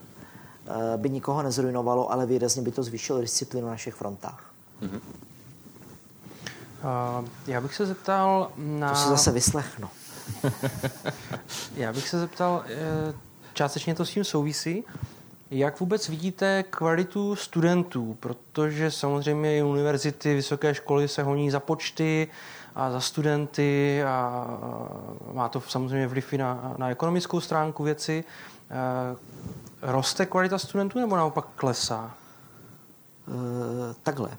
by 0.96 1.10
nikoho 1.10 1.42
nezrujnovalo, 1.42 2.12
ale 2.12 2.26
výrazně 2.26 2.62
by 2.62 2.70
to 2.72 2.82
zvýšilo 2.82 3.20
disciplínu 3.20 3.66
na 3.66 3.72
našich 3.72 3.94
frontách. 3.94 4.52
Mm-hmm. 4.82 5.00
Uh, 6.84 7.28
já 7.46 7.60
bych 7.60 7.74
se 7.74 7.86
zeptal 7.86 8.50
na... 8.56 8.90
To 8.90 8.96
si 8.96 9.08
zase 9.08 9.32
vyslechnu. 9.32 9.88
já 11.76 11.92
bych 11.92 12.08
se 12.08 12.18
zeptal, 12.18 12.64
eh, 12.66 13.14
částečně 13.52 13.94
to 13.94 14.04
s 14.04 14.10
tím 14.10 14.24
souvisí, 14.24 14.84
jak 15.50 15.80
vůbec 15.80 16.08
vidíte 16.08 16.62
kvalitu 16.62 17.36
studentů? 17.36 18.16
Protože 18.20 18.90
samozřejmě 18.90 19.64
univerzity, 19.64 20.34
vysoké 20.34 20.74
školy 20.74 21.08
se 21.08 21.22
honí 21.22 21.50
za 21.50 21.60
počty 21.60 22.28
a 22.74 22.90
za 22.90 23.00
studenty 23.00 24.02
a 24.06 24.46
má 25.32 25.48
to 25.48 25.60
samozřejmě 25.60 26.06
vliv 26.06 26.32
i 26.32 26.38
na, 26.38 26.74
na 26.76 26.90
ekonomickou 26.90 27.40
stránku 27.40 27.82
věci. 27.82 28.24
Eh, 28.70 29.16
roste 29.82 30.26
kvalita 30.26 30.58
studentů 30.58 30.98
nebo 30.98 31.16
naopak 31.16 31.46
klesá? 31.56 32.14
Takhle. 34.02 34.30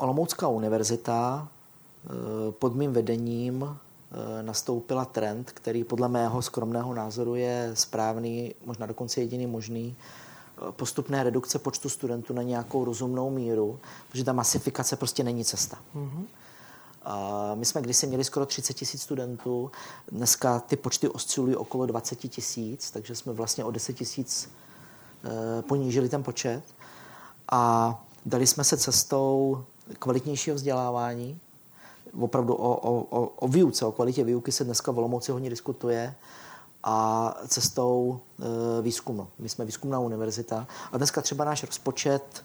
Olomoucká 0.00 0.48
univerzita 0.48 1.48
eh, 1.48 2.08
pod 2.52 2.74
mým 2.74 2.92
vedením 2.92 3.64
eh, 3.64 4.42
nastoupila 4.42 5.04
trend, 5.04 5.50
který 5.52 5.84
podle 5.84 6.08
mého 6.08 6.42
skromného 6.42 6.94
názoru 6.94 7.34
je 7.34 7.70
správný, 7.74 8.54
možná 8.64 8.86
dokonce 8.86 9.20
jediný 9.20 9.46
možný, 9.46 9.96
eh, 9.96 10.72
postupné 10.72 11.22
redukce 11.22 11.58
počtu 11.58 11.88
studentů 11.88 12.32
na 12.32 12.42
nějakou 12.42 12.84
rozumnou 12.84 13.30
míru, 13.30 13.78
protože 14.08 14.24
ta 14.24 14.32
masifikace 14.32 14.96
prostě 14.96 15.24
není 15.24 15.44
cesta. 15.44 15.78
Mm-hmm. 15.96 16.24
A 17.02 17.54
my 17.54 17.64
jsme 17.64 17.82
kdysi 17.82 18.06
měli 18.06 18.24
skoro 18.24 18.46
30 18.46 18.74
tisíc 18.74 19.02
studentů, 19.02 19.70
dneska 20.12 20.60
ty 20.60 20.76
počty 20.76 21.08
oscilují 21.08 21.56
okolo 21.56 21.86
20 21.86 22.16
tisíc, 22.16 22.90
takže 22.90 23.14
jsme 23.14 23.32
vlastně 23.32 23.64
o 23.64 23.70
10 23.70 23.92
tisíc 23.92 24.50
ponížili 25.60 26.08
ten 26.08 26.22
počet. 26.22 26.62
A 27.52 28.02
dali 28.26 28.46
jsme 28.46 28.64
se 28.64 28.76
cestou 28.76 29.64
kvalitnějšího 29.98 30.56
vzdělávání. 30.56 31.40
Opravdu 32.20 32.54
o, 32.54 32.76
o, 32.90 33.26
o 33.26 33.48
výuce, 33.48 33.86
o 33.86 33.92
kvalitě 33.92 34.24
výuky 34.24 34.52
se 34.52 34.64
dneska 34.64 34.92
v 34.92 34.98
Olomouci 34.98 35.32
hodně 35.32 35.50
diskutuje 35.50 36.14
a 36.84 37.34
cestou 37.48 38.20
e, 38.78 38.82
výzkumu. 38.82 39.26
My 39.38 39.48
jsme 39.48 39.64
výzkumná 39.64 39.98
univerzita 39.98 40.66
a 40.92 40.96
dneska 40.96 41.20
třeba 41.20 41.44
náš 41.44 41.64
rozpočet 41.64 42.44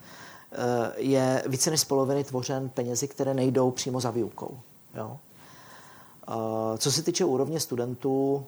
e, 0.51 1.01
je 1.01 1.43
více 1.47 1.71
než 1.71 1.81
z 1.81 1.85
poloviny 1.85 2.23
tvořen 2.23 2.69
penězi, 2.69 3.07
které 3.07 3.33
nejdou 3.33 3.71
přímo 3.71 3.99
za 3.99 4.11
výukou. 4.11 4.59
Jo? 4.95 5.17
E, 6.27 6.77
co 6.77 6.91
se 6.91 7.03
týče 7.03 7.25
úrovně 7.25 7.59
studentů, 7.59 8.45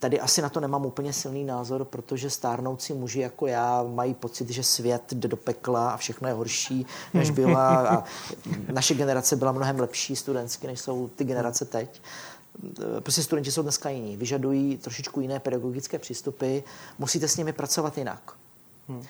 Tady 0.00 0.20
asi 0.20 0.42
na 0.42 0.48
to 0.48 0.60
nemám 0.60 0.86
úplně 0.86 1.12
silný 1.12 1.44
názor, 1.44 1.84
protože 1.84 2.30
stárnoucí 2.30 2.92
muži 2.92 3.20
jako 3.20 3.46
já 3.46 3.82
mají 3.82 4.14
pocit, 4.14 4.50
že 4.50 4.62
svět 4.62 5.02
jde 5.12 5.28
do 5.28 5.36
pekla 5.36 5.90
a 5.90 5.96
všechno 5.96 6.28
je 6.28 6.34
horší, 6.34 6.86
než 7.14 7.30
byla. 7.40 7.88
A 7.88 8.04
naše 8.72 8.94
generace 8.94 9.36
byla 9.36 9.52
mnohem 9.52 9.80
lepší 9.80 10.16
studentsky, 10.16 10.66
než 10.66 10.80
jsou 10.80 11.08
ty 11.08 11.24
generace 11.24 11.64
teď. 11.64 12.02
Prostě 13.00 13.22
studenti 13.22 13.52
jsou 13.52 13.62
dneska 13.62 13.90
jiní, 13.90 14.16
vyžadují 14.16 14.76
trošičku 14.76 15.20
jiné 15.20 15.40
pedagogické 15.40 15.98
přístupy, 15.98 16.58
musíte 16.98 17.28
s 17.28 17.36
nimi 17.36 17.52
pracovat 17.52 17.98
jinak. 17.98 18.32
Hmm. 18.88 19.04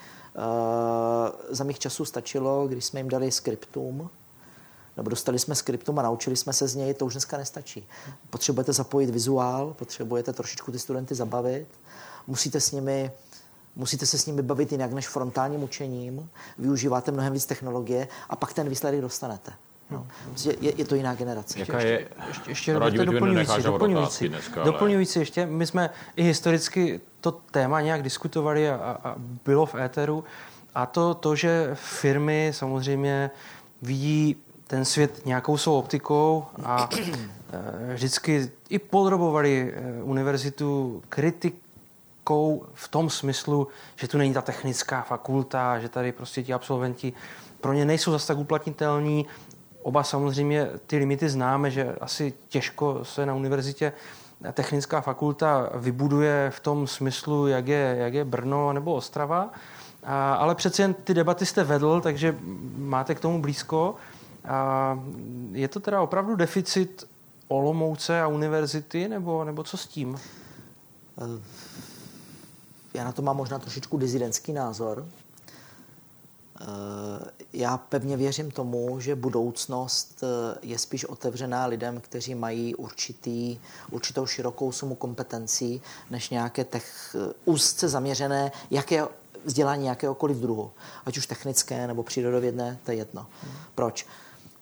za 1.51 1.65
mých 1.65 1.79
časů 1.79 2.05
stačilo, 2.05 2.69
když 2.69 2.85
jsme 2.85 3.01
jim 3.01 3.09
dali 3.09 3.31
skriptum, 3.31 4.11
nebo 4.97 5.11
dostali 5.11 5.39
jsme 5.39 5.55
skriptum 5.55 5.99
a 5.99 6.03
naučili 6.03 6.37
jsme 6.37 6.53
se 6.53 6.69
z 6.69 6.75
něj, 6.75 6.95
to 6.95 7.07
už 7.07 7.13
dneska 7.13 7.37
nestačí. 7.37 7.87
Potřebujete 8.31 8.73
zapojit 8.73 9.11
vizuál, 9.11 9.75
potřebujete 9.79 10.33
trošičku 10.33 10.73
ty 10.73 10.79
studenty 10.79 11.15
zabavit, 11.15 11.69
musíte 12.27 12.61
s 12.61 12.73
nimi 12.73 13.11
musíte 13.77 14.07
se 14.07 14.19
s 14.19 14.27
nimi 14.27 14.43
bavit 14.43 14.73
jinak 14.73 14.93
než 14.93 15.09
frontálním 15.09 15.63
učením, 15.63 16.31
využíváte 16.59 17.11
mnohem 17.11 17.33
víc 17.33 17.47
technologie 17.47 18.09
a 18.31 18.37
pak 18.37 18.53
ten 18.53 18.69
výsledek 18.69 19.01
dostanete. 19.01 19.53
No. 19.91 20.07
Prostě 20.29 20.57
je, 20.61 20.73
je 20.77 20.85
to 20.85 20.95
jiná 20.95 21.15
generace. 21.15 21.59
Jaká 21.59 21.81
je, 21.81 22.09
ještě, 22.29 22.51
ještě 22.51 22.51
ještě 22.51 23.05
doplňující, 23.05 23.63
doplňující, 23.63 24.29
dneska, 24.29 24.63
doplňující 24.63 25.19
ještě, 25.19 25.47
my 25.47 25.67
jsme 25.67 25.91
i 26.17 26.23
historicky 26.23 27.01
to 27.21 27.33
téma 27.33 27.81
nějak 27.81 28.03
diskutovali 28.03 28.71
a, 28.71 28.99
a 29.05 29.15
bylo 29.45 29.67
v 29.67 29.75
éteru 29.75 30.25
a 30.75 30.87
to, 30.87 31.15
to, 31.15 31.37
že 31.37 31.71
firmy 31.75 32.53
samozřejmě 32.55 33.31
vidí 33.83 34.37
ten 34.71 34.85
svět 34.85 35.27
nějakou 35.27 35.57
svou 35.57 35.79
optikou 35.79 36.45
a 36.65 36.89
eh, 37.53 37.95
vždycky 37.95 38.51
i 38.69 38.79
podrobovali 38.79 39.75
eh, 39.75 40.03
univerzitu 40.03 41.03
kritikou 41.09 42.67
v 42.75 42.89
tom 42.89 43.11
smyslu, 43.11 43.69
že 43.97 44.09
tu 44.09 44.19
není 44.19 44.35
ta 44.35 44.43
technická 44.43 45.03
fakulta, 45.03 45.79
že 45.79 45.89
tady 45.89 46.13
prostě 46.13 46.43
ti 46.43 46.53
absolventi 46.53 47.13
pro 47.61 47.73
ně 47.73 47.85
nejsou 47.85 48.13
zase 48.13 48.27
tak 48.27 48.39
uplatnitelní. 48.39 49.27
Oba 49.83 50.03
samozřejmě 50.03 50.69
ty 50.87 50.97
limity 50.97 51.29
známe, 51.29 51.71
že 51.71 51.95
asi 52.01 52.33
těžko 52.49 53.01
se 53.03 53.27
na 53.27 53.35
univerzitě 53.35 53.93
technická 54.53 55.01
fakulta 55.01 55.71
vybuduje 55.75 56.51
v 56.55 56.61
tom 56.61 56.87
smyslu, 56.87 57.47
jak 57.47 57.69
je, 57.69 57.97
jak 57.99 58.15
je 58.15 58.25
Brno 58.25 58.73
nebo 58.73 58.95
Ostrava. 58.95 59.51
A, 60.05 60.35
ale 60.35 60.55
přeci 60.55 60.83
jen 60.83 60.95
ty 60.95 61.15
debaty 61.15 61.47
jste 61.47 61.65
vedl, 61.65 62.01
takže 62.01 62.37
máte 62.77 63.15
k 63.15 63.21
tomu 63.21 63.43
blízko. 63.43 63.95
A 64.49 64.99
je 65.53 65.69
to 65.69 65.81
teda 65.81 66.01
opravdu 66.01 66.37
deficit 66.37 67.09
Olomouce 67.49 68.21
a 68.21 68.27
univerzity, 68.27 69.09
nebo, 69.09 69.45
nebo 69.45 69.65
co 69.65 69.77
s 69.77 69.87
tím? 69.87 70.17
Eh, 71.19 71.43
já 72.95 73.05
na 73.05 73.13
to 73.13 73.23
mám 73.23 73.37
možná 73.37 73.59
trošičku 73.59 73.99
dizidentský 73.99 74.53
názor. 74.53 75.07
Eh, 76.61 76.65
já 77.53 77.77
pevně 77.77 78.17
věřím 78.17 78.51
tomu, 78.51 79.01
že 79.01 79.15
budoucnost 79.15 80.23
eh, 80.23 80.59
je 80.63 80.79
spíš 80.79 81.05
otevřená 81.05 81.67
lidem, 81.67 82.01
kteří 82.01 82.35
mají 82.35 82.75
určitý, 82.75 83.59
určitou 83.91 84.27
širokou 84.27 84.73
sumu 84.73 84.95
kompetencí, 84.95 85.83
než 86.11 86.31
nějaké 86.31 86.65
tech, 86.65 87.17
úzce 87.45 87.89
zaměřené, 87.89 88.53
jaké 88.71 89.09
vzdělání 89.45 89.87
jakéhokoliv 89.87 90.37
druhu. 90.37 90.71
Ať 91.07 91.19
už 91.19 91.27
technické 91.27 91.87
nebo 91.87 92.03
přírodovědné, 92.03 92.79
to 92.85 92.91
je 92.91 92.97
jedno. 92.97 93.27
Proč? 93.75 94.07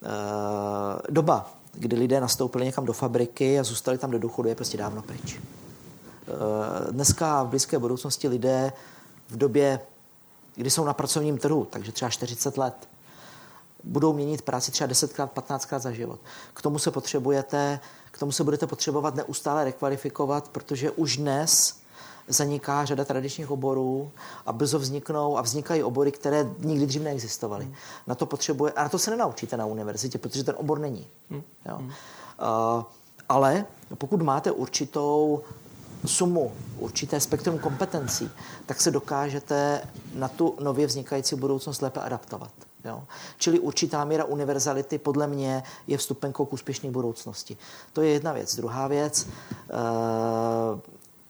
Eh, 0.03 1.03
doba, 1.11 1.51
kdy 1.73 1.97
lidé 1.97 2.21
nastoupili 2.21 2.65
někam 2.65 2.85
do 2.85 2.93
fabriky 2.93 3.59
a 3.59 3.65
zůstali 3.65 3.99
tam 3.99 4.11
do 4.11 4.19
důchodu, 4.19 4.49
je 4.49 4.55
prostě 4.55 4.79
dávno 4.79 5.03
pryč. 5.03 5.37
Eh, 5.39 6.93
dneska 6.93 7.43
v 7.43 7.49
blízké 7.49 7.79
budoucnosti 7.79 8.29
lidé 8.29 8.73
v 9.29 9.37
době, 9.37 9.81
kdy 10.55 10.71
jsou 10.71 10.85
na 10.85 10.93
pracovním 10.93 11.39
trhu, 11.39 11.65
takže 11.71 11.93
třeba 11.93 12.11
40 12.11 12.59
let, 12.59 12.89
budou 13.85 14.13
měnit 14.13 14.43
práci 14.43 14.71
třeba 14.71 14.89
10krát, 14.89 15.29
15krát 15.29 15.79
za 15.79 15.93
život. 15.93 16.21
K 16.55 16.63
tomu 16.63 16.79
se 16.79 16.91
potřebujete, 16.91 17.81
k 18.11 18.19
tomu 18.19 18.33
se 18.33 18.45
budete 18.45 18.67
potřebovat 18.67 19.15
neustále 19.15 19.65
rekvalifikovat, 19.65 20.49
protože 20.49 20.91
už 20.91 21.17
dnes 21.17 21.81
zaniká 22.29 22.85
řada 22.85 23.05
tradičních 23.05 23.51
oborů 23.51 24.11
a 24.47 24.53
brzo 24.53 24.79
vzniknou 24.79 25.39
a 25.39 25.43
vznikají 25.43 25.83
obory, 25.83 26.13
které 26.13 26.51
nikdy 26.59 26.87
dřív 26.87 27.03
neexistovaly. 27.03 27.65
Hmm. 27.65 27.75
Na 28.07 28.15
to 28.15 28.27
potřebuje, 28.27 28.73
a 28.73 28.83
na 28.83 28.89
to 28.89 28.99
se 28.99 29.11
nenaučíte 29.11 29.57
na 29.57 29.67
univerzitě, 29.67 30.19
protože 30.19 30.45
ten 30.45 30.55
obor 30.59 30.79
není. 30.79 31.07
Hmm. 31.31 31.43
Jo. 31.67 31.77
Hmm. 31.77 31.89
Uh, 31.89 32.85
ale 33.29 33.65
pokud 33.99 34.23
máte 34.23 34.53
určitou 34.53 35.43
sumu, 36.07 36.53
určité 36.79 37.21
spektrum 37.21 37.59
kompetencí, 37.59 38.31
tak 38.67 38.81
se 38.81 38.91
dokážete 38.91 39.83
na 40.15 40.29
tu 40.29 40.57
nově 40.61 40.87
vznikající 40.87 41.37
budoucnost 41.37 41.83
lépe 41.83 42.01
adaptovat. 42.01 42.51
Jo? 42.85 43.05
Čili 43.39 43.59
určitá 43.59 44.05
míra 44.05 44.25
univerzality 44.25 44.99
podle 44.99 45.27
mě 45.27 45.63
je 45.87 45.99
vstupenkou 45.99 46.45
k 46.45 46.53
úspěšné 46.53 46.91
budoucnosti. 46.91 47.57
To 47.93 48.03
je 48.03 48.11
jedna 48.11 48.33
věc. 48.33 48.57
Druhá 48.57 48.89
věc, 48.89 49.27
uh, 49.27 50.81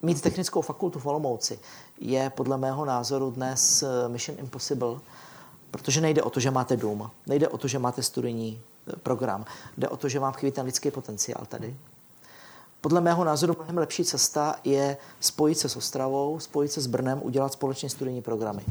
mít 0.02 0.20
technickou 0.20 0.60
fakultu 0.60 0.98
v 0.98 1.06
Olomouci 1.06 1.58
je 2.00 2.30
podle 2.30 2.58
mého 2.58 2.84
názoru 2.84 3.30
dnes 3.30 3.82
eh, 3.82 4.08
mission 4.08 4.38
impossible, 4.38 4.96
protože 5.70 6.00
nejde 6.00 6.22
o 6.22 6.30
to, 6.30 6.40
že 6.40 6.50
máte 6.50 6.76
dům, 6.76 7.10
nejde 7.26 7.48
o 7.48 7.58
to, 7.58 7.68
že 7.68 7.78
máte 7.78 8.02
studijní 8.02 8.60
eh, 8.88 8.96
program, 8.96 9.44
jde 9.78 9.88
o 9.88 9.96
to, 9.96 10.08
že 10.08 10.18
vám 10.18 10.32
chybí 10.32 10.52
ten 10.52 10.66
lidský 10.66 10.90
potenciál 10.90 11.46
tady. 11.48 11.76
Podle 12.80 13.00
mého 13.00 13.24
názoru 13.24 13.54
mnohem 13.58 13.78
lepší 13.78 14.04
cesta 14.04 14.56
je 14.64 14.96
spojit 15.20 15.58
se 15.58 15.68
s 15.68 15.76
Ostravou, 15.76 16.40
spojit 16.40 16.72
se 16.72 16.80
s 16.80 16.86
Brnem, 16.86 17.20
udělat 17.22 17.52
společně 17.52 17.90
studijní 17.90 18.22
programy. 18.22 18.62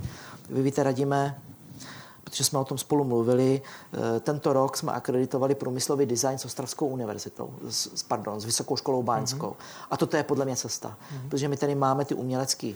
Vy 0.49 0.61
víte, 0.61 0.83
radíme 0.83 1.41
protože 2.29 2.43
jsme 2.43 2.59
o 2.59 2.65
tom 2.65 2.77
spolu 2.77 3.03
mluvili. 3.03 3.61
Eh, 3.93 4.19
tento 4.19 4.53
rok 4.53 4.77
jsme 4.77 4.91
akreditovali 4.91 5.55
průmyslový 5.55 6.05
design 6.05 6.37
s 6.37 6.45
Ostravskou 6.45 6.87
univerzitou, 6.87 7.53
s, 7.69 8.03
pardon, 8.03 8.39
s 8.39 8.45
Vysokou 8.45 8.77
školou 8.77 9.03
Báňskou. 9.03 9.47
Mm-hmm. 9.47 9.87
A 9.91 9.97
toto 9.97 10.17
je 10.17 10.23
podle 10.23 10.45
mě 10.45 10.55
cesta, 10.55 10.89
mm-hmm. 10.89 11.29
protože 11.29 11.47
my 11.47 11.57
tady 11.57 11.75
máme 11.75 12.05
ty 12.05 12.15
umělecké 12.15 12.73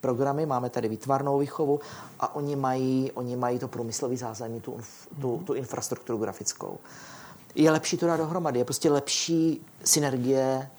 programy, 0.00 0.46
máme 0.46 0.70
tady 0.70 0.88
výtvarnou 0.88 1.38
výchovu 1.38 1.80
a 2.20 2.34
oni 2.34 2.56
mají, 2.56 3.12
oni 3.14 3.36
mají 3.36 3.58
to 3.58 3.68
průmyslový 3.68 4.16
zázemí, 4.16 4.60
tu, 4.60 4.80
tu, 5.20 5.42
tu 5.46 5.54
infrastrukturu 5.54 6.18
grafickou. 6.18 6.78
Je 7.54 7.70
lepší 7.70 7.96
to 7.96 8.06
dát 8.06 8.16
dohromady, 8.16 8.58
je 8.58 8.64
prostě 8.64 8.90
lepší 8.90 9.66
synergie 9.84 10.70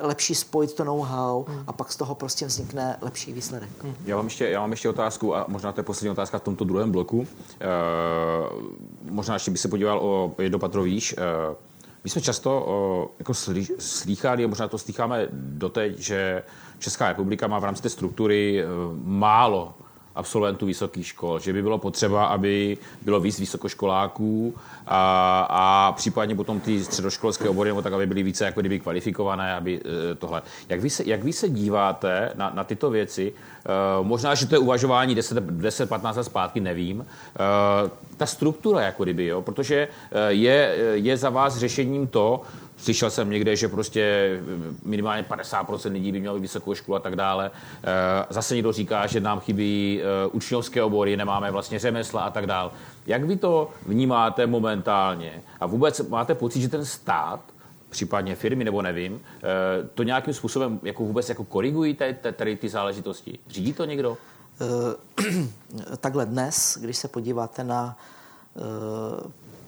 lepší 0.00 0.34
spojit 0.34 0.74
to 0.74 0.84
know-how 0.84 1.44
a 1.66 1.72
pak 1.72 1.92
z 1.92 1.96
toho 1.96 2.14
prostě 2.14 2.46
vznikne 2.46 2.96
lepší 3.00 3.32
výsledek. 3.32 3.68
Já, 4.04 4.16
mám 4.16 4.24
ještě, 4.24 4.48
já 4.48 4.60
mám 4.60 4.70
ještě 4.70 4.88
otázku 4.88 5.36
a 5.36 5.44
možná 5.48 5.72
to 5.72 5.80
je 5.80 5.84
poslední 5.84 6.10
otázka 6.10 6.38
v 6.38 6.42
tomto 6.42 6.64
druhém 6.64 6.92
bloku. 6.92 7.26
E, 7.60 7.66
možná 9.10 9.34
ještě 9.34 9.50
by 9.50 9.58
se 9.58 9.68
podíval 9.68 9.98
o 9.98 10.34
jedno 10.38 10.58
patro 10.58 10.82
výš. 10.82 11.12
E, 11.12 11.16
my 12.04 12.10
jsme 12.10 12.20
často 12.20 12.64
o, 12.66 13.08
jako 13.18 13.34
slí, 13.34 13.68
slýchali, 13.78 14.44
a 14.44 14.48
možná 14.48 14.68
to 14.68 14.78
slýcháme 14.78 15.28
doteď, 15.32 15.98
že 15.98 16.42
Česká 16.78 17.08
republika 17.08 17.46
má 17.46 17.58
v 17.58 17.64
rámci 17.64 17.82
té 17.82 17.88
struktury 17.88 18.64
málo 19.02 19.74
absolventů 20.18 20.66
vysokých 20.66 21.06
škol, 21.06 21.38
že 21.38 21.52
by 21.52 21.62
bylo 21.62 21.78
potřeba, 21.78 22.26
aby 22.26 22.78
bylo 23.02 23.20
víc 23.20 23.40
vysokoškoláků 23.40 24.54
a, 24.86 25.46
a 25.50 25.92
případně 25.92 26.34
potom 26.34 26.60
ty 26.60 26.84
středoškolské 26.84 27.48
obory, 27.48 27.70
nebo 27.70 27.82
tak, 27.82 27.92
aby 27.92 28.06
byly 28.06 28.22
více 28.22 28.44
jako 28.44 28.60
kdyby 28.60 28.80
kvalifikované, 28.80 29.54
aby 29.54 29.80
e, 29.80 30.14
tohle. 30.14 30.42
Jak 30.68 30.80
vy 30.80 30.90
se, 30.90 31.02
jak 31.06 31.24
vy 31.24 31.32
se 31.32 31.48
díváte 31.48 32.32
na, 32.34 32.50
na 32.54 32.64
tyto 32.64 32.90
věci? 32.90 33.32
E, 33.32 34.04
možná, 34.04 34.34
že 34.34 34.46
to 34.46 34.54
je 34.54 34.58
uvažování 34.58 35.16
10-15 35.16 36.16
let 36.16 36.24
zpátky, 36.24 36.60
nevím. 36.60 37.00
E, 37.00 37.06
ta 38.16 38.26
struktura, 38.26 38.80
jako 38.80 39.04
kdyby, 39.04 39.26
jo, 39.26 39.42
protože 39.42 39.88
je, 40.28 40.76
je 40.92 41.16
za 41.16 41.30
vás 41.30 41.56
řešením 41.56 42.06
to, 42.06 42.42
Slyšel 42.78 43.10
jsem 43.10 43.30
někde, 43.30 43.56
že 43.56 43.68
prostě 43.68 44.32
minimálně 44.84 45.22
50% 45.22 45.92
lidí 45.92 46.12
by 46.12 46.20
mělo 46.20 46.38
vysokou 46.38 46.74
školu 46.74 46.96
a 46.96 47.00
tak 47.00 47.16
dále. 47.16 47.50
Zase 48.30 48.54
někdo 48.54 48.72
říká, 48.72 49.06
že 49.06 49.20
nám 49.20 49.40
chybí 49.40 50.00
učňovské 50.32 50.82
obory, 50.82 51.16
nemáme 51.16 51.50
vlastně 51.50 51.78
řemesla 51.78 52.20
a 52.20 52.30
tak 52.30 52.46
dále. 52.46 52.70
Jak 53.06 53.24
vy 53.24 53.36
to 53.36 53.70
vnímáte 53.86 54.46
momentálně? 54.46 55.42
A 55.60 55.66
vůbec 55.66 56.08
máte 56.08 56.34
pocit, 56.34 56.60
že 56.60 56.68
ten 56.68 56.84
stát, 56.84 57.40
případně 57.90 58.36
firmy, 58.36 58.64
nebo 58.64 58.82
nevím, 58.82 59.20
eh, 59.36 59.42
to 59.94 60.02
nějakým 60.02 60.34
způsobem 60.34 60.80
jako 60.82 61.04
vůbec 61.04 61.28
jako 61.28 61.44
korigují 61.44 61.94
tady 62.36 62.56
ty 62.56 62.68
záležitosti? 62.68 63.38
Řídí 63.48 63.72
to 63.72 63.84
někdo? 63.84 64.16
Eh, 64.60 65.96
takhle 65.96 66.26
dnes, 66.26 66.78
když 66.80 66.96
se 66.96 67.08
podíváte 67.08 67.64
na 67.64 67.98
eh, 68.56 68.60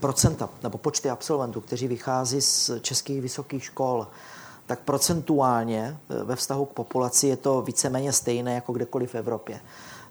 procenta 0.00 0.48
nebo 0.62 0.78
počty 0.78 1.10
absolventů, 1.10 1.60
kteří 1.60 1.88
vychází 1.88 2.40
z 2.40 2.70
českých 2.80 3.22
vysokých 3.22 3.64
škol, 3.64 4.06
tak 4.66 4.80
procentuálně 4.80 5.96
ve 6.24 6.36
vztahu 6.36 6.64
k 6.64 6.72
populaci 6.72 7.26
je 7.26 7.36
to 7.36 7.62
víceméně 7.62 8.12
stejné 8.12 8.54
jako 8.54 8.72
kdekoliv 8.72 9.10
v 9.10 9.14
Evropě. 9.14 9.60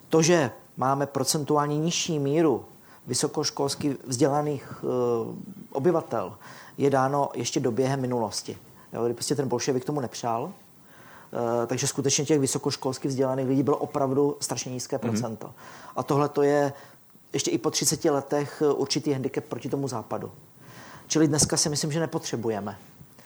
To, 0.10 0.22
že 0.22 0.52
máme 0.78 1.06
procentuálně 1.06 1.78
nižší 1.78 2.20
míru 2.20 2.66
vysokoškolsky 3.08 3.98
vzdělaných 4.08 4.84
uh, 4.84 4.90
obyvatel 5.72 6.34
je 6.78 6.90
dáno 6.90 7.30
ještě 7.34 7.60
do 7.60 7.72
během 7.72 8.02
minulosti. 8.02 8.58
Jo, 8.94 9.06
kdy 9.06 9.14
prostě 9.14 9.36
ten 9.36 9.48
bolševik 9.48 9.86
tomu 9.86 10.00
nepřál, 10.00 10.44
uh, 10.44 10.52
takže 11.68 11.88
skutečně 11.88 12.26
těch 12.26 12.40
vysokoškolsky 12.40 13.08
vzdělaných 13.08 13.48
lidí 13.48 13.64
bylo 13.64 13.78
opravdu 13.78 14.38
strašně 14.40 14.72
nízké 14.72 14.98
mm-hmm. 14.98 15.00
procento. 15.00 15.54
A 15.96 16.04
tohle 16.04 16.30
to 16.30 16.42
je 16.42 16.74
ještě 17.34 17.52
i 17.52 17.58
po 17.58 17.72
30 17.72 18.06
letech 18.06 18.64
eh, 18.66 18.74
určitý 18.74 19.12
handicap 19.14 19.44
proti 19.44 19.70
tomu 19.70 19.88
západu. 19.88 20.32
Čili 21.08 21.28
dneska 21.28 21.58
si 21.58 21.70
myslím, 21.70 21.92
že 21.92 22.00
nepotřebujeme 22.00 22.78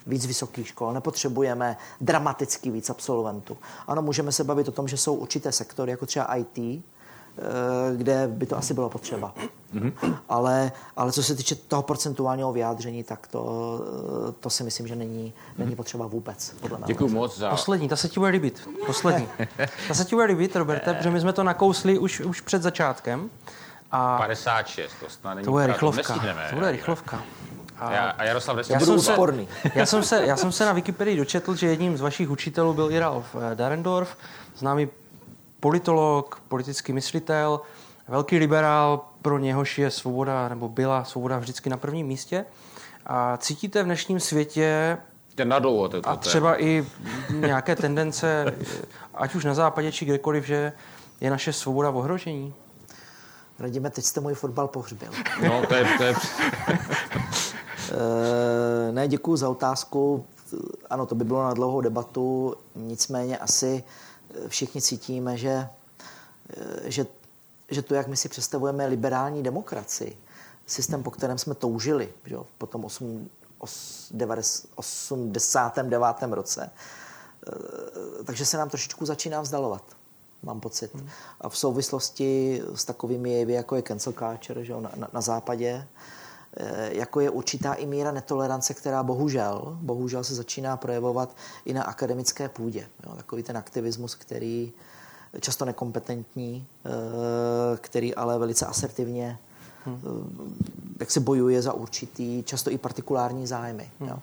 víc 0.06 0.26
vysokých 0.26 0.68
škol, 0.68 0.92
nepotřebujeme 0.92 1.76
dramaticky 2.00 2.70
víc 2.70 2.90
absolventů. 2.90 3.56
Ano, 3.86 4.02
můžeme 4.02 4.32
se 4.32 4.44
bavit 4.44 4.68
o 4.68 4.72
tom, 4.72 4.88
že 4.88 4.96
jsou 4.96 5.14
určité 5.14 5.52
sektory, 5.52 5.90
jako 5.90 6.06
třeba 6.06 6.34
IT, 6.34 6.58
eh, 6.58 6.82
kde 7.96 8.28
by 8.28 8.46
to 8.46 8.58
asi 8.58 8.74
bylo 8.74 8.90
potřeba. 8.90 9.34
Mm-hmm. 9.74 10.16
Ale, 10.28 10.72
ale 10.96 11.12
co 11.12 11.22
se 11.22 11.34
týče 11.34 11.54
toho 11.54 11.82
procentuálního 11.82 12.52
vyjádření, 12.52 13.04
tak 13.04 13.26
to, 13.26 13.80
eh, 14.28 14.32
to 14.40 14.50
si 14.50 14.64
myslím, 14.64 14.86
že 14.86 14.96
není, 14.96 15.32
není 15.58 15.76
potřeba 15.76 16.06
vůbec. 16.06 16.54
Podle 16.60 16.78
Děkuji 16.86 17.08
moc 17.08 17.38
za... 17.38 17.50
Poslední, 17.50 17.88
ta 17.88 17.96
se 17.96 18.08
ti 18.08 18.20
bude 18.20 18.30
líbit. 18.30 18.68
Poslední. 18.86 19.28
ta 19.88 19.94
se 19.94 20.04
ti 20.04 20.14
bude 20.14 20.24
líbit, 20.24 20.56
Roberte, 20.56 20.94
protože 20.94 21.10
my 21.10 21.20
jsme 21.20 21.32
to 21.32 21.42
nakousli 21.42 21.98
už, 21.98 22.20
už 22.20 22.40
před 22.40 22.62
začátkem. 22.62 23.30
A 23.96 24.18
56, 24.18 24.92
to 25.00 25.08
snad 25.08 25.34
není 25.34 25.44
To 25.44 25.50
bude 25.50 25.66
rychlovka. 25.66 26.14
To 26.50 26.56
bude 26.56 26.72
rychlovka. 26.72 27.22
A, 27.78 27.92
já, 27.92 28.10
a 28.10 28.24
Jaroslav, 28.24 28.56
já 28.56 28.80
jsem, 28.80 29.00
se, 29.00 29.12
já, 29.74 29.86
jsem 29.86 30.02
se, 30.02 30.26
já 30.26 30.36
jsem 30.36 30.52
se 30.52 30.66
na 30.66 30.72
Wikipedii 30.72 31.16
dočetl, 31.16 31.54
že 31.54 31.66
jedním 31.66 31.96
z 31.96 32.00
vašich 32.00 32.30
učitelů 32.30 32.74
byl 32.74 32.90
i 32.90 32.98
Ralf 32.98 33.36
eh, 33.52 33.54
Darendorf, 33.54 34.16
známý 34.56 34.88
politolog, 35.60 36.40
politický 36.48 36.92
myslitel, 36.92 37.60
velký 38.08 38.38
liberál, 38.38 39.04
pro 39.22 39.38
něhož 39.38 39.78
je 39.78 39.90
svoboda, 39.90 40.48
nebo 40.48 40.68
byla 40.68 41.04
svoboda 41.04 41.38
vždycky 41.38 41.70
na 41.70 41.76
prvním 41.76 42.06
místě. 42.06 42.44
A 43.06 43.36
cítíte 43.36 43.82
v 43.82 43.86
dnešním 43.86 44.20
světě 44.20 44.98
to, 46.00 46.08
a 46.08 46.16
třeba 46.16 46.62
i 46.62 46.86
nějaké 47.30 47.76
tendence, 47.76 48.54
ať 49.14 49.34
už 49.34 49.44
na 49.44 49.54
západě, 49.54 49.92
či 49.92 50.04
kdekoliv, 50.04 50.46
že 50.46 50.72
je 51.20 51.30
naše 51.30 51.52
svoboda 51.52 51.90
v 51.90 51.96
ohrožení? 51.96 52.54
Radíme, 53.58 53.90
teď 53.90 54.04
jste 54.04 54.20
můj 54.20 54.34
fotbal 54.34 54.68
pohřbil. 54.68 55.10
No, 55.42 55.66
to 55.66 55.74
je... 55.74 55.84
To 55.98 56.02
je... 56.02 56.14
Eh, 57.92 58.92
ne, 58.92 59.08
děkuji 59.08 59.36
za 59.36 59.48
otázku. 59.48 60.26
Ano, 60.90 61.06
to 61.06 61.14
by 61.14 61.24
bylo 61.24 61.42
na 61.42 61.54
dlouhou 61.54 61.80
debatu, 61.80 62.54
nicméně 62.74 63.38
asi 63.38 63.84
všichni 64.48 64.82
cítíme, 64.82 65.36
že, 65.36 65.68
eh, 66.56 66.90
že, 66.90 67.06
že 67.70 67.82
to, 67.82 67.94
jak 67.94 68.06
my 68.06 68.16
si 68.16 68.28
představujeme 68.28 68.86
liberální 68.86 69.42
demokracii, 69.42 70.16
systém, 70.66 71.02
po 71.02 71.10
kterém 71.10 71.38
jsme 71.38 71.54
toužili 71.54 72.12
že, 72.24 72.36
po 72.58 72.66
tom 72.66 72.84
8, 72.84 73.30
89. 73.58 76.16
roce, 76.30 76.70
eh, 77.46 77.50
takže 78.24 78.46
se 78.46 78.56
nám 78.56 78.68
trošičku 78.68 79.06
začíná 79.06 79.40
vzdalovat 79.40 79.84
mám 80.44 80.60
pocit. 80.60 80.94
Hmm. 80.94 81.08
A 81.40 81.48
v 81.48 81.58
souvislosti 81.58 82.62
s 82.74 82.84
takovými 82.84 83.32
jevy, 83.32 83.52
jako 83.52 83.76
je 83.76 83.82
cancel 83.82 84.12
culture 84.12 84.64
že, 84.64 84.72
na, 84.72 84.90
na, 84.96 85.08
na 85.12 85.20
západě, 85.20 85.86
Eh, 86.56 86.90
jako 86.92 87.20
je 87.20 87.30
určitá 87.30 87.74
i 87.74 87.86
míra 87.86 88.12
netolerance, 88.12 88.74
která 88.74 89.02
bohužel, 89.02 89.78
bohužel 89.80 90.24
se 90.24 90.34
začíná 90.34 90.76
projevovat 90.76 91.36
i 91.64 91.72
na 91.74 91.82
akademické 91.82 92.48
půdě. 92.48 92.86
Jo, 93.06 93.12
takový 93.16 93.42
ten 93.42 93.56
aktivismus, 93.56 94.14
který 94.14 94.72
často 95.40 95.64
nekompetentní, 95.64 96.66
eh, 96.86 96.90
který 97.76 98.14
ale 98.14 98.38
velice 98.38 98.66
asertivně 98.66 99.38
hmm. 99.84 100.00
jak 101.00 101.10
se 101.10 101.20
bojuje 101.20 101.62
za 101.62 101.72
určitý, 101.72 102.42
často 102.42 102.70
i 102.70 102.78
partikulární 102.78 103.46
zájmy. 103.46 103.90
Hmm. 104.00 104.08
Jo. 104.08 104.18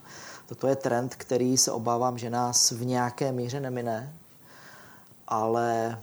Toto 0.46 0.68
je 0.68 0.76
trend, 0.76 1.16
který 1.16 1.58
se 1.58 1.72
obávám, 1.72 2.18
že 2.18 2.30
nás 2.30 2.72
v 2.72 2.86
nějaké 2.86 3.32
míře 3.32 3.60
nemine, 3.60 4.14
ale 5.28 6.00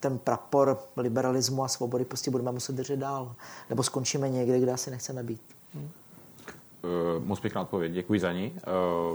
ten 0.00 0.18
prapor 0.18 0.78
liberalismu 0.96 1.64
a 1.64 1.68
svobody 1.68 2.04
prostě 2.04 2.30
budeme 2.30 2.52
muset 2.52 2.76
držet 2.76 2.96
dál. 2.96 3.32
Nebo 3.70 3.82
skončíme 3.82 4.28
někde, 4.28 4.60
kde 4.60 4.72
asi 4.72 4.90
nechceme 4.90 5.22
být. 5.22 5.40
Uh, 5.74 7.24
moc 7.24 7.40
pěkná 7.40 7.60
odpověď, 7.60 7.92
děkuji 7.92 8.20
za 8.20 8.32
ní. 8.32 8.52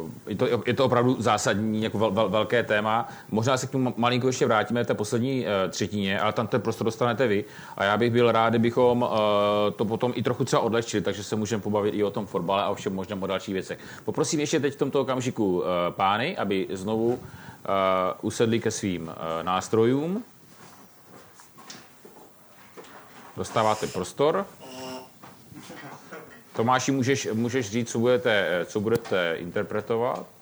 Uh, 0.02 0.10
je, 0.28 0.36
to, 0.36 0.48
je 0.66 0.74
to 0.74 0.86
opravdu 0.86 1.16
zásadní, 1.22 1.84
jako 1.84 2.00
vel, 2.00 2.12
vel, 2.12 2.30
velké 2.30 2.64
téma. 2.64 3.10
Možná 3.32 3.58
se 3.58 3.68
k 3.68 3.70
tomu 3.70 3.94
malinko 3.98 4.28
ještě 4.28 4.46
vrátíme 4.46 4.84
v 4.84 4.88
té 4.88 4.94
poslední 4.94 5.46
uh, 5.46 5.72
třetině, 5.72 6.20
ale 6.20 6.34
tam 6.34 6.48
ten 6.48 6.62
prostor 6.62 6.86
dostanete 6.86 7.28
vy. 7.28 7.46
A 7.78 7.84
já 7.84 7.98
bych 7.98 8.12
byl 8.12 8.32
rád, 8.32 8.50
kdybychom 8.50 9.02
uh, 9.02 9.10
to 9.76 9.86
potom 9.86 10.14
i 10.16 10.24
trochu 10.24 10.46
třeba 10.46 10.62
odlehčili, 10.62 11.04
takže 11.04 11.24
se 11.24 11.36
můžeme 11.36 11.62
pobavit 11.62 11.94
i 11.94 12.04
o 12.04 12.12
tom 12.12 12.26
fotbale 12.26 12.64
a 12.64 12.70
o 12.70 12.76
všem 12.76 12.96
možném 12.96 13.24
o 13.24 13.28
dalších 13.28 13.54
věcech. 13.54 13.80
Poprosím 14.06 14.40
ještě 14.40 14.60
teď 14.60 14.74
v 14.74 14.78
tomto 14.78 15.02
okamžiku 15.02 15.58
uh, 15.58 15.64
pány, 15.90 16.38
aby 16.38 16.68
znovu 16.74 17.10
Uh, 17.10 17.18
usedli 18.22 18.60
ke 18.60 18.72
svým 18.72 19.08
uh, 19.08 19.14
nástrojům. 19.44 20.24
Dostáváte 23.38 23.88
prostor. 23.88 24.46
Tomáši, 26.56 26.92
můžeš, 26.92 27.28
můžeš 27.34 27.70
říct, 27.70 27.92
co 27.92 28.00
budete, 28.00 28.66
co 28.66 28.80
budete 28.80 29.36
interpretovat? 29.36 30.35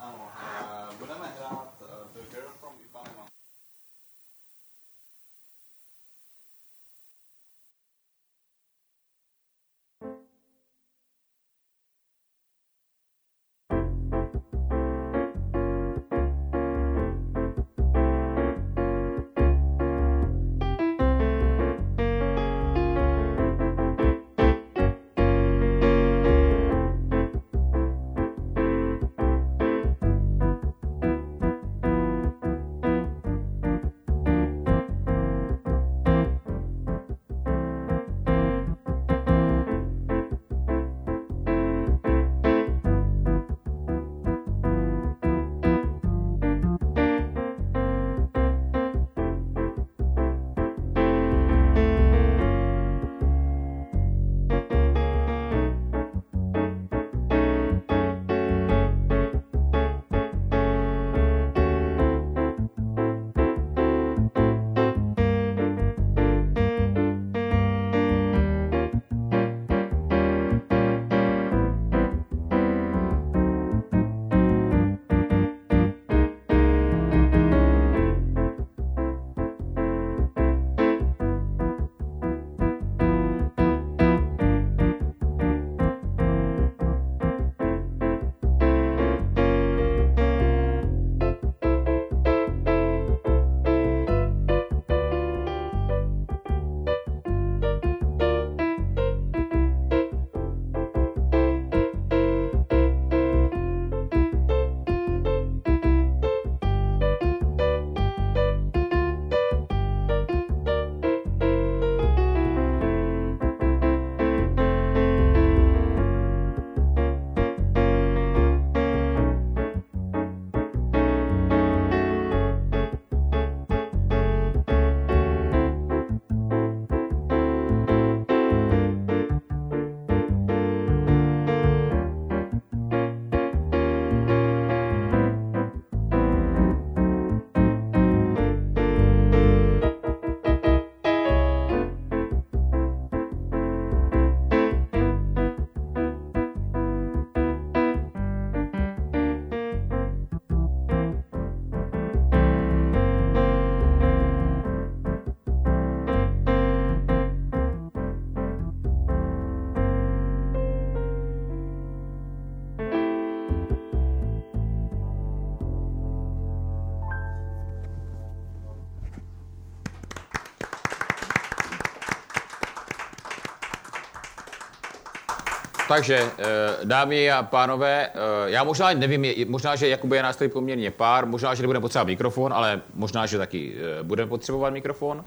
Takže, 175.94 176.18
eh, 176.18 176.46
dámy 176.84 177.32
a 177.32 177.44
pánové, 177.44 178.08
eh, 178.08 178.12
já 178.46 178.64
možná 178.64 178.94
nevím, 178.94 179.26
možná, 179.48 179.76
že 179.76 179.88
Jakuby 179.88 180.16
je 180.16 180.24
nás 180.24 180.36
tady 180.36 180.50
poměrně 180.50 180.92
pár, 180.92 181.26
možná, 181.26 181.56
že 181.56 181.64
nebudeme 181.64 181.82
potřebovat 181.82 182.08
mikrofon, 182.08 182.54
ale 182.54 182.82
možná, 182.94 183.26
že 183.26 183.38
taky 183.38 183.74
eh, 184.00 184.04
budeme 184.04 184.30
potřebovat 184.30 184.74
mikrofon. 184.74 185.26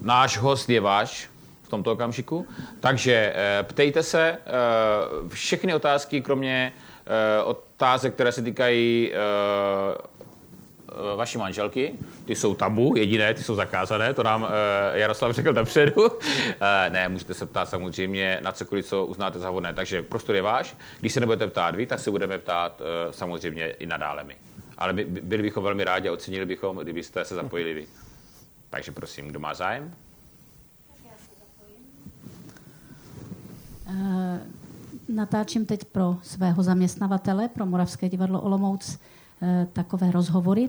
Náš 0.00 0.38
host 0.38 0.70
je 0.70 0.80
váš 0.80 1.30
v 1.62 1.68
tomto 1.68 1.92
okamžiku, 1.92 2.46
takže 2.80 3.34
ptejte 3.62 4.02
se 4.02 4.38
všechny 5.28 5.74
otázky, 5.74 6.20
kromě 6.20 6.72
otázek, 7.44 8.14
které 8.14 8.32
se 8.32 8.42
týkají 8.42 9.12
vaší 11.16 11.38
manželky, 11.38 11.94
ty 12.24 12.34
jsou 12.36 12.54
tabu, 12.54 12.96
jediné, 12.96 13.34
ty 13.34 13.42
jsou 13.42 13.54
zakázané, 13.54 14.14
to 14.14 14.22
nám 14.22 14.48
eh, 14.94 14.98
Jaroslav 14.98 15.32
řekl 15.32 15.52
dopředu. 15.52 16.08
Eh, 16.60 16.90
ne, 16.90 17.08
můžete 17.08 17.34
se 17.34 17.46
ptát 17.46 17.68
samozřejmě 17.68 18.40
na 18.42 18.52
cokoliv, 18.52 18.86
co 18.86 19.06
uznáte 19.06 19.38
za 19.38 19.50
vhodné. 19.50 19.74
Takže 19.74 20.02
prostor 20.02 20.36
je 20.36 20.42
váš. 20.42 20.76
Když 21.00 21.12
se 21.12 21.20
nebudete 21.20 21.46
ptát 21.46 21.74
vy, 21.74 21.86
tak 21.86 22.00
se 22.00 22.10
budeme 22.10 22.38
ptát 22.38 22.80
eh, 23.08 23.12
samozřejmě 23.12 23.70
i 23.70 23.86
nadále 23.86 24.24
my. 24.24 24.36
Ale 24.78 24.92
by- 24.92 25.04
byli 25.04 25.42
bychom 25.42 25.64
velmi 25.64 25.84
rádi 25.84 26.08
a 26.08 26.12
ocenili 26.12 26.46
bychom, 26.46 26.76
kdybyste 26.76 27.24
se 27.24 27.34
zapojili 27.34 27.74
vy. 27.74 27.86
Takže 28.70 28.92
prosím, 28.92 29.28
kdo 29.28 29.40
má 29.40 29.54
zájem? 29.54 29.94
Eh, 33.86 34.40
Natáčím 35.08 35.66
teď 35.66 35.84
pro 35.84 36.16
svého 36.22 36.62
zaměstnavatele, 36.62 37.48
pro 37.48 37.66
Moravské 37.66 38.08
divadlo 38.08 38.40
Olomouc, 38.40 38.98
eh, 39.42 39.66
takové 39.72 40.10
rozhovory 40.10 40.68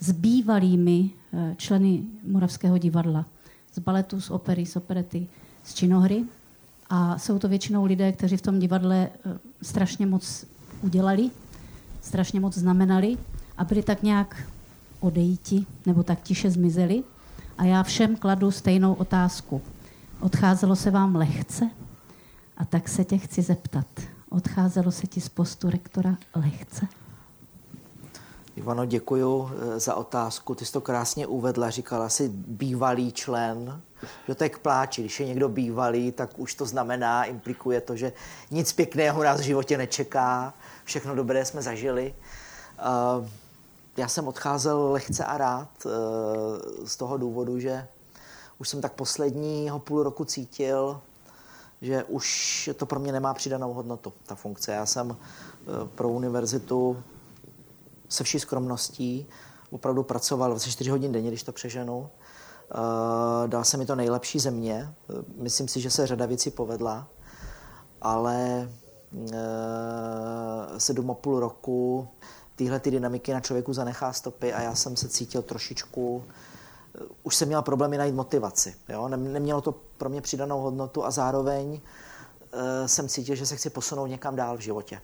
s 0.00 0.12
bývalými 0.12 1.10
eh, 1.32 1.54
členy 1.56 2.02
Moravského 2.28 2.78
divadla. 2.78 3.26
Z 3.72 3.78
baletu, 3.78 4.20
z 4.20 4.30
opery, 4.30 4.66
z 4.66 4.76
operety, 4.76 5.26
z 5.64 5.74
činohry. 5.74 6.24
A 6.90 7.18
jsou 7.18 7.38
to 7.38 7.48
většinou 7.48 7.84
lidé, 7.84 8.12
kteří 8.12 8.36
v 8.36 8.42
tom 8.42 8.58
divadle 8.58 9.08
eh, 9.08 9.38
strašně 9.62 10.06
moc 10.06 10.44
udělali, 10.82 11.30
strašně 12.02 12.40
moc 12.40 12.56
znamenali 12.58 13.18
a 13.58 13.64
byli 13.64 13.82
tak 13.82 14.02
nějak 14.02 14.42
odejti 15.00 15.66
nebo 15.86 16.02
tak 16.02 16.22
tiše 16.22 16.50
zmizeli. 16.50 17.04
A 17.58 17.64
já 17.64 17.82
všem 17.82 18.16
kladu 18.16 18.50
stejnou 18.50 18.94
otázku. 18.94 19.62
Odcházelo 20.20 20.76
se 20.76 20.90
vám 20.90 21.16
lehce? 21.16 21.70
A 22.56 22.64
tak 22.64 22.88
se 22.88 23.04
tě 23.04 23.18
chci 23.18 23.42
zeptat. 23.42 23.86
Odcházelo 24.28 24.92
se 24.92 25.06
ti 25.06 25.20
z 25.20 25.28
postu 25.28 25.70
rektora 25.70 26.16
lehce? 26.34 26.86
Ivano, 28.56 28.84
děkuju 28.84 29.50
eh, 29.50 29.80
za 29.80 29.94
otázku. 29.94 30.54
Ty 30.54 30.64
jsi 30.64 30.72
to 30.72 30.80
krásně 30.80 31.26
uvedla, 31.26 31.70
říkala 31.70 32.08
jsi 32.08 32.28
bývalý 32.28 33.12
člen. 33.12 33.82
Že 34.28 34.34
to 34.34 34.44
je 34.44 34.50
k 34.50 34.58
pláči. 34.58 35.00
Když 35.00 35.20
je 35.20 35.26
někdo 35.26 35.48
bývalý, 35.48 36.12
tak 36.12 36.38
už 36.38 36.54
to 36.54 36.66
znamená, 36.66 37.24
implikuje 37.24 37.80
to, 37.80 37.96
že 37.96 38.12
nic 38.50 38.72
pěkného 38.72 39.22
nás 39.24 39.40
v 39.40 39.44
životě 39.44 39.78
nečeká, 39.78 40.54
všechno 40.84 41.14
dobré 41.14 41.44
jsme 41.44 41.62
zažili. 41.62 42.14
Eh, 42.78 43.28
Já 43.96 44.08
jsem 44.08 44.28
odcházel 44.28 44.92
lehce 44.92 45.24
a 45.24 45.38
rád 45.38 45.68
eh, 45.86 45.90
z 46.86 46.96
toho 46.96 47.16
důvodu, 47.16 47.60
že 47.60 47.86
už 48.58 48.68
jsem 48.68 48.80
tak 48.80 48.92
posledního 48.92 49.78
půl 49.78 50.02
roku 50.02 50.24
cítil, 50.24 51.00
že 51.82 52.04
už 52.04 52.70
to 52.76 52.86
pro 52.86 53.00
mě 53.00 53.12
nemá 53.12 53.34
přidanou 53.34 53.72
hodnotu, 53.72 54.12
ta 54.26 54.34
funkce. 54.34 54.72
Já 54.72 54.86
jsem 54.86 55.16
pro 55.94 56.08
univerzitu 56.08 56.96
se 58.08 58.24
vší 58.24 58.40
skromností 58.40 59.26
opravdu 59.70 60.02
pracoval 60.02 60.50
24 60.50 60.90
hodin 60.90 61.12
denně, 61.12 61.28
když 61.28 61.42
to 61.42 61.52
přeženu. 61.52 62.10
Eh, 62.70 63.48
Dal 63.48 63.64
se 63.64 63.76
mi 63.76 63.86
to 63.86 63.94
nejlepší 63.94 64.38
země. 64.38 64.94
Eh, 65.10 65.22
Myslím 65.36 65.68
si, 65.68 65.80
že 65.80 65.90
se 65.90 66.06
řada 66.06 66.26
věcí 66.26 66.50
povedla, 66.50 67.08
ale 68.02 68.68
eh, 69.32 69.36
sedm 70.80 71.10
a 71.10 71.14
půl 71.14 71.40
roku 71.40 72.08
tyhle 72.56 72.80
ty 72.80 72.90
dynamiky 72.90 73.32
na 73.32 73.40
člověku 73.40 73.72
zanechá 73.72 74.12
stopy 74.12 74.52
a 74.52 74.62
já 74.62 74.74
jsem 74.74 74.96
se 74.96 75.08
cítil 75.08 75.42
trošičku 75.42 76.24
už 77.22 77.36
jsem 77.36 77.48
měl 77.48 77.62
problémy 77.62 77.98
najít 77.98 78.14
motivaci. 78.14 78.74
Jo? 78.88 79.08
Nem- 79.08 79.32
Nemělo 79.32 79.60
to 79.60 79.72
pro 79.98 80.08
mě 80.08 80.20
přidanou 80.20 80.60
hodnotu 80.60 81.04
a 81.04 81.10
zároveň 81.10 81.80
jsem 82.86 83.08
cítil, 83.08 83.34
že 83.34 83.46
se 83.46 83.56
chci 83.56 83.70
posunout 83.70 84.06
někam 84.06 84.36
dál 84.36 84.56
v 84.56 84.60
životě. 84.60 85.00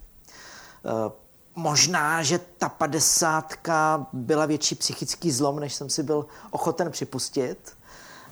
Eh, 1.57 1.61
Možná, 1.61 2.23
že 2.23 2.41
ta 2.59 2.69
padesátka 2.69 4.07
byla 4.13 4.47
větší 4.47 4.75
psychický 4.75 5.31
zlom, 5.31 5.61
než 5.61 5.75
jsem 5.75 5.91
si 5.91 6.03
byl 6.03 6.27
ochoten 6.51 6.91
připustit. 6.91 7.73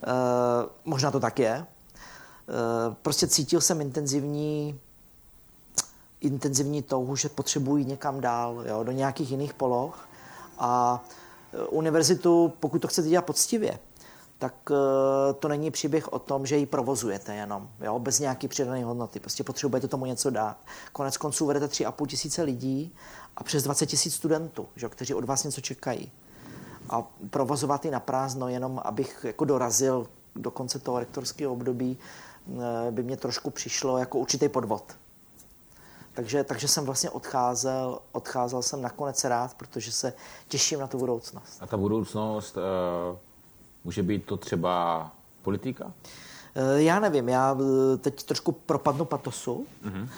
Eh, 0.03 0.07
Možná 0.85 1.11
to 1.11 1.21
tak 1.21 1.39
je. 1.39 1.55
Eh, 1.57 2.95
Prostě 3.03 3.29
cítil 3.29 3.61
jsem 3.61 3.81
intenzivní 3.81 4.81
intenzivní 6.21 6.83
touhu, 6.83 7.17
že 7.17 7.29
potřebuji 7.29 7.77
jít 7.77 7.89
někam 7.89 8.21
dál, 8.21 8.65
jo, 8.67 8.85
do 8.85 8.93
nějakých 8.93 9.31
jiných 9.31 9.55
poloh. 9.55 10.09
A 10.59 11.05
e, 11.53 11.67
univerzitu, 11.67 12.53
pokud 12.61 12.79
to 12.79 12.89
chcete 12.89 13.09
dělat 13.09 13.25
poctivě, 13.25 13.79
tak 14.41 14.71
e, 14.71 14.75
to 15.33 15.49
není 15.49 15.71
příběh 15.71 16.13
o 16.13 16.19
tom, 16.19 16.47
že 16.47 16.57
ji 16.57 16.67
provozujete 16.67 17.35
jenom, 17.35 17.69
jo, 17.81 17.99
bez 17.99 18.19
nějaký 18.19 18.49
přidané 18.49 18.85
hodnoty. 18.85 19.21
Prostě 19.21 19.45
potřebujete 19.45 19.89
tomu 19.89 20.07
něco 20.07 20.31
dát. 20.31 20.57
Konec 20.93 21.17
konců 21.17 21.47
vedete 21.47 21.67
3,5 21.67 22.07
tisíce 22.07 22.43
lidí 22.43 22.95
a 23.37 23.45
přes 23.45 23.63
20 23.63 23.87
tisíc 23.87 24.15
studentů, 24.15 24.69
že, 24.77 24.89
kteří 24.89 25.15
od 25.15 25.25
vás 25.25 25.45
něco 25.45 25.61
čekají. 25.61 26.13
A 26.91 27.03
provozovat 27.31 27.85
ji 27.85 27.91
na 27.91 28.01
prázdno, 28.01 28.49
jenom 28.49 28.81
abych 28.85 29.25
jako 29.25 29.45
dorazil 29.45 30.07
do 30.37 30.51
konce 30.51 30.79
toho 30.79 30.99
rektorského 30.99 31.53
období, 31.53 31.99
e, 32.89 32.91
by 32.91 33.03
mě 33.03 33.17
trošku 33.17 33.51
přišlo 33.51 33.99
jako 33.99 34.19
určitý 34.19 34.49
podvod. 34.49 34.85
Takže, 36.13 36.45
takže 36.45 36.69
jsem 36.69 36.85
vlastně 36.85 37.11
odcházel, 37.11 37.99
odcházel 38.13 38.63
jsem 38.63 38.83
nakonec 38.83 39.25
rád, 39.25 39.55
protože 39.55 39.93
se 39.93 40.13
těším 40.49 40.81
na 40.81 40.87
tu 40.87 40.99
budoucnost. 40.99 41.57
A 41.61 41.67
ta 41.67 41.77
budoucnost, 41.77 42.57
uh, 42.57 43.19
může 43.85 44.03
být 44.03 44.25
to 44.25 44.37
třeba 44.37 45.11
politika? 45.43 45.93
Eh, 46.55 46.83
Já 46.83 47.01
nevím, 47.01 47.29
já 47.29 47.57
eh, 47.95 47.97
teď 47.97 48.23
trošku 48.23 48.53
propadnu 48.53 49.05
patosu. 49.05 49.67
Mm-hmm. 49.85 50.09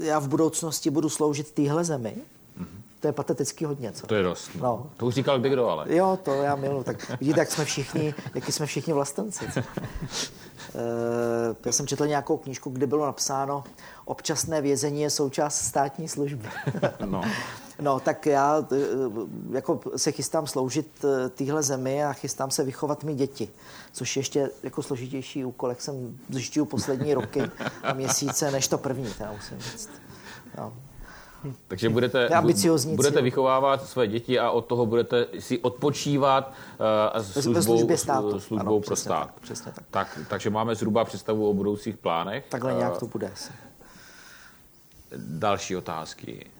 Já 0.00 0.18
v 0.18 0.28
budoucnosti 0.28 0.90
budu 0.90 1.08
sloužit 1.08 1.50
téhle 1.50 1.84
zemi. 1.84 2.14
Mm-hmm. 2.60 2.66
To 3.00 3.06
je 3.06 3.12
pateticky 3.12 3.64
hodně, 3.64 3.92
co? 3.92 4.06
To 4.06 4.14
je 4.14 4.22
dost. 4.22 4.50
No. 4.60 4.86
To 4.96 5.06
už 5.06 5.14
říkal 5.14 5.38
kdo, 5.40 5.68
ale. 5.68 5.94
Jo, 5.94 6.18
to 6.22 6.34
já 6.34 6.56
miluji. 6.56 6.84
Tak 6.84 7.20
vidíte, 7.20 7.40
jak 7.40 7.50
jsme 7.52 7.64
všichni, 7.64 8.14
jaký 8.34 8.52
jsme 8.52 8.66
všichni 8.66 8.92
vlastenci. 8.92 9.44
co? 9.52 9.60
Já 11.64 11.72
jsem 11.72 11.86
četl 11.86 12.06
nějakou 12.06 12.36
knížku, 12.36 12.70
kde 12.70 12.86
bylo 12.86 13.06
napsáno 13.06 13.64
občasné 14.04 14.60
vězení 14.60 15.02
je 15.02 15.10
součást 15.10 15.60
státní 15.64 16.08
služby. 16.08 16.48
No. 17.04 17.22
No, 17.80 18.00
tak 18.00 18.26
já 18.26 18.66
eh, 18.72 18.76
jako 19.50 19.80
se 19.96 20.12
chystám 20.12 20.46
sloužit 20.46 21.04
eh, 21.04 21.28
téhle 21.28 21.62
zemi 21.62 22.04
a 22.04 22.12
chystám 22.12 22.50
se 22.50 22.64
vychovat 22.64 23.04
mý 23.04 23.14
děti, 23.14 23.48
což 23.92 24.16
je 24.16 24.20
ještě 24.20 24.50
jako 24.62 24.82
složitější 24.82 25.44
úkol, 25.44 25.68
jak 25.68 25.80
jsem 25.80 26.18
zjišťuju 26.28 26.64
poslední 26.64 27.14
roky 27.14 27.42
a 27.82 27.92
měsíce, 27.92 28.50
než 28.50 28.68
to 28.68 28.78
první, 28.78 29.14
teda 29.18 29.32
musím 29.32 29.58
říct. 29.58 29.90
No. 30.58 30.72
Takže 31.68 31.88
budete, 31.88 32.28
budete 32.94 33.22
vychovávat 33.22 33.88
své 33.88 34.06
děti 34.08 34.38
a 34.38 34.50
od 34.50 34.66
toho 34.66 34.86
budete 34.86 35.26
si 35.38 35.58
odpočívat 35.58 36.52
uh, 37.14 37.22
službou, 37.22 37.62
službě 37.62 37.98
státu. 37.98 38.40
službou 38.40 38.60
Ano, 38.60 38.80
pro 38.80 38.80
přesně 38.80 39.08
stát. 39.08 39.26
tak, 39.26 39.40
přesně 39.40 39.72
tak. 39.72 39.84
tak. 39.90 40.18
Takže 40.28 40.50
máme 40.50 40.74
zhruba 40.74 41.04
představu 41.04 41.50
o 41.50 41.54
budoucích 41.54 41.96
plánech. 41.96 42.44
Takhle 42.48 42.72
Eh, 42.72 42.76
nějak 42.76 42.98
to 42.98 43.06
bude 43.06 43.30
asi. 43.30 43.52
Další 45.16 45.76
otázky. 45.76 46.50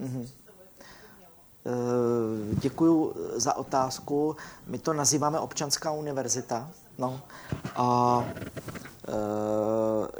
to 0.00 0.06
mm-hmm. 0.06 0.20
si 0.20 0.26
představujete, 0.26 0.74
jak 0.78 0.96
by 1.02 1.16
mělo. 1.18 1.32
Eh, 1.66 2.54
Děkuji 2.60 3.14
za 3.36 3.56
otázku. 3.56 4.36
My 4.66 4.78
to 4.78 4.92
nazýváme 4.92 5.38
občanská 5.38 5.92
univerzita. 5.92 6.70
No. 6.98 7.20
A 7.76 8.24
eh, 9.08 9.12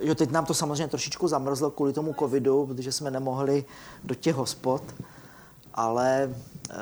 jo, 0.01 0.15
teď 0.15 0.31
nám 0.31 0.47
to 0.47 0.55
samozřejmě 0.55 0.89
trošičku 0.89 1.29
zamrzlo 1.29 1.71
kvůli 1.71 1.93
tomu 1.93 2.15
covidu, 2.19 2.67
protože 2.67 2.93
jsme 2.93 3.11
nemohli 3.11 3.65
do 4.05 4.15
těch 4.15 4.35
hospod, 4.35 4.83
ale 5.75 6.35
eh, 6.71 6.75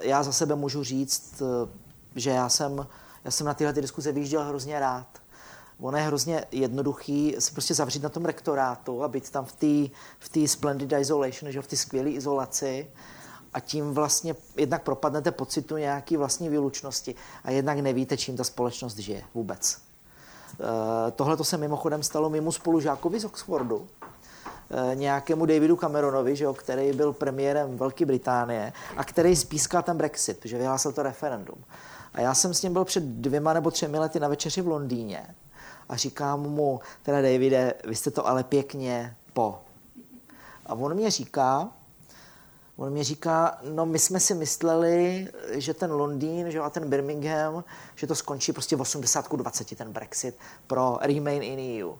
já 0.00 0.22
za 0.22 0.32
sebe 0.32 0.54
můžu 0.54 0.84
říct, 0.84 1.42
eh, 1.42 1.68
že 2.16 2.30
já 2.30 2.48
jsem, 2.48 2.86
já 3.24 3.30
jsem 3.30 3.46
na 3.46 3.54
tyhle 3.54 3.72
ty 3.72 3.80
diskuze 3.80 4.12
vyjížděl 4.12 4.44
hrozně 4.44 4.80
rád. 4.80 5.06
Ono 5.80 5.98
je 5.98 6.04
hrozně 6.04 6.44
jednoduchý 6.52 7.36
se 7.38 7.52
prostě 7.52 7.74
zavřít 7.74 8.02
na 8.02 8.08
tom 8.08 8.24
rektorátu 8.24 9.04
a 9.04 9.08
být 9.08 9.30
tam 9.30 9.44
v 9.44 9.52
té 9.52 9.94
v 10.44 10.48
splendid 10.48 10.92
isolation, 10.92 11.52
že 11.52 11.62
v 11.62 11.66
té 11.66 11.76
skvělé 11.76 12.10
izolaci 12.10 12.86
a 13.54 13.60
tím 13.60 13.94
vlastně 13.94 14.34
jednak 14.56 14.82
propadnete 14.82 15.30
pocitu 15.30 15.76
nějaký 15.76 16.16
vlastní 16.16 16.48
výlučnosti 16.48 17.14
a 17.44 17.50
jednak 17.50 17.78
nevíte, 17.78 18.16
čím 18.16 18.36
ta 18.36 18.44
společnost 18.44 18.98
žije 18.98 19.22
vůbec. 19.34 19.78
E, 21.08 21.10
Tohle 21.10 21.36
to 21.36 21.44
se 21.44 21.56
mimochodem 21.56 22.02
stalo 22.02 22.30
mimo 22.30 22.52
spolužákovi 22.52 23.20
z 23.20 23.24
Oxfordu, 23.24 23.86
nějakému 24.94 25.46
Davidu 25.46 25.76
Cameronovi, 25.76 26.36
že 26.36 26.44
jo, 26.44 26.54
který 26.54 26.92
byl 26.92 27.12
premiérem 27.12 27.78
Velké 27.78 28.06
Británie 28.06 28.72
a 28.96 29.04
který 29.04 29.36
spískal 29.36 29.82
ten 29.82 29.96
Brexit, 29.96 30.40
že 30.44 30.58
vyhlásil 30.58 30.92
to 30.92 31.02
referendum. 31.02 31.64
A 32.14 32.20
já 32.20 32.34
jsem 32.34 32.54
s 32.54 32.62
ním 32.62 32.72
byl 32.72 32.84
před 32.84 33.04
dvěma 33.04 33.52
nebo 33.52 33.70
třemi 33.70 33.98
lety 33.98 34.20
na 34.20 34.28
večeři 34.28 34.60
v 34.60 34.68
Londýně 34.68 35.34
a 35.88 35.96
říkám 35.96 36.40
mu, 36.40 36.80
teda 37.02 37.22
Davide, 37.22 37.74
vy 37.84 37.94
jste 37.94 38.10
to 38.10 38.26
ale 38.26 38.44
pěkně 38.44 39.16
po. 39.32 39.58
A 40.66 40.74
on 40.74 40.94
mě 40.94 41.10
říká, 41.10 41.68
On 42.76 42.92
mi 42.92 43.04
říká, 43.04 43.58
no 43.74 43.86
my 43.86 43.98
jsme 43.98 44.20
si 44.20 44.34
mysleli, 44.34 45.28
že 45.50 45.74
ten 45.74 45.92
Londýn 45.92 46.50
že 46.50 46.60
a 46.60 46.70
ten 46.70 46.90
Birmingham, 46.90 47.64
že 47.94 48.06
to 48.06 48.14
skončí 48.14 48.52
prostě 48.52 48.76
v 48.76 48.80
80 48.80 49.32
20 49.36 49.76
ten 49.76 49.92
Brexit 49.92 50.38
pro 50.66 50.98
Remain 51.00 51.42
in 51.42 51.84
EU. 51.84 51.94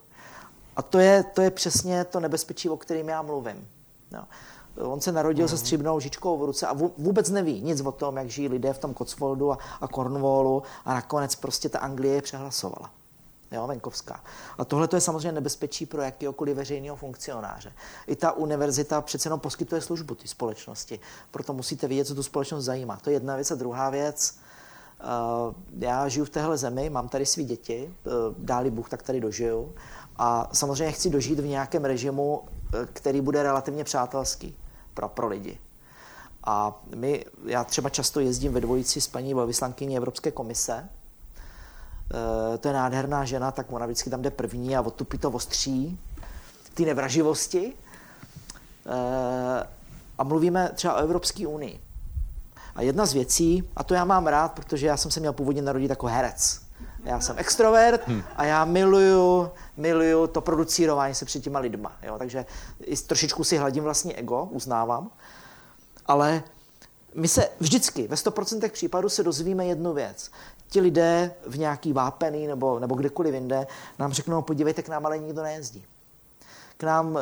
A 0.78 0.82
to 0.82 0.98
je, 0.98 1.22
to 1.22 1.42
je 1.42 1.50
přesně 1.50 2.04
to 2.04 2.20
nebezpečí, 2.20 2.68
o 2.68 2.76
kterém 2.76 3.08
já 3.08 3.22
mluvím. 3.22 3.68
No. 4.10 4.24
On 4.76 5.00
se 5.00 5.12
narodil 5.12 5.44
mm. 5.44 5.48
se 5.48 5.58
stříbrnou 5.58 6.00
žičkou 6.00 6.38
v 6.38 6.44
ruce 6.44 6.66
a 6.66 6.72
vůbec 6.98 7.30
neví 7.30 7.60
nic 7.62 7.80
o 7.80 7.92
tom, 7.92 8.16
jak 8.16 8.30
žijí 8.30 8.48
lidé 8.48 8.72
v 8.72 8.78
tom 8.78 8.94
Cotswoldu 8.94 9.52
a, 9.52 9.58
a 9.80 9.88
Cornwallu 9.88 10.62
a 10.84 10.94
nakonec 10.94 11.34
prostě 11.34 11.68
ta 11.68 11.78
Anglie 11.78 12.14
je 12.14 12.22
přehlasovala 12.22 12.90
jo, 13.52 13.66
venkovská. 13.66 14.20
A 14.58 14.64
tohle 14.64 14.88
je 14.94 15.00
samozřejmě 15.00 15.32
nebezpečí 15.32 15.86
pro 15.86 16.02
jakýkoliv 16.02 16.56
veřejného 16.56 16.96
funkcionáře. 16.96 17.72
I 18.06 18.16
ta 18.16 18.32
univerzita 18.32 19.00
přece 19.00 19.26
jenom 19.26 19.40
poskytuje 19.40 19.80
službu 19.80 20.14
té 20.14 20.28
společnosti, 20.28 21.00
proto 21.30 21.52
musíte 21.52 21.88
vědět, 21.88 22.04
co 22.04 22.14
tu 22.14 22.22
společnost 22.22 22.64
zajímá. 22.64 22.96
To 22.96 23.10
je 23.10 23.16
jedna 23.16 23.34
věc. 23.34 23.50
A 23.50 23.54
druhá 23.54 23.90
věc, 23.90 24.34
uh, 25.00 25.54
já 25.78 26.08
žiju 26.08 26.24
v 26.24 26.30
téhle 26.30 26.58
zemi, 26.58 26.90
mám 26.90 27.08
tady 27.08 27.26
svý 27.26 27.44
děti, 27.44 27.94
uh, 28.04 28.12
dáli 28.38 28.70
Bůh, 28.70 28.88
tak 28.88 29.02
tady 29.02 29.20
dožiju. 29.20 29.74
A 30.18 30.48
samozřejmě 30.52 30.92
chci 30.92 31.10
dožít 31.10 31.40
v 31.40 31.46
nějakém 31.46 31.84
režimu, 31.84 32.38
uh, 32.38 32.46
který 32.92 33.20
bude 33.20 33.42
relativně 33.42 33.84
přátelský 33.84 34.56
pro, 34.94 35.08
pro 35.08 35.28
lidi. 35.28 35.58
A 36.44 36.82
my, 36.94 37.24
já 37.44 37.64
třeba 37.64 37.90
často 37.90 38.20
jezdím 38.20 38.52
ve 38.52 38.60
dvojici 38.60 39.00
s 39.00 39.08
paní 39.08 39.34
velvyslankyní 39.34 39.96
Evropské 39.96 40.30
komise, 40.30 40.88
Eh, 42.08 42.58
to 42.58 42.68
je 42.68 42.74
nádherná 42.74 43.24
žena, 43.24 43.50
tak 43.50 43.72
ona 43.72 43.86
vždycky 43.86 44.10
tam 44.10 44.22
jde 44.22 44.30
první 44.30 44.76
a 44.76 44.80
odtupí 44.80 45.18
to 45.18 45.30
ostří, 45.30 45.98
ty 46.74 46.84
nevraživosti. 46.84 47.72
Eh, 48.86 49.66
a 50.18 50.24
mluvíme 50.24 50.70
třeba 50.74 50.94
o 50.94 50.98
Evropské 50.98 51.46
unii. 51.46 51.80
A 52.74 52.82
jedna 52.82 53.06
z 53.06 53.12
věcí, 53.12 53.68
a 53.76 53.84
to 53.84 53.94
já 53.94 54.04
mám 54.04 54.26
rád, 54.26 54.52
protože 54.52 54.86
já 54.86 54.96
jsem 54.96 55.10
se 55.10 55.20
měl 55.20 55.32
původně 55.32 55.62
narodit 55.62 55.90
jako 55.90 56.06
herec. 56.06 56.60
Já 57.05 57.20
jsem 57.20 57.38
extrovert 57.38 58.01
hm. 58.07 58.22
a 58.36 58.44
já 58.44 58.64
miluju, 58.64 59.51
miluju 59.76 60.26
to 60.26 60.40
producírování 60.40 61.14
se 61.14 61.24
před 61.24 61.42
těma 61.42 61.59
lidma. 61.59 61.92
Jo? 62.03 62.18
Takže 62.18 62.46
trošičku 63.07 63.44
si 63.44 63.57
hladím 63.57 63.84
vlastní 63.84 64.16
ego, 64.16 64.49
uznávám. 64.51 65.11
Ale 66.07 66.42
my 67.14 67.28
se 67.28 67.49
vždycky 67.61 68.09
ve 68.09 68.16
100% 68.16 68.70
případů 68.70 69.09
se 69.09 69.22
dozvíme 69.22 69.66
jednu 69.66 69.92
věc, 69.92 70.30
ti 70.68 70.80
lidé 70.80 71.34
v 71.46 71.59
nějaký 71.59 71.92
vápený 71.92 72.46
nebo, 72.46 72.78
nebo 72.78 72.94
kdekoliv 72.94 73.34
jinde 73.34 73.66
nám 73.99 74.12
řeknou, 74.12 74.42
podívejte, 74.42 74.82
k 74.82 74.88
nám 74.88 75.07
ale 75.07 75.18
nikdo 75.18 75.42
nejezdí. 75.42 75.84
K 76.76 76.82
nám 76.84 77.18
e, 77.18 77.20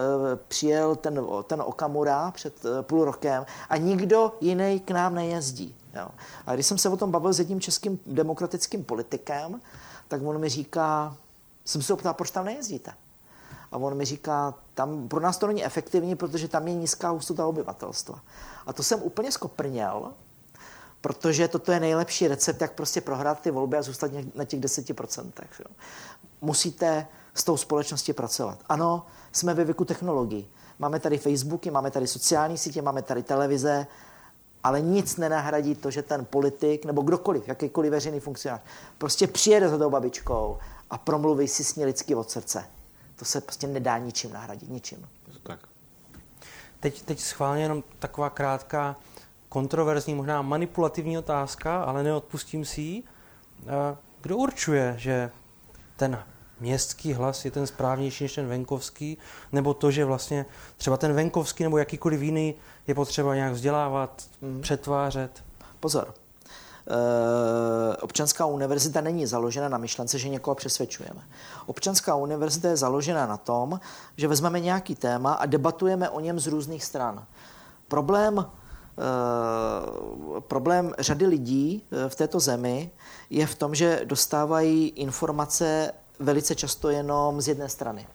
přijel 0.48 0.96
ten, 0.96 1.26
ten 1.46 1.62
Okamura 1.66 2.30
před 2.30 2.64
e, 2.64 2.82
půl 2.82 3.04
rokem 3.04 3.46
a 3.68 3.76
nikdo 3.76 4.32
jiný 4.40 4.80
k 4.80 4.90
nám 4.90 5.14
nejezdí. 5.14 5.76
Jo. 5.98 6.08
A 6.46 6.54
když 6.54 6.66
jsem 6.66 6.78
se 6.78 6.88
o 6.88 6.96
tom 6.96 7.10
bavil 7.10 7.32
s 7.32 7.38
jedním 7.38 7.60
českým 7.60 7.98
demokratickým 8.06 8.84
politikem, 8.84 9.60
tak 10.08 10.22
on 10.22 10.38
mi 10.38 10.48
říká, 10.48 11.16
jsem 11.64 11.82
se 11.82 11.92
optal, 11.92 12.14
proč 12.14 12.30
tam 12.30 12.44
nejezdíte? 12.44 12.92
A 13.72 13.76
on 13.76 13.94
mi 13.94 14.04
říká, 14.04 14.54
tam 14.74 15.08
pro 15.08 15.20
nás 15.20 15.38
to 15.38 15.46
není 15.46 15.64
efektivní, 15.64 16.16
protože 16.16 16.48
tam 16.48 16.68
je 16.68 16.74
nízká 16.74 17.08
hustota 17.08 17.46
obyvatelstva. 17.46 18.20
A 18.66 18.72
to 18.72 18.82
jsem 18.82 19.02
úplně 19.02 19.32
skoprněl, 19.32 20.12
protože 21.00 21.48
toto 21.48 21.72
je 21.72 21.80
nejlepší 21.80 22.28
recept, 22.28 22.60
jak 22.60 22.72
prostě 22.72 23.00
prohrát 23.00 23.40
ty 23.40 23.50
volby 23.50 23.76
a 23.76 23.82
zůstat 23.82 24.10
na 24.34 24.44
těch 24.44 24.60
10%. 24.60 25.32
Jo. 25.58 25.66
Musíte 26.40 27.06
s 27.34 27.44
tou 27.44 27.56
společností 27.56 28.12
pracovat. 28.12 28.58
Ano, 28.68 29.06
jsme 29.32 29.54
ve 29.54 29.64
věku 29.64 29.84
technologií. 29.84 30.48
Máme 30.78 31.00
tady 31.00 31.18
Facebooky, 31.18 31.70
máme 31.70 31.90
tady 31.90 32.06
sociální 32.06 32.58
sítě, 32.58 32.82
máme 32.82 33.02
tady 33.02 33.22
televize, 33.22 33.86
ale 34.66 34.80
nic 34.80 35.16
nenahradí 35.16 35.74
to, 35.74 35.90
že 35.90 36.02
ten 36.02 36.24
politik 36.24 36.84
nebo 36.84 37.02
kdokoliv, 37.02 37.48
jakýkoliv 37.48 37.90
veřejný 37.90 38.20
funkcionář, 38.20 38.60
prostě 38.98 39.26
přijede 39.26 39.68
za 39.68 39.78
tou 39.78 39.90
babičkou 39.90 40.58
a 40.90 40.98
promluví 40.98 41.48
si 41.48 41.64
s 41.64 41.76
ní 41.76 41.84
lidsky 41.84 42.14
od 42.14 42.30
srdce. 42.30 42.64
To 43.16 43.24
se 43.24 43.40
prostě 43.40 43.66
nedá 43.66 43.98
ničím 43.98 44.32
nahradit, 44.32 44.70
ničím. 44.70 45.08
Tak. 45.42 45.60
Teď, 46.80 47.02
teď 47.02 47.20
schválně 47.20 47.62
jenom 47.62 47.82
taková 47.98 48.30
krátká 48.30 48.96
kontroverzní, 49.48 50.14
možná 50.14 50.42
manipulativní 50.42 51.18
otázka, 51.18 51.82
ale 51.82 52.02
neodpustím 52.02 52.64
si 52.64 52.80
ji. 52.80 53.02
Kdo 54.20 54.36
určuje, 54.36 54.94
že 54.98 55.30
ten 55.96 56.22
městský 56.60 57.12
hlas 57.12 57.44
je 57.44 57.50
ten 57.50 57.66
správnější 57.66 58.24
než 58.24 58.34
ten 58.34 58.46
venkovský, 58.46 59.18
nebo 59.52 59.74
to, 59.74 59.90
že 59.90 60.04
vlastně 60.04 60.46
třeba 60.76 60.96
ten 60.96 61.12
venkovský 61.12 61.62
nebo 61.62 61.78
jakýkoliv 61.78 62.22
jiný 62.22 62.54
je 62.86 62.94
potřeba 62.94 63.34
nějak 63.34 63.52
vzdělávat, 63.52 64.22
mm. 64.40 64.60
přetvářet? 64.60 65.44
Pozor. 65.80 66.14
E, 66.88 67.96
občanská 67.96 68.46
univerzita 68.46 69.00
není 69.00 69.26
založena 69.26 69.68
na 69.68 69.78
myšlence, 69.78 70.18
že 70.18 70.28
někoho 70.28 70.54
přesvědčujeme. 70.54 71.22
Občanská 71.66 72.14
univerzita 72.14 72.68
je 72.68 72.76
založena 72.76 73.26
na 73.26 73.36
tom, 73.36 73.80
že 74.16 74.28
vezmeme 74.28 74.60
nějaký 74.60 74.94
téma 74.94 75.32
a 75.32 75.46
debatujeme 75.46 76.08
o 76.08 76.20
něm 76.20 76.40
z 76.40 76.46
různých 76.46 76.84
stran. 76.84 77.26
Problém 77.88 78.46
Eh, 78.98 80.40
problém 80.40 80.94
řady 80.98 81.26
lidí 81.26 81.82
eh, 81.90 82.08
v 82.08 82.16
této 82.16 82.40
zemi 82.40 82.90
je 83.30 83.46
v 83.46 83.54
tom, 83.54 83.74
že 83.74 84.00
dostávají 84.04 84.88
informace 84.88 85.92
velice 86.18 86.54
často 86.54 86.90
jenom 86.90 87.40
z 87.40 87.48
jedné 87.48 87.68
strany. 87.68 88.06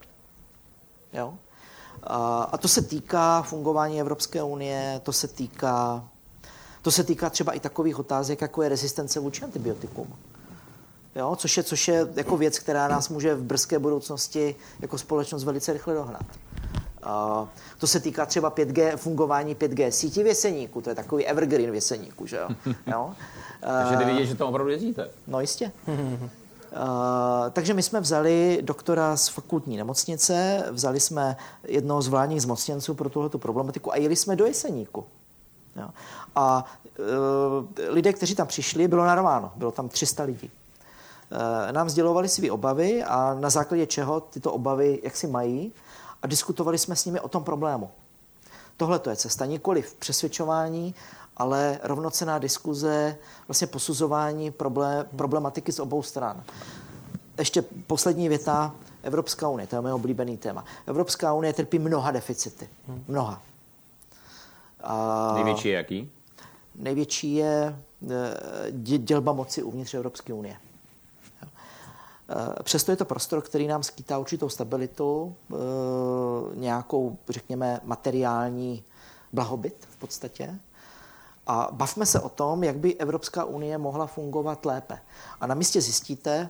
Jo? 1.14 1.34
A 2.52 2.58
to 2.58 2.68
se 2.68 2.82
týká 2.82 3.41
fungování 3.41 3.99
Evropské 3.99 4.43
unie, 4.43 5.02
to 5.04 5.14
se 5.14 5.28
týká, 5.28 6.08
to 6.82 6.91
se 6.91 7.04
týká 7.04 7.30
třeba 7.30 7.52
i 7.52 7.60
takových 7.60 7.99
otázek, 7.99 8.41
jako 8.41 8.64
je 8.64 8.70
rezistence 8.70 9.20
vůči 9.20 9.43
antibiotikům. 9.43 10.16
Jo? 11.16 11.36
Což, 11.36 11.58
je, 11.58 11.64
což 11.64 11.88
je 11.88 12.08
jako 12.16 12.38
věc, 12.38 12.60
která 12.60 12.88
nás 12.88 13.10
může 13.10 13.36
v 13.36 13.43
brzké 13.43 13.80
budoucnosti 13.80 14.56
jako 14.80 14.97
společnost 14.97 15.43
velice 15.43 15.74
rychle 15.74 15.93
dohnat. 15.93 16.26
To 17.78 17.88
se 17.88 17.99
týká 17.99 18.26
třeba 18.26 18.52
5G, 18.52 18.97
fungování 18.97 19.56
5G 19.56 19.89
sítí 19.89 20.24
věseníku, 20.24 20.82
to 20.82 20.89
je 20.89 20.95
takový 20.95 21.26
evergreen 21.26 21.72
věseníku, 21.72 22.28
že 22.28 22.38
jo? 22.38 22.47
jo? 22.88 23.14
Takže 23.62 23.97
ty 23.97 24.06
vidět, 24.06 24.26
že 24.26 24.36
tam 24.36 24.47
opravdu 24.47 24.72
jezdíte. 24.72 25.10
No 25.28 25.41
jistě. 25.41 25.72
Takže 27.51 27.74
my 27.74 27.84
jsme 27.84 27.99
vzali 27.99 28.59
doktora 28.61 29.17
z 29.17 29.28
fakultní 29.28 29.78
nemocnice, 29.78 30.63
vzali 30.72 30.99
jsme 30.99 31.38
jednoho 31.63 32.01
z 32.01 32.07
vládních 32.07 32.41
zmocněnců 32.41 32.93
pro 32.93 33.09
tuhle 33.09 33.30
problematiku 33.30 33.93
a 33.93 33.95
jeli 33.95 34.15
jsme 34.15 34.36
do 34.36 34.45
Jeseníku. 34.45 35.05
Jo. 35.76 35.89
A 36.36 36.65
uh, 36.99 37.05
lidé, 37.88 38.13
kteří 38.13 38.36
tam 38.36 38.47
přišli, 38.47 38.88
bylo 38.88 39.05
narváno, 39.05 39.51
bylo 39.55 39.72
tam 39.72 39.89
300 39.89 40.24
lidí. 40.24 40.51
Uh, 41.32 41.72
nám 41.72 41.89
sdělovali 41.89 42.30
své 42.30 42.51
obavy 42.51 43.03
a 43.03 43.34
na 43.39 43.49
základě 43.49 43.86
čeho 43.86 44.19
tyto 44.19 44.53
obavy 44.53 44.99
jak 45.03 45.15
si 45.15 45.28
mají, 45.28 45.74
a 46.22 46.28
diskutovali 46.28 46.78
jsme 46.78 46.95
s 46.95 47.05
nimi 47.05 47.19
o 47.19 47.28
tom 47.28 47.43
problému. 47.43 47.89
Tohle 48.78 48.99
to 48.99 49.09
je 49.09 49.15
cesta, 49.15 49.45
nikoli 49.45 49.82
v 49.82 49.93
přesvědčování, 49.93 50.95
ale 51.41 51.79
rovnocená 51.83 52.39
diskuze, 52.39 53.17
vlastně 53.47 53.67
posuzování 53.67 54.51
problém, 54.51 55.05
problematiky 55.15 55.71
z 55.71 55.79
obou 55.79 56.03
stran. 56.03 56.43
Ještě 57.37 57.61
poslední 57.87 58.29
věta, 58.29 58.75
Evropská 59.03 59.49
unie, 59.49 59.67
to 59.67 59.75
je 59.75 59.81
můj 59.81 59.91
oblíbený 59.91 60.37
téma. 60.37 60.65
Evropská 60.85 61.33
unie 61.33 61.53
trpí 61.53 61.79
mnoha 61.79 62.11
deficity. 62.11 62.69
Mnoha. 63.07 63.41
A 64.83 65.31
největší 65.35 65.67
je 65.67 65.73
jaký? 65.73 66.11
Největší 66.75 67.35
je 67.35 67.79
eh, 68.09 68.71
dělba 68.97 69.33
moci 69.33 69.63
uvnitř 69.63 69.93
Evropské 69.93 70.33
unie. 70.33 70.55
Eh, 72.29 72.63
přesto 72.63 72.91
je 72.91 72.95
to 72.95 73.05
prostor, 73.05 73.41
který 73.41 73.67
nám 73.67 73.83
skýtá 73.83 74.17
určitou 74.17 74.49
stabilitu, 74.49 75.35
eh, 75.51 75.55
nějakou, 76.55 77.17
řekněme, 77.29 77.79
materiální 77.83 78.83
blahobyt 79.33 79.87
v 79.89 79.97
podstatě. 79.97 80.59
A 81.47 81.69
bavme 81.71 82.05
se 82.05 82.19
o 82.19 82.29
tom, 82.29 82.63
jak 82.63 82.77
by 82.77 82.95
Evropská 82.95 83.43
unie 83.43 83.77
mohla 83.77 84.07
fungovat 84.07 84.65
lépe. 84.65 84.99
A 85.39 85.47
na 85.47 85.55
místě 85.55 85.81
zjistíte, 85.81 86.49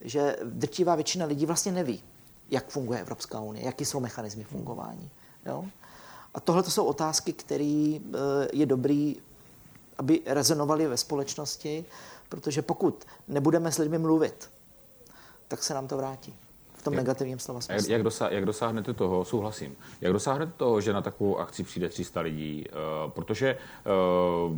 že 0.00 0.36
drtivá 0.44 0.94
většina 0.94 1.26
lidí 1.26 1.46
vlastně 1.46 1.72
neví, 1.72 2.02
jak 2.50 2.68
funguje 2.68 3.00
Evropská 3.00 3.40
unie, 3.40 3.66
jaký 3.66 3.84
jsou 3.84 4.00
mechanismy 4.00 4.44
fungování. 4.44 5.10
Jo? 5.46 5.64
A 6.34 6.40
tohle 6.40 6.62
to 6.62 6.70
jsou 6.70 6.84
otázky, 6.84 7.32
které 7.32 7.98
eh, 7.98 8.48
je 8.52 8.66
dobrý, 8.66 9.16
aby 9.98 10.20
rezonovaly 10.26 10.86
ve 10.86 10.96
společnosti, 10.96 11.84
protože 12.28 12.62
pokud 12.62 13.04
nebudeme 13.28 13.72
s 13.72 13.78
lidmi 13.78 13.98
mluvit, 13.98 14.50
tak 15.48 15.62
se 15.62 15.74
nám 15.74 15.88
to 15.88 15.96
vrátí. 15.96 16.34
V 16.78 16.82
tom 16.82 16.94
Jak- 16.94 17.00
negativním 17.02 17.38
slova 17.38 17.58
Jak, 17.58 17.64
smyslu. 17.80 17.92
jak, 17.92 18.02
dosa, 18.02 18.28
jak 18.28 18.44
dosáhnete 18.44 18.94
toho, 18.94 19.24
souhlasím, 19.24 19.76
jak 20.00 20.12
dosáhnete 20.12 20.52
toho, 20.56 20.80
že 20.80 20.92
na 20.92 21.02
takovou 21.02 21.38
akci 21.38 21.62
přijde 21.64 21.88
300 21.88 22.20
lidí, 22.20 22.64
uh, 23.04 23.10
protože 23.10 23.56
uh, 24.46 24.56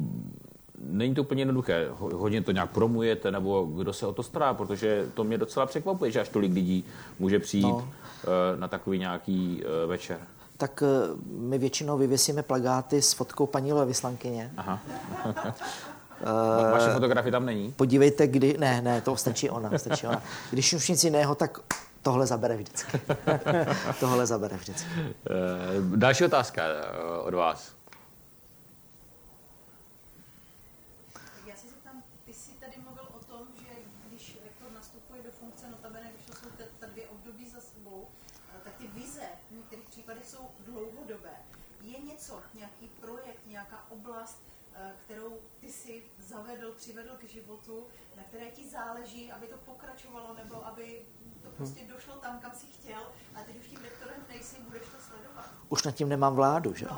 není 0.85 1.15
to 1.15 1.21
úplně 1.23 1.41
jednoduché, 1.41 1.89
Ho- 1.91 2.17
hodně 2.17 2.43
to 2.43 2.53
nějak 2.53 2.71
promujete, 2.71 3.31
nebo 3.31 3.65
kdo 3.65 3.93
se 3.93 4.07
o 4.07 4.13
to 4.13 4.23
stará, 4.23 4.55
protože 4.55 5.07
to 5.15 5.25
mě 5.25 5.39
docela 5.39 5.67
překvapuje, 5.67 6.11
že 6.11 6.21
až 6.21 6.29
tolik 6.29 6.53
lidí 6.55 6.85
může 7.19 7.39
přijít 7.39 7.63
no. 7.63 7.75
Uh, 7.77 8.61
na 8.61 8.69
takový 8.69 8.99
nějaký 8.99 9.63
uh, 9.85 9.91
večer. 9.91 10.19
Tak 10.57 10.83
eh, 10.83 10.87
my 11.27 11.59
většinou 11.59 11.99
vyvěsíme 11.99 12.43
plagáty 12.43 13.03
s 13.03 13.13
fotkou 13.13 13.47
paní 13.47 13.73
vyslankyně. 13.87 14.51
Aha. 14.57 14.81
Eh, 16.23 16.71
Vaše 16.73 16.91
fotografie 16.93 17.33
tam 17.33 17.47
není? 17.47 17.73
Podívejte, 17.77 18.27
kdy... 18.27 18.57
Ne, 18.59 18.83
ne, 18.83 19.01
to 19.01 19.17
stačí 19.17 19.51
ona, 19.51 19.71
stačí 19.79 20.07
ona. 20.07 20.23
Když 20.51 20.73
už 20.75 20.89
nic 20.89 21.05
jiného, 21.05 21.35
tak 21.35 21.59
tohle 22.03 22.27
zabere 22.27 22.57
vždycky. 22.57 23.01
tohle 24.01 24.27
zabere 24.27 24.57
vždycky. 24.57 24.89
Uh, 24.91 25.97
další 25.97 26.25
otázka 26.25 26.63
uh, 26.63 27.27
od 27.27 27.35
vás. 27.35 27.75
Tak 31.13 31.47
já 31.47 31.57
si 31.57 31.69
zeptám, 31.69 32.03
ty 32.25 32.35
jsi 32.35 32.51
tady 32.51 32.73
mluvil 32.85 33.09
o 33.21 33.25
tom, 33.25 33.49
že 33.59 33.69
když 34.09 34.39
rektor 34.45 34.73
nastupuje 34.73 35.23
do 35.23 35.31
funkce, 35.31 35.71
notabene, 35.71 36.11
když 36.15 36.27
to 36.27 36.33
jsou 36.33 36.51
ta, 36.59 36.65
ta 36.79 36.87
dvě 36.87 37.09
období 37.09 37.49
za 37.51 37.61
sebou, 37.61 38.09
eh, 38.55 38.61
tak 38.65 38.75
ty 38.75 38.87
vize 38.87 39.29
v 39.51 39.57
některých 39.57 39.89
případech 39.89 40.27
jsou 40.27 40.51
dlouhodobé. 40.67 41.37
Je 41.83 42.01
něco, 42.01 42.43
nějaký 42.55 42.89
projekt, 42.89 43.47
nějaká 43.47 43.87
oblast, 43.91 44.43
eh, 44.75 44.93
kterou 45.05 45.39
ty 45.61 45.73
si 45.73 46.03
zavedl, 46.19 46.73
přivedl 46.73 47.17
k 47.19 47.25
životu, 47.25 47.87
na 48.17 48.23
které 48.23 48.51
ti 48.51 48.69
záleží, 48.69 49.33
aby 49.33 49.47
to 49.47 49.57
pokračovalo, 49.57 50.35
nebo 50.35 50.67
aby 50.67 51.03
prostě 51.61 51.81
došlo 51.95 52.15
tam, 52.15 52.39
kam 52.39 52.51
si 52.51 52.67
chtěl, 52.81 53.01
a 53.35 53.39
teď 53.47 53.61
už 53.61 53.67
tím 53.67 53.79
rektorem 53.85 54.17
nejsi, 54.29 54.57
budeš 54.69 54.83
to 54.83 54.97
sledovat. 55.09 55.45
Už 55.69 55.83
nad 55.83 55.93
tím 55.93 56.09
nemám 56.09 56.35
vládu, 56.35 56.75
že? 56.75 56.85
jo? 56.85 56.97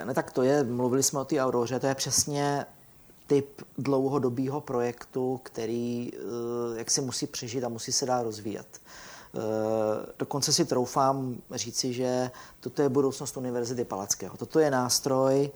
E, 0.00 0.04
ne, 0.04 0.14
tak 0.14 0.30
to 0.30 0.42
je, 0.42 0.64
mluvili 0.64 1.02
jsme 1.02 1.20
o 1.20 1.24
té 1.24 1.40
Auroře, 1.40 1.80
to 1.80 1.86
je 1.86 1.94
přesně 1.94 2.66
typ 3.26 3.62
dlouhodobého 3.78 4.60
projektu, 4.60 5.40
který 5.42 6.10
e, 6.14 6.78
jak 6.78 6.90
si 6.90 7.00
musí 7.00 7.26
přežít 7.26 7.64
a 7.64 7.68
musí 7.68 7.92
se 7.92 8.06
dál 8.06 8.22
rozvíjet. 8.22 8.66
E, 8.76 9.40
dokonce 10.18 10.52
si 10.52 10.64
troufám 10.64 11.36
říci, 11.50 11.92
že 11.92 12.30
toto 12.60 12.82
je 12.82 12.88
budoucnost 12.88 13.36
Univerzity 13.36 13.84
Palackého. 13.84 14.36
Toto 14.36 14.58
je 14.58 14.70
nástroj, 14.70 15.50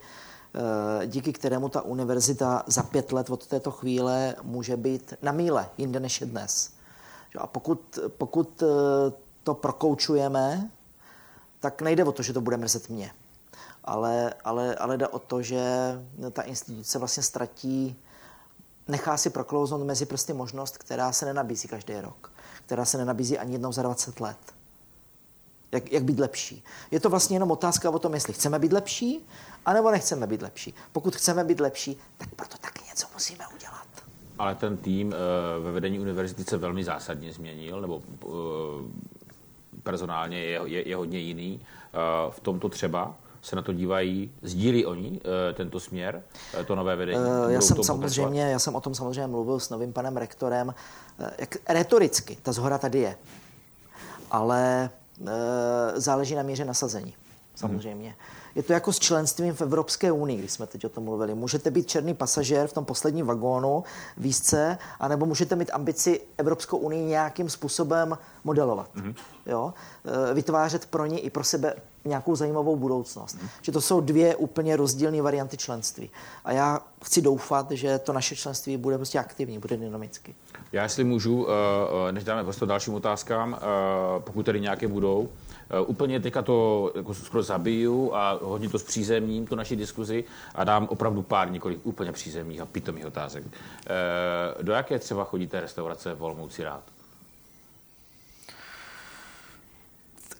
díky 1.05 1.33
kterému 1.33 1.69
ta 1.69 1.81
univerzita 1.81 2.63
za 2.67 2.83
pět 2.83 3.11
let 3.11 3.29
od 3.29 3.47
této 3.47 3.71
chvíle 3.71 4.35
může 4.43 4.77
být 4.77 5.13
na 5.21 5.31
míle, 5.31 5.69
jinde 5.77 5.99
než 5.99 6.21
je 6.21 6.27
dnes. 6.27 6.74
Jo, 7.35 7.41
A 7.41 7.47
pokud, 7.47 7.99
pokud 8.17 8.63
e, 8.63 8.65
to 9.43 9.53
prokoučujeme, 9.53 10.71
tak 11.59 11.81
nejde 11.81 12.03
o 12.03 12.11
to, 12.11 12.23
že 12.23 12.33
to 12.33 12.41
bude 12.41 12.57
mrzet 12.57 12.89
mě. 12.89 13.11
Ale, 13.83 14.33
ale, 14.43 14.75
ale 14.75 14.97
jde 14.97 15.07
o 15.07 15.19
to, 15.19 15.41
že 15.41 15.61
ta 16.31 16.41
instituce 16.41 16.99
vlastně 16.99 17.23
ztratí, 17.23 17.95
nechá 18.87 19.17
si 19.17 19.29
proklouznout 19.29 19.83
mezi 19.83 20.05
prsty 20.05 20.33
možnost, 20.33 20.77
která 20.77 21.11
se 21.11 21.25
nenabízí 21.25 21.67
každý 21.67 21.99
rok, 21.99 22.31
která 22.65 22.85
se 22.85 22.97
nenabízí 22.97 23.37
ani 23.37 23.51
jednou 23.51 23.71
za 23.71 23.81
20 23.81 24.19
let. 24.19 24.37
Jak, 25.71 25.91
jak 25.91 26.03
být 26.03 26.19
lepší. 26.19 26.63
Je 26.91 26.99
to 26.99 27.09
vlastně 27.09 27.35
jenom 27.35 27.51
otázka 27.51 27.89
o 27.89 27.99
tom, 27.99 28.13
jestli 28.13 28.33
chceme 28.33 28.59
být 28.59 28.73
lepší, 28.73 29.27
anebo 29.65 29.91
nechceme 29.91 30.27
být 30.27 30.41
lepší. 30.41 30.73
Pokud 30.91 31.15
chceme 31.15 31.43
být 31.43 31.59
lepší, 31.59 31.99
tak 32.17 32.29
proto 32.35 32.57
taky 32.57 32.81
něco 32.87 33.07
musíme 33.13 33.47
udělat. 33.55 33.84
Ale 34.39 34.55
ten 34.55 34.77
tým 34.77 35.07
uh, 35.07 35.13
ve 35.65 35.71
vedení 35.71 35.99
univerzity 35.99 36.43
se 36.43 36.57
velmi 36.57 36.83
zásadně 36.83 37.31
změnil, 37.31 37.81
nebo 37.81 38.01
uh, 38.23 38.33
personálně 39.83 40.39
je, 40.39 40.61
je, 40.65 40.89
je 40.89 40.95
hodně 40.95 41.19
jiný. 41.19 41.59
Uh, 41.59 42.31
v 42.31 42.39
tomto 42.39 42.69
třeba 42.69 43.15
se 43.45 43.55
na 43.55 43.61
to 43.61 43.73
dívají, 43.73 44.31
sdílí 44.41 44.85
oni 44.85 45.21
tento 45.53 45.79
směr, 45.79 46.23
to 46.65 46.75
nové 46.75 46.95
vedení? 46.95 47.19
Eh, 47.49 47.53
Já 47.53 47.61
jsem 47.61 47.83
samozřejmě, 47.83 48.41
já 48.41 48.59
jsem 48.59 48.75
o 48.75 48.81
tom 48.81 48.95
samozřejmě 48.95 49.27
mluvil 49.27 49.59
s 49.59 49.69
novým 49.69 49.93
panem 49.93 50.17
rektorem. 50.17 50.73
Eh, 51.19 51.31
Jak 51.39 51.57
retoricky, 51.69 52.37
ta 52.41 52.51
zhora 52.51 52.77
tady 52.77 52.99
je. 52.99 53.15
Ale 54.31 54.89
záleží 55.95 56.35
na 56.35 56.43
míře 56.43 56.65
nasazení, 56.65 57.13
samozřejmě. 57.55 58.15
Je 58.55 58.63
to 58.63 58.73
jako 58.73 58.93
s 58.93 58.99
členstvím 58.99 59.53
v 59.53 59.61
Evropské 59.61 60.11
unii, 60.11 60.39
když 60.39 60.51
jsme 60.51 60.67
teď 60.67 60.85
o 60.85 60.89
tom 60.89 61.03
mluvili. 61.03 61.35
Můžete 61.35 61.71
být 61.71 61.87
černý 61.87 62.13
pasažér 62.13 62.67
v 62.67 62.73
tom 62.73 62.85
posledním 62.85 63.25
vagónu, 63.25 63.83
výzce, 64.17 64.77
anebo 64.99 65.25
můžete 65.25 65.55
mít 65.55 65.69
ambici 65.73 66.21
Evropskou 66.37 66.77
unii 66.77 67.05
nějakým 67.05 67.49
způsobem 67.49 68.17
modelovat. 68.43 68.89
Jo? 69.45 69.73
E, 70.29 70.33
vytvářet 70.33 70.85
pro 70.85 71.05
ní 71.05 71.19
i 71.19 71.29
pro 71.29 71.43
sebe 71.43 71.75
nějakou 72.05 72.35
zajímavou 72.35 72.75
budoucnost. 72.75 73.37
Že 73.61 73.71
to 73.71 73.81
jsou 73.81 74.01
dvě 74.01 74.35
úplně 74.35 74.75
rozdílné 74.75 75.21
varianty 75.21 75.57
členství. 75.57 76.09
A 76.45 76.51
já 76.51 76.79
chci 77.03 77.21
doufat, 77.21 77.71
že 77.71 77.99
to 77.99 78.13
naše 78.13 78.35
členství 78.35 78.77
bude 78.77 78.97
prostě 78.97 79.19
aktivní, 79.19 79.59
bude 79.59 79.77
dynamicky. 79.77 80.35
Já 80.71 80.83
jestli 80.83 81.03
můžu, 81.03 81.47
eh, 81.49 82.11
než 82.11 82.23
dáme 82.23 82.43
prostor 82.43 82.67
dalším 82.67 82.93
otázkám, 82.93 83.59
pokud 84.19 84.45
tedy 84.45 84.61
nějaké 84.61 84.87
budou, 84.87 85.29
úplně 85.85 86.19
teďka 86.19 86.41
to 86.41 86.91
jako 86.95 87.13
skoro 87.13 87.43
zabiju 87.43 88.15
a 88.15 88.39
hodně 88.41 88.69
to 88.69 88.79
zpřízemním, 88.79 89.47
tu 89.47 89.55
naši 89.55 89.75
diskuzi 89.75 90.23
a 90.55 90.63
dám 90.63 90.87
opravdu 90.91 91.21
pár 91.21 91.51
několik 91.51 91.79
úplně 91.83 92.11
přízemních 92.11 92.61
a 92.61 92.65
pitomých 92.65 93.05
otázek. 93.05 93.43
Eh, 93.47 94.63
Do 94.63 94.73
jaké 94.73 94.99
třeba 94.99 95.23
chodíte 95.23 95.59
restaurace 95.61 96.13
v 96.13 96.23
Olomouci 96.23 96.63
rád? 96.63 96.83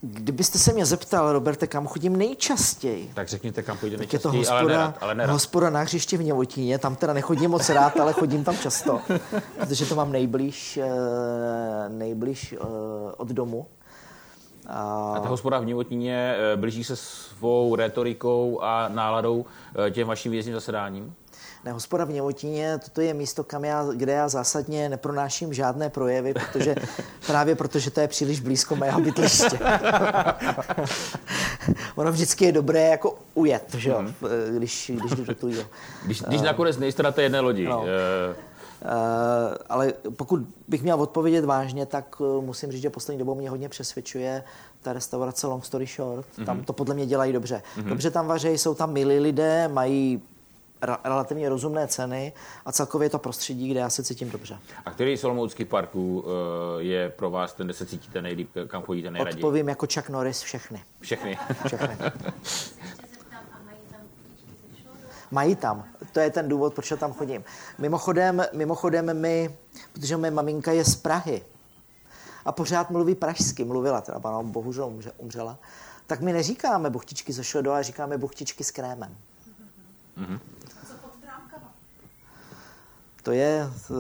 Kdybyste 0.01 0.59
se 0.59 0.73
mě 0.73 0.86
zeptal, 0.86 1.34
Roberte, 1.34 1.67
kam 1.67 1.88
chodím 1.88 2.15
nejčastěji, 2.15 3.11
Tak 3.13 3.28
řekněte, 3.28 3.63
kam 3.63 3.78
půjdete 3.78 4.03
tak 4.03 4.13
je 4.13 4.19
to 4.19 4.32
nejčastěji, 4.32 4.59
ale 4.59 4.61
hospoda, 4.61 4.78
nerad. 4.78 4.97
Ale 5.01 5.15
nerad. 5.15 5.34
hospoda 5.34 5.69
na 5.69 5.80
hřiště 5.82 6.17
v 6.17 6.23
Něvotíně. 6.23 6.80
Tam 6.80 6.95
teda 6.95 7.13
nechodím 7.13 7.51
moc 7.51 7.69
rád, 7.69 7.99
ale 7.99 8.13
chodím 8.13 8.43
tam 8.43 8.57
často, 8.57 9.01
protože 9.59 9.86
to 9.86 9.95
mám 9.95 10.11
nejblíž, 10.11 10.78
eh, 10.78 11.89
nejblíž 11.89 12.53
eh, 12.53 12.57
od 13.17 13.28
domu. 13.28 13.67
A 14.68 15.20
ta 15.24 15.30
hospoda 15.30 15.59
v 15.59 15.66
Nivotíně 15.66 16.36
eh, 16.53 16.57
blíží 16.57 16.84
se 16.84 16.95
svou 16.95 17.76
retorikou 17.76 18.59
a 18.61 18.88
náladou 18.88 19.45
eh, 19.88 19.91
těm 19.91 20.07
vašim 20.07 20.32
výjezdním 20.32 20.55
zasedáním? 20.55 21.13
Ne, 21.66 21.72
hospoda 21.72 22.05
v 22.05 22.09
Něvotíně, 22.09 22.78
toto 22.84 23.01
je 23.01 23.13
místo, 23.13 23.43
kam 23.43 23.66
já, 23.66 23.86
kde 23.95 24.11
já 24.11 24.30
zásadně 24.30 24.89
nepronáším 24.89 25.53
žádné 25.53 25.89
projevy, 25.89 26.34
protože 26.34 26.76
právě 27.28 27.55
protože 27.55 27.91
to 27.91 27.99
je 27.99 28.07
příliš 28.07 28.39
blízko 28.39 28.76
mého 28.76 29.01
bydliště. 29.01 29.59
ono 31.95 32.11
vždycky 32.11 32.45
je 32.45 32.51
dobré 32.51 32.82
jako 32.82 33.18
ujet, 33.34 33.76
že 33.78 33.89
jo, 33.89 34.03
když, 34.57 34.91
když 34.95 35.11
jdu 35.11 35.26
do 35.26 35.36
tujího. 35.36 35.63
Když, 36.05 36.22
když 36.22 36.41
nakonec 36.41 36.78
nejste 36.78 37.03
na 37.03 37.11
té 37.11 37.22
jedné 37.24 37.39
lodi. 37.39 37.66
No. 37.66 37.86
eh, 37.88 38.36
Uh, 38.36 38.55
ale 39.69 39.93
pokud 40.15 40.41
bych 40.67 40.83
měl 40.83 41.01
odpovědět 41.01 41.45
vážně, 41.45 41.86
tak 41.86 42.19
uh, 42.19 42.43
musím 42.43 42.71
říct, 42.71 42.81
že 42.81 42.89
poslední 42.89 43.19
dobou 43.19 43.36
mě 43.36 43.49
hodně 43.49 43.69
přesvědčuje 43.69 44.43
ta 44.81 44.93
restaurace 44.93 45.47
Long 45.47 45.65
Story 45.65 45.86
Short. 45.86 46.25
Mm-hmm. 46.25 46.45
Tam 46.45 46.63
to 46.63 46.73
podle 46.73 46.95
mě 46.95 47.05
dělají 47.05 47.33
dobře. 47.33 47.61
Mm-hmm. 47.77 47.83
Dobře 47.83 48.11
tam 48.11 48.27
vaří, 48.27 48.47
jsou 48.47 48.75
tam 48.75 48.93
milí 48.93 49.19
lidé, 49.19 49.67
mají 49.67 50.21
relativně 51.03 51.49
rozumné 51.49 51.88
ceny 51.88 52.34
a 52.65 52.72
celkově 52.72 53.05
je 53.05 53.10
to 53.10 53.19
prostředí, 53.19 53.69
kde 53.69 53.80
já 53.80 53.89
se 53.89 54.03
cítím 54.03 54.30
dobře. 54.30 54.57
A 54.85 54.91
který 54.91 55.18
z 55.18 55.23
Olomouckých 55.23 55.68
parků 55.68 56.26
eh, 56.26 56.84
je 56.84 57.10
pro 57.10 57.30
vás 57.30 57.53
ten, 57.53 57.68
kde 57.68 57.73
se 57.73 57.85
cítíte 57.85 58.22
nejlíp, 58.22 58.49
kam 58.68 58.84
chodíte 58.84 59.11
nejraději? 59.11 59.43
Odpovím 59.43 59.69
jako 59.69 59.88
Chuck 59.93 60.10
Norris 60.10 60.41
všechny. 60.41 60.84
Všechny. 60.99 61.38
všechny. 61.68 61.97
Mají 65.31 65.55
tam. 65.55 65.84
To 66.15 66.19
je 66.21 66.31
ten 66.31 66.49
důvod, 66.49 66.73
proč 66.73 66.91
já 66.91 66.97
tam 66.97 67.13
chodím. 67.13 67.43
Mimochodem, 67.77 68.45
mimochodem 68.53 69.21
my, 69.21 69.57
protože 69.93 70.17
moje 70.17 70.31
maminka 70.31 70.71
je 70.71 70.85
z 70.85 70.95
Prahy 70.95 71.43
a 72.45 72.51
pořád 72.51 72.89
mluví 72.89 73.15
pražsky, 73.15 73.63
mluvila 73.63 74.01
teda, 74.01 74.19
pana 74.19 74.43
bohužel 74.43 74.85
umře, 74.85 75.11
umřela, 75.17 75.57
tak 76.07 76.21
my 76.21 76.33
neříkáme 76.33 76.89
buchtičky 76.89 77.33
ze 77.33 77.43
šledu, 77.43 77.71
ale 77.71 77.83
říkáme 77.83 78.17
buchtičky 78.17 78.63
s 78.63 78.71
krémem. 78.71 79.17
Co 80.87 80.93
pod 80.93 81.11
trámkama? 81.21 81.73
To 83.23 83.31
je 83.31 83.69
uh, 83.89 83.97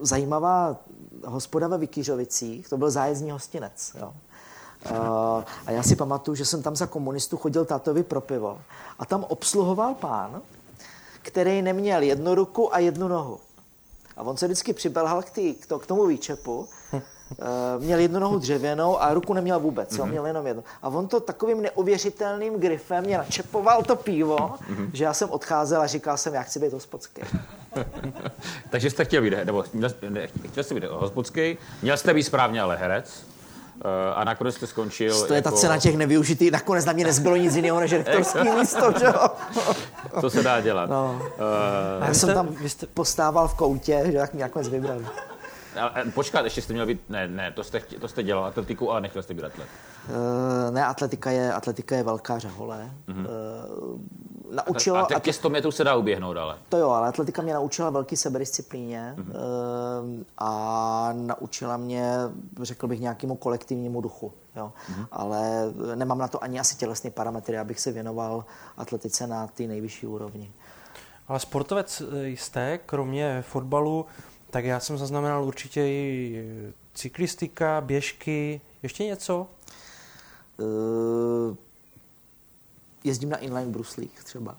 zajímavá 0.00 0.76
hospoda 1.24 1.68
ve 1.68 1.78
Vykyřovicích, 1.78 2.68
to 2.68 2.76
byl 2.76 2.90
zájezdní 2.90 3.30
hostinec. 3.30 3.96
Jo. 4.00 4.14
Uh, 4.90 4.96
a 5.66 5.70
já 5.70 5.82
si 5.82 5.96
pamatuju, 5.96 6.34
že 6.34 6.44
jsem 6.44 6.62
tam 6.62 6.76
za 6.76 6.86
komunistu 6.86 7.36
chodil 7.36 7.64
tátovi 7.64 8.02
pro 8.02 8.20
pivo 8.20 8.60
a 8.98 9.06
tam 9.06 9.24
obsluhoval 9.24 9.94
pán, 9.94 10.42
který 11.26 11.62
neměl 11.62 12.02
jednu 12.02 12.34
ruku 12.34 12.74
a 12.74 12.78
jednu 12.78 13.08
nohu. 13.08 13.40
A 14.16 14.22
on 14.22 14.36
se 14.36 14.46
vždycky 14.46 14.72
přibelhal 14.72 15.22
k, 15.22 15.30
tý, 15.30 15.54
k, 15.54 15.66
to, 15.66 15.78
k 15.78 15.86
tomu 15.86 16.06
výčepu, 16.06 16.68
uh, 16.92 16.98
měl 17.78 17.98
jednu 17.98 18.20
nohu 18.20 18.38
dřevěnou 18.38 19.02
a 19.02 19.14
ruku 19.14 19.34
neměl 19.34 19.60
vůbec, 19.60 19.90
mm-hmm. 19.90 19.98
jo, 19.98 20.06
měl 20.06 20.26
jenom 20.26 20.46
jednu. 20.46 20.64
A 20.82 20.88
on 20.88 21.08
to 21.08 21.20
takovým 21.20 21.62
neuvěřitelným 21.62 22.54
grifem 22.54 23.04
mě 23.04 23.18
načepoval 23.18 23.82
to 23.82 23.96
pivo, 23.96 24.36
mm-hmm. 24.36 24.90
že 24.92 25.04
já 25.04 25.14
jsem 25.14 25.30
odcházel 25.30 25.82
a 25.82 25.86
říkal 25.86 26.16
jsem, 26.16 26.34
já 26.34 26.42
chci 26.42 26.58
být 26.58 26.72
hospodský. 26.72 27.22
Takže 28.70 28.90
jste 28.90 29.04
chtěl 29.04 29.22
být, 29.22 29.34
nebo 29.44 29.64
chtěl 30.50 30.64
jste 30.64 30.74
být 30.74 30.84
hospodský, 30.84 31.58
měl 31.82 31.96
jste 31.96 32.14
být 32.14 32.22
správně 32.22 32.60
ale 32.60 32.76
herec, 32.76 33.26
Eh, 33.26 33.35
a 34.14 34.24
nakonec 34.24 34.54
jste 34.54 34.66
skončil... 34.66 35.26
To 35.26 35.34
je 35.34 35.36
jako... 35.36 35.50
ta 35.50 35.56
cena 35.56 35.78
těch 35.78 35.96
nevyužitých, 35.96 36.52
nakonec 36.52 36.84
na 36.84 36.92
mě 36.92 37.04
nezbylo 37.04 37.36
nic 37.36 37.56
jiného 37.56 37.80
než 37.80 37.92
rektorský 37.92 38.50
místo, 38.58 38.92
že 38.98 39.04
jo? 39.04 39.28
To 40.20 40.30
se 40.30 40.42
dá 40.42 40.60
dělat. 40.60 40.90
No. 40.90 41.22
Uh, 42.00 42.06
já 42.06 42.14
jsem 42.14 42.34
tam 42.34 42.56
jste... 42.66 42.86
postával 42.86 43.48
v 43.48 43.54
koutě, 43.54 44.02
že 44.06 44.16
jak 44.16 44.34
mě 44.34 44.42
nakonec 44.42 44.68
vybrali. 44.68 45.06
Ale, 45.80 46.04
počkat, 46.14 46.44
ještě 46.44 46.62
jste 46.62 46.72
měl 46.72 46.86
být, 46.86 47.00
ne, 47.08 47.28
ne, 47.28 47.52
to 47.52 47.64
jste, 47.64 47.80
to 47.80 48.08
jste 48.08 48.22
dělal 48.22 48.44
atletiku, 48.44 48.90
ale 48.90 49.00
nechtěl 49.00 49.22
jste 49.22 49.34
být 49.34 49.44
atlet. 49.44 49.68
Uh, 50.08 50.74
ne, 50.74 50.86
atletika 50.86 51.30
je, 51.30 51.52
atletika 51.52 51.96
je 51.96 52.02
velká 52.02 52.38
řehole. 52.38 52.90
Mm-hmm. 53.08 53.26
Uh, 53.26 54.00
naučila... 54.50 55.00
A 55.00 55.20
těch 55.20 55.34
100 55.34 55.50
metrů 55.50 55.70
se 55.70 55.84
dá 55.84 55.96
uběhnout 55.96 56.36
ale. 56.36 56.58
To 56.68 56.76
jo, 56.76 56.90
ale 56.90 57.08
atletika 57.08 57.42
mě 57.42 57.54
naučila 57.54 57.90
velký 57.90 58.16
sebedisciplíně 58.16 59.14
mm-hmm. 59.16 59.30
uh, 59.30 60.22
a 60.38 61.12
naučila 61.12 61.76
mě, 61.76 62.12
řekl 62.62 62.86
bych, 62.86 63.00
nějakému 63.00 63.36
kolektivnímu 63.36 64.00
duchu. 64.00 64.32
Jo. 64.56 64.72
Mm-hmm. 64.90 65.06
Ale 65.12 65.72
nemám 65.94 66.18
na 66.18 66.28
to 66.28 66.44
ani 66.44 66.60
asi 66.60 66.76
tělesné 66.76 67.10
parametry, 67.10 67.58
abych 67.58 67.80
se 67.80 67.92
věnoval 67.92 68.44
atletice 68.76 69.26
na 69.26 69.46
ty 69.46 69.66
nejvyšší 69.66 70.06
úrovni. 70.06 70.52
Ale 71.28 71.40
sportovec 71.40 72.02
jste, 72.22 72.78
kromě 72.86 73.42
fotbalu, 73.48 74.06
tak 74.50 74.64
já 74.64 74.80
jsem 74.80 74.98
zaznamenal 74.98 75.44
určitě 75.44 75.80
i 75.80 76.72
cyklistika, 76.94 77.80
běžky, 77.80 78.60
ještě 78.82 79.04
něco? 79.04 79.46
Uh, 80.58 81.56
jezdím 83.06 83.30
na 83.30 83.36
inline 83.36 83.70
bruslích 83.70 84.24
třeba. 84.24 84.56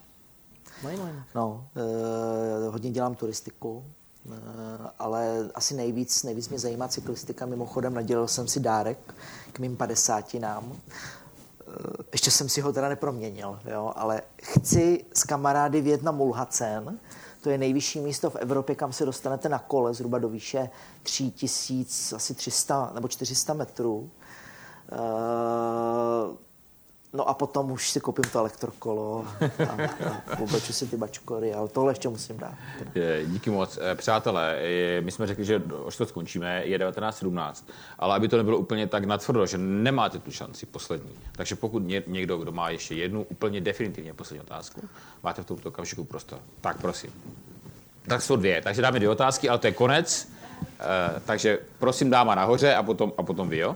Na 0.84 0.92
inline? 0.92 1.24
No, 1.36 1.68
uh, 1.76 2.74
hodně 2.74 2.92
dělám 2.92 3.16
turistiku, 3.16 3.86
uh, 4.26 4.34
ale 5.00 5.50
asi 5.56 5.74
nejvíc, 5.74 6.24
nejvíc 6.24 6.50
mě 6.50 6.60
zajímá 6.60 6.88
cyklistika. 6.88 7.46
Mimochodem 7.46 7.94
nadělal 7.94 8.28
jsem 8.28 8.48
si 8.48 8.60
dárek 8.60 9.16
k 9.52 9.60
mým 9.60 9.78
padesátinám. 9.78 10.66
Uh, 10.66 10.78
ještě 12.12 12.32
jsem 12.32 12.50
si 12.50 12.62
ho 12.62 12.74
teda 12.74 12.90
neproměnil, 12.90 13.60
jo, 13.72 13.94
ale 13.96 14.22
chci 14.44 15.06
s 15.14 15.24
kamarády 15.24 15.82
vjet 15.82 16.04
na 16.04 16.12
Mulhacen, 16.12 17.00
to 17.42 17.50
je 17.50 17.58
nejvyšší 17.58 18.00
místo 18.00 18.30
v 18.30 18.36
Evropě, 18.36 18.76
kam 18.76 18.94
se 18.94 19.06
dostanete 19.06 19.50
na 19.50 19.60
kole, 19.60 19.94
zhruba 19.94 20.20
do 20.20 20.30
výše 20.30 20.70
3000, 21.04 22.16
asi 22.16 22.34
300 22.34 22.92
nebo 22.94 23.08
400 23.08 23.54
metrů. 23.54 24.10
Uh, 24.92 26.38
No 27.14 27.30
a 27.30 27.34
potom 27.34 27.72
už 27.72 27.90
si 27.90 28.00
koupím 28.00 28.26
to 28.32 28.40
elektrokolo 28.40 29.26
a, 29.70 29.74
a 30.34 30.40
obleču 30.40 30.74
si 30.74 30.88
ty 30.88 30.98
bačkory, 30.98 31.54
ale 31.54 31.68
tohle 31.68 31.92
ještě 31.92 32.10
musím 32.10 32.38
dát. 32.38 32.54
Díky 33.26 33.50
moc. 33.50 33.80
Eh, 33.82 33.96
přátelé, 33.96 34.60
my 35.02 35.12
jsme 35.12 35.28
řekli, 35.28 35.46
že 35.46 35.62
už 35.86 35.98
to 35.98 36.06
skončíme, 36.06 36.62
je 36.66 36.80
19.17, 36.80 37.64
ale 38.00 38.16
aby 38.16 38.28
to 38.28 38.38
nebylo 38.38 38.58
úplně 38.58 38.88
tak 38.88 39.06
natvrdo, 39.06 39.46
že 39.46 39.58
nemáte 39.58 40.20
tu 40.20 40.32
šanci 40.32 40.66
poslední. 40.66 41.12
Takže 41.32 41.56
pokud 41.56 41.84
někdo, 42.08 42.38
kdo 42.38 42.52
má 42.52 42.70
ještě 42.70 42.96
jednu 42.96 43.24
úplně 43.24 43.62
definitivně 43.62 44.14
poslední 44.14 44.42
otázku, 44.42 44.82
máte 45.24 45.42
v 45.42 45.46
tomto 45.46 45.70
okamžiku 45.70 46.04
prostor. 46.04 46.40
Tak 46.62 46.82
prosím. 46.82 47.14
Tak 48.08 48.22
jsou 48.22 48.36
dvě, 48.36 48.62
takže 48.62 48.82
dáme 48.82 49.00
dvě 49.00 49.10
otázky, 49.10 49.50
ale 49.50 49.60
to 49.60 49.68
je 49.68 49.74
konec. 49.74 50.28
Uh, 50.62 51.20
takže 51.26 51.60
prosím 51.80 52.10
dáma 52.10 52.36
nahoře 52.36 52.76
a 52.76 52.84
potom, 52.84 53.14
a 53.18 53.24
potom 53.24 53.50
vy, 53.50 53.58
jo? 53.58 53.76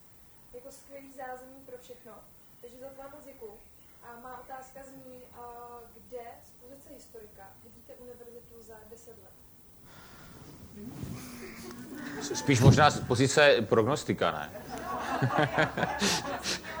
jako 0.53 0.71
skvělý 0.71 1.13
zázemí 1.13 1.59
pro 1.65 1.77
všechno. 1.77 2.13
Takže 2.61 2.77
za 2.79 2.97
vám 2.97 3.11
moc 3.11 3.25
A 4.03 4.19
má 4.19 4.39
otázka 4.39 4.79
zní, 4.83 5.21
kde 5.93 6.25
z 6.43 6.49
pozice 6.49 6.89
historika 6.93 7.43
vidíte 7.63 7.93
univerzitu 7.93 8.63
za 8.67 8.73
10 8.89 9.09
let? 9.09 9.31
Spíš 12.35 12.61
možná 12.61 12.89
z 12.89 12.99
pozice 12.99 13.61
prognostika, 13.61 14.31
ne? 14.31 14.49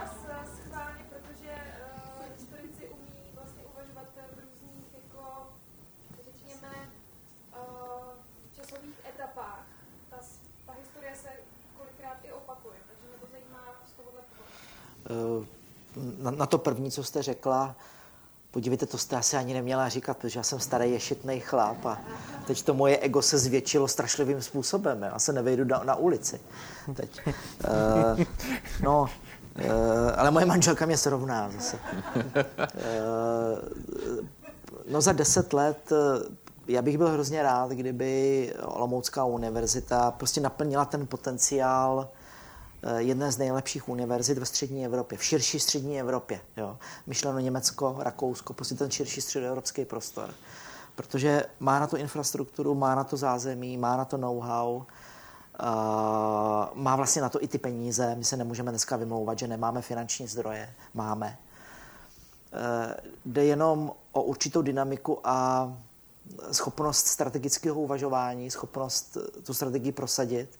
na, 16.21 16.31
na 16.31 16.45
to 16.45 16.57
první, 16.57 16.91
co 16.91 17.03
jste 17.03 17.23
řekla, 17.23 17.75
podívejte, 18.51 18.85
to 18.85 18.97
jste 18.97 19.15
asi 19.15 19.37
ani 19.37 19.53
neměla 19.53 19.89
říkat, 19.89 20.17
protože 20.17 20.39
já 20.39 20.43
jsem 20.43 20.59
starý 20.59 20.91
ješitný 20.91 21.39
chlap 21.39 21.85
a 21.85 21.99
teď 22.47 22.63
to 22.63 22.73
moje 22.73 22.97
ego 22.97 23.21
se 23.21 23.37
zvětšilo 23.37 23.87
strašlivým 23.87 24.41
způsobem. 24.41 25.01
Já 25.01 25.19
se 25.19 25.33
nevejdu 25.33 25.65
na, 25.65 25.83
na 25.83 25.95
ulici 25.95 26.39
teď. 26.95 27.21
Uh, 27.27 27.33
no, 28.83 29.01
uh, 29.01 29.69
ale 30.17 30.31
moje 30.31 30.45
manželka 30.45 30.85
mě 30.85 30.97
srovná 30.97 31.51
zase. 31.51 31.79
Uh, 32.35 32.41
no 34.91 35.01
za 35.01 35.11
deset 35.11 35.53
let 35.53 35.89
já 36.67 36.81
bych 36.81 36.97
byl 36.97 37.09
hrozně 37.09 37.43
rád, 37.43 37.71
kdyby 37.71 38.53
Olomoucká 38.63 39.25
univerzita 39.25 40.11
prostě 40.11 40.41
naplnila 40.41 40.85
ten 40.85 41.07
potenciál 41.07 42.09
Eh, 42.11 42.20
jedné 42.97 43.31
z 43.31 43.37
nejlepších 43.37 43.89
univerzit 43.89 44.37
ve 44.37 44.45
střední 44.45 44.85
Evropě, 44.85 45.17
v 45.17 45.23
širší 45.23 45.59
střední 45.59 45.99
Evropě. 45.99 46.41
Jo. 46.57 46.77
Myšleno 47.07 47.39
Německo, 47.39 47.95
Rakousko, 47.99 48.53
prostě 48.53 48.75
ten 48.75 48.91
širší 48.91 49.21
středoevropský 49.21 49.85
prostor. 49.85 50.33
Protože 50.95 51.43
má 51.59 51.79
na 51.79 51.87
to 51.87 51.97
infrastrukturu, 51.97 52.75
má 52.75 52.95
na 52.95 53.03
to 53.03 53.17
zázemí, 53.17 53.77
má 53.77 53.97
na 53.97 54.05
to 54.05 54.17
know-how, 54.17 54.75
uh, 54.75 54.83
má 56.73 56.95
vlastně 56.95 57.21
na 57.21 57.29
to 57.29 57.43
i 57.43 57.47
ty 57.47 57.57
peníze. 57.57 58.15
My 58.15 58.25
se 58.25 58.37
nemůžeme 58.37 58.71
dneska 58.71 58.97
vymlouvat, 58.97 59.39
že 59.39 59.47
nemáme 59.47 59.81
finanční 59.81 60.27
zdroje. 60.27 60.73
Máme. 60.93 61.37
Uh, 62.53 62.93
jde 63.25 63.45
jenom 63.45 63.91
o 64.11 64.23
určitou 64.23 64.61
dynamiku 64.61 65.19
a 65.23 65.67
schopnost 66.51 67.07
strategického 67.07 67.81
uvažování, 67.81 68.51
schopnost 68.51 69.17
tu 69.43 69.53
strategii 69.53 69.91
prosadit 69.91 70.59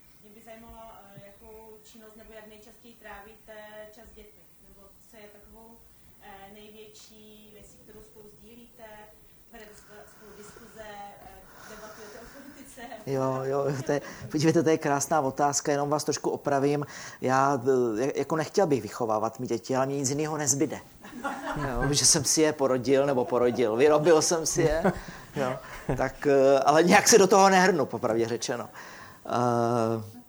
vedete 9.51 9.71
spolu 9.75 10.31
diskuze, 10.37 10.87
eh, 11.23 11.69
debatujete 11.69 12.19
o 12.19 12.25
politice. 12.37 12.81
Jo, 13.05 13.39
jo, 13.43 13.83
to 13.85 13.91
je, 13.91 14.01
podívejte, 14.31 14.63
to 14.63 14.69
je 14.69 14.77
krásná 14.77 15.21
otázka, 15.21 15.71
jenom 15.71 15.89
vás 15.89 16.03
trošku 16.03 16.29
opravím. 16.29 16.85
Já 17.21 17.61
eh, 17.99 18.11
jako 18.15 18.35
nechtěl 18.35 18.67
bych 18.67 18.81
vychovávat 18.81 19.39
mý 19.39 19.47
děti, 19.47 19.75
ale 19.75 19.85
mě 19.85 19.97
nic 19.97 20.09
jiného 20.09 20.37
nezbyde. 20.37 20.79
Jo, 21.55 21.87
že 21.93 22.05
jsem 22.05 22.23
si 22.23 22.41
je 22.41 22.53
porodil, 22.53 23.05
nebo 23.05 23.25
porodil, 23.25 23.75
vyrobil 23.75 24.21
jsem 24.21 24.45
si 24.45 24.61
je, 24.61 24.83
jo, 25.35 25.59
tak, 25.97 26.27
eh, 26.27 26.59
ale 26.59 26.83
nějak 26.83 27.07
se 27.07 27.17
do 27.17 27.27
toho 27.27 27.49
nehrnu, 27.49 27.85
popravdě 27.85 28.27
řečeno. 28.27 28.69
Uh, 29.31 30.21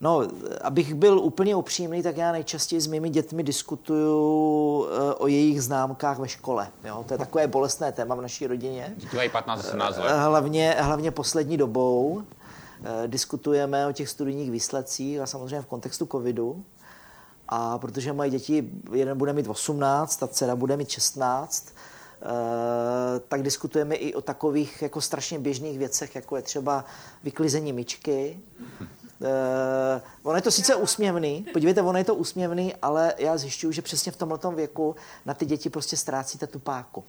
No, 0.00 0.22
abych 0.62 0.94
byl 0.94 1.18
úplně 1.18 1.56
upřímný, 1.56 2.02
tak 2.02 2.16
já 2.16 2.32
nejčastěji 2.32 2.80
s 2.80 2.86
mými 2.86 3.10
dětmi 3.10 3.42
diskutuju 3.42 4.86
eh, 4.86 5.14
o 5.14 5.26
jejich 5.26 5.62
známkách 5.62 6.18
ve 6.18 6.28
škole. 6.28 6.68
Jo? 6.84 7.04
To 7.08 7.14
je 7.14 7.18
takové 7.18 7.46
bolestné 7.46 7.92
téma 7.92 8.14
v 8.14 8.20
naší 8.20 8.46
rodině. 8.46 8.94
Děti 8.96 9.16
mají 9.16 9.28
15-17 9.28 9.92
Eh, 9.96 10.00
let. 10.00 10.18
Hlavně, 10.18 10.76
hlavně 10.80 11.10
poslední 11.10 11.56
dobou 11.56 12.22
eh, 12.84 13.08
diskutujeme 13.08 13.86
o 13.86 13.92
těch 13.92 14.08
studijních 14.08 14.50
výsledcích 14.50 15.20
a 15.20 15.26
samozřejmě 15.26 15.60
v 15.60 15.66
kontextu 15.66 16.06
covidu. 16.06 16.64
A 17.48 17.78
protože 17.78 18.12
moje 18.12 18.30
děti, 18.30 18.70
jeden 18.92 19.18
bude 19.18 19.32
mít 19.32 19.48
18, 19.48 20.16
ta 20.16 20.28
dcera 20.28 20.56
bude 20.56 20.76
mít 20.76 20.90
16, 20.90 21.68
eh, 21.68 21.78
tak 23.28 23.42
diskutujeme 23.42 23.94
i 23.94 24.14
o 24.14 24.20
takových 24.20 24.82
jako 24.82 25.00
strašně 25.00 25.38
běžných 25.38 25.78
věcech, 25.78 26.14
jako 26.14 26.36
je 26.36 26.42
třeba 26.42 26.84
vyklizení 27.24 27.72
myčky. 27.72 28.40
Uh, 29.20 29.26
ono 30.22 30.36
je 30.36 30.42
to 30.42 30.50
sice 30.50 30.74
úsměvný, 30.74 31.46
podívejte, 31.52 31.82
ono 31.82 31.98
je 31.98 32.04
to 32.04 32.14
úsměvný, 32.14 32.74
ale 32.82 33.14
já 33.18 33.36
zjišťuju, 33.36 33.72
že 33.72 33.82
přesně 33.82 34.12
v 34.12 34.16
tomhle 34.16 34.38
věku 34.54 34.96
na 35.26 35.34
ty 35.34 35.46
děti 35.46 35.70
prostě 35.70 35.96
ztrácíte 35.96 36.46
tu 36.46 36.58
páku. 36.58 37.04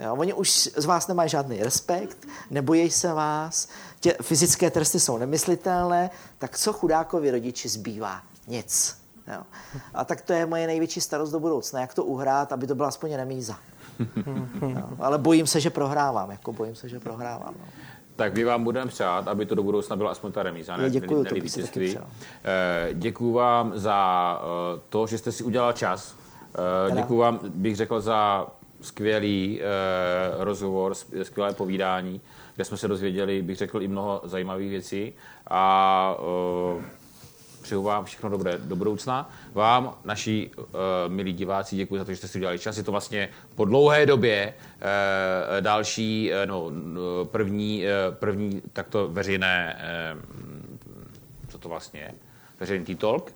Jo, 0.00 0.16
oni 0.16 0.34
už 0.34 0.50
z 0.76 0.84
vás 0.84 1.08
nemají 1.08 1.30
žádný 1.30 1.62
respekt, 1.62 2.26
nebojí 2.50 2.90
se 2.90 3.12
vás, 3.12 3.68
tě, 4.00 4.16
fyzické 4.22 4.70
tresty 4.70 5.00
jsou 5.00 5.18
nemyslitelné, 5.18 6.10
tak 6.38 6.58
co 6.58 6.72
chudákovi 6.72 7.30
rodiči 7.30 7.68
zbývá? 7.68 8.22
Nic. 8.46 8.96
Jo. 9.34 9.42
A 9.94 10.04
tak 10.04 10.20
to 10.20 10.32
je 10.32 10.46
moje 10.46 10.66
největší 10.66 11.00
starost 11.00 11.30
do 11.30 11.40
budoucna, 11.40 11.80
jak 11.80 11.94
to 11.94 12.04
uhrát, 12.04 12.52
aby 12.52 12.66
to 12.66 12.74
byla 12.74 12.88
aspoň 12.88 13.14
remíza. 13.14 13.58
Jo. 14.62 14.88
Ale 14.98 15.18
bojím 15.18 15.46
se, 15.46 15.60
že 15.60 15.70
prohrávám, 15.70 16.30
jako 16.30 16.52
bojím 16.52 16.74
se, 16.74 16.88
že 16.88 17.00
prohrávám. 17.00 17.54
No. 17.58 17.66
Tak 18.18 18.34
my 18.34 18.44
vám 18.44 18.64
budeme 18.64 18.90
přát, 18.90 19.28
aby 19.28 19.46
to 19.46 19.54
do 19.54 19.62
budoucna 19.62 19.96
byla 19.96 20.10
aspoň 20.10 20.32
ta 20.32 20.42
remíza, 20.42 20.76
ne, 20.76 20.84
Jo, 20.84 20.88
děkuju, 20.88 21.22
ne, 21.22 21.28
to 21.28 21.34
ne 21.34 21.40
bych 21.40 21.50
si 21.50 21.62
taky. 21.62 21.98
Eh, 22.44 22.88
Děkuju 22.94 23.32
vám 23.32 23.72
za 23.74 24.40
eh, 24.42 24.80
to, 24.88 25.06
že 25.06 25.18
jste 25.18 25.32
si 25.32 25.44
udělal 25.44 25.72
čas. 25.72 26.16
Eh, 26.54 26.88
Teda. 26.88 27.00
Děkuju 27.00 27.20
vám, 27.20 27.40
bych 27.48 27.76
řekl, 27.76 28.00
za 28.00 28.46
skvělý 28.80 29.60
rozhovor, 30.38 30.94
skvělé 31.22 31.54
povídání, 31.54 32.20
kde 32.54 32.64
jsme 32.64 32.76
se 32.76 32.88
dozvěděli, 32.88 33.42
bych 33.42 33.56
řekl, 33.56 33.82
i 33.82 33.88
mnoho 33.88 34.20
zajímavých 34.24 34.70
věcí. 34.70 35.12
A 35.50 36.16
Přeju 37.62 37.82
vám 37.82 38.04
všechno 38.04 38.30
dobré 38.30 38.58
do 38.58 38.76
budoucna. 38.76 39.30
Vám, 39.52 39.94
naši 40.04 40.50
uh, 40.56 40.64
milí 41.08 41.32
diváci, 41.32 41.76
děkuji 41.76 41.98
za 41.98 42.04
to, 42.04 42.10
že 42.10 42.16
jste 42.16 42.28
si 42.28 42.38
udělali 42.38 42.58
čas. 42.58 42.76
Je 42.76 42.82
to 42.82 42.90
vlastně 42.90 43.28
po 43.54 43.64
dlouhé 43.64 44.06
době 44.06 44.54
uh, 44.54 45.60
další, 45.60 46.30
uh, 46.30 46.36
no, 46.46 46.70
první, 47.24 47.84
uh, 47.84 48.14
první 48.14 48.62
takto 48.72 49.08
veřejné, 49.08 49.82
uh, 50.14 50.20
co 51.48 51.58
to 51.58 51.68
vlastně 51.68 52.00
je, 52.00 52.14
veřejný 52.60 52.96
talk. 52.96 53.26
Uh, 53.26 53.32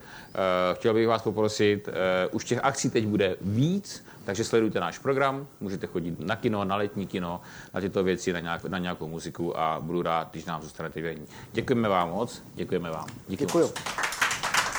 chtěl 0.75 0.95
bych 0.95 1.09
vás 1.09 1.23
poprosit, 1.23 1.89
uh, 1.89 1.95
už 2.31 2.45
těch 2.45 2.61
akcí 2.63 2.91
teď 2.91 3.07
bude 3.07 3.37
víc, 3.41 4.05
takže 4.25 4.45
sledujte 4.45 4.81
náš 4.81 4.99
program, 4.99 5.47
můžete 5.61 5.87
chodit 5.87 6.21
na 6.21 6.37
kino, 6.37 6.65
na 6.65 6.77
letní 6.77 7.07
kino, 7.07 7.41
na 7.75 7.81
tyto 7.81 8.05
věci, 8.05 8.33
na, 8.33 8.41
nějak, 8.41 8.65
na 8.65 8.79
nějakou 8.79 9.09
muziku 9.09 9.59
a 9.59 9.81
budu 9.81 10.03
rád, 10.03 10.31
když 10.31 10.45
nám 10.45 10.63
zůstanete 10.63 11.01
věrní. 11.01 11.27
Děkujeme 11.53 11.89
vám 11.89 12.11
moc, 12.11 12.43
děkujeme 12.55 12.91
vám. 12.91 13.07
Díky 13.29 13.47
Děkuju. 13.47 13.65
Moc. 13.65 13.75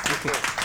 Děkuju. 0.08 0.63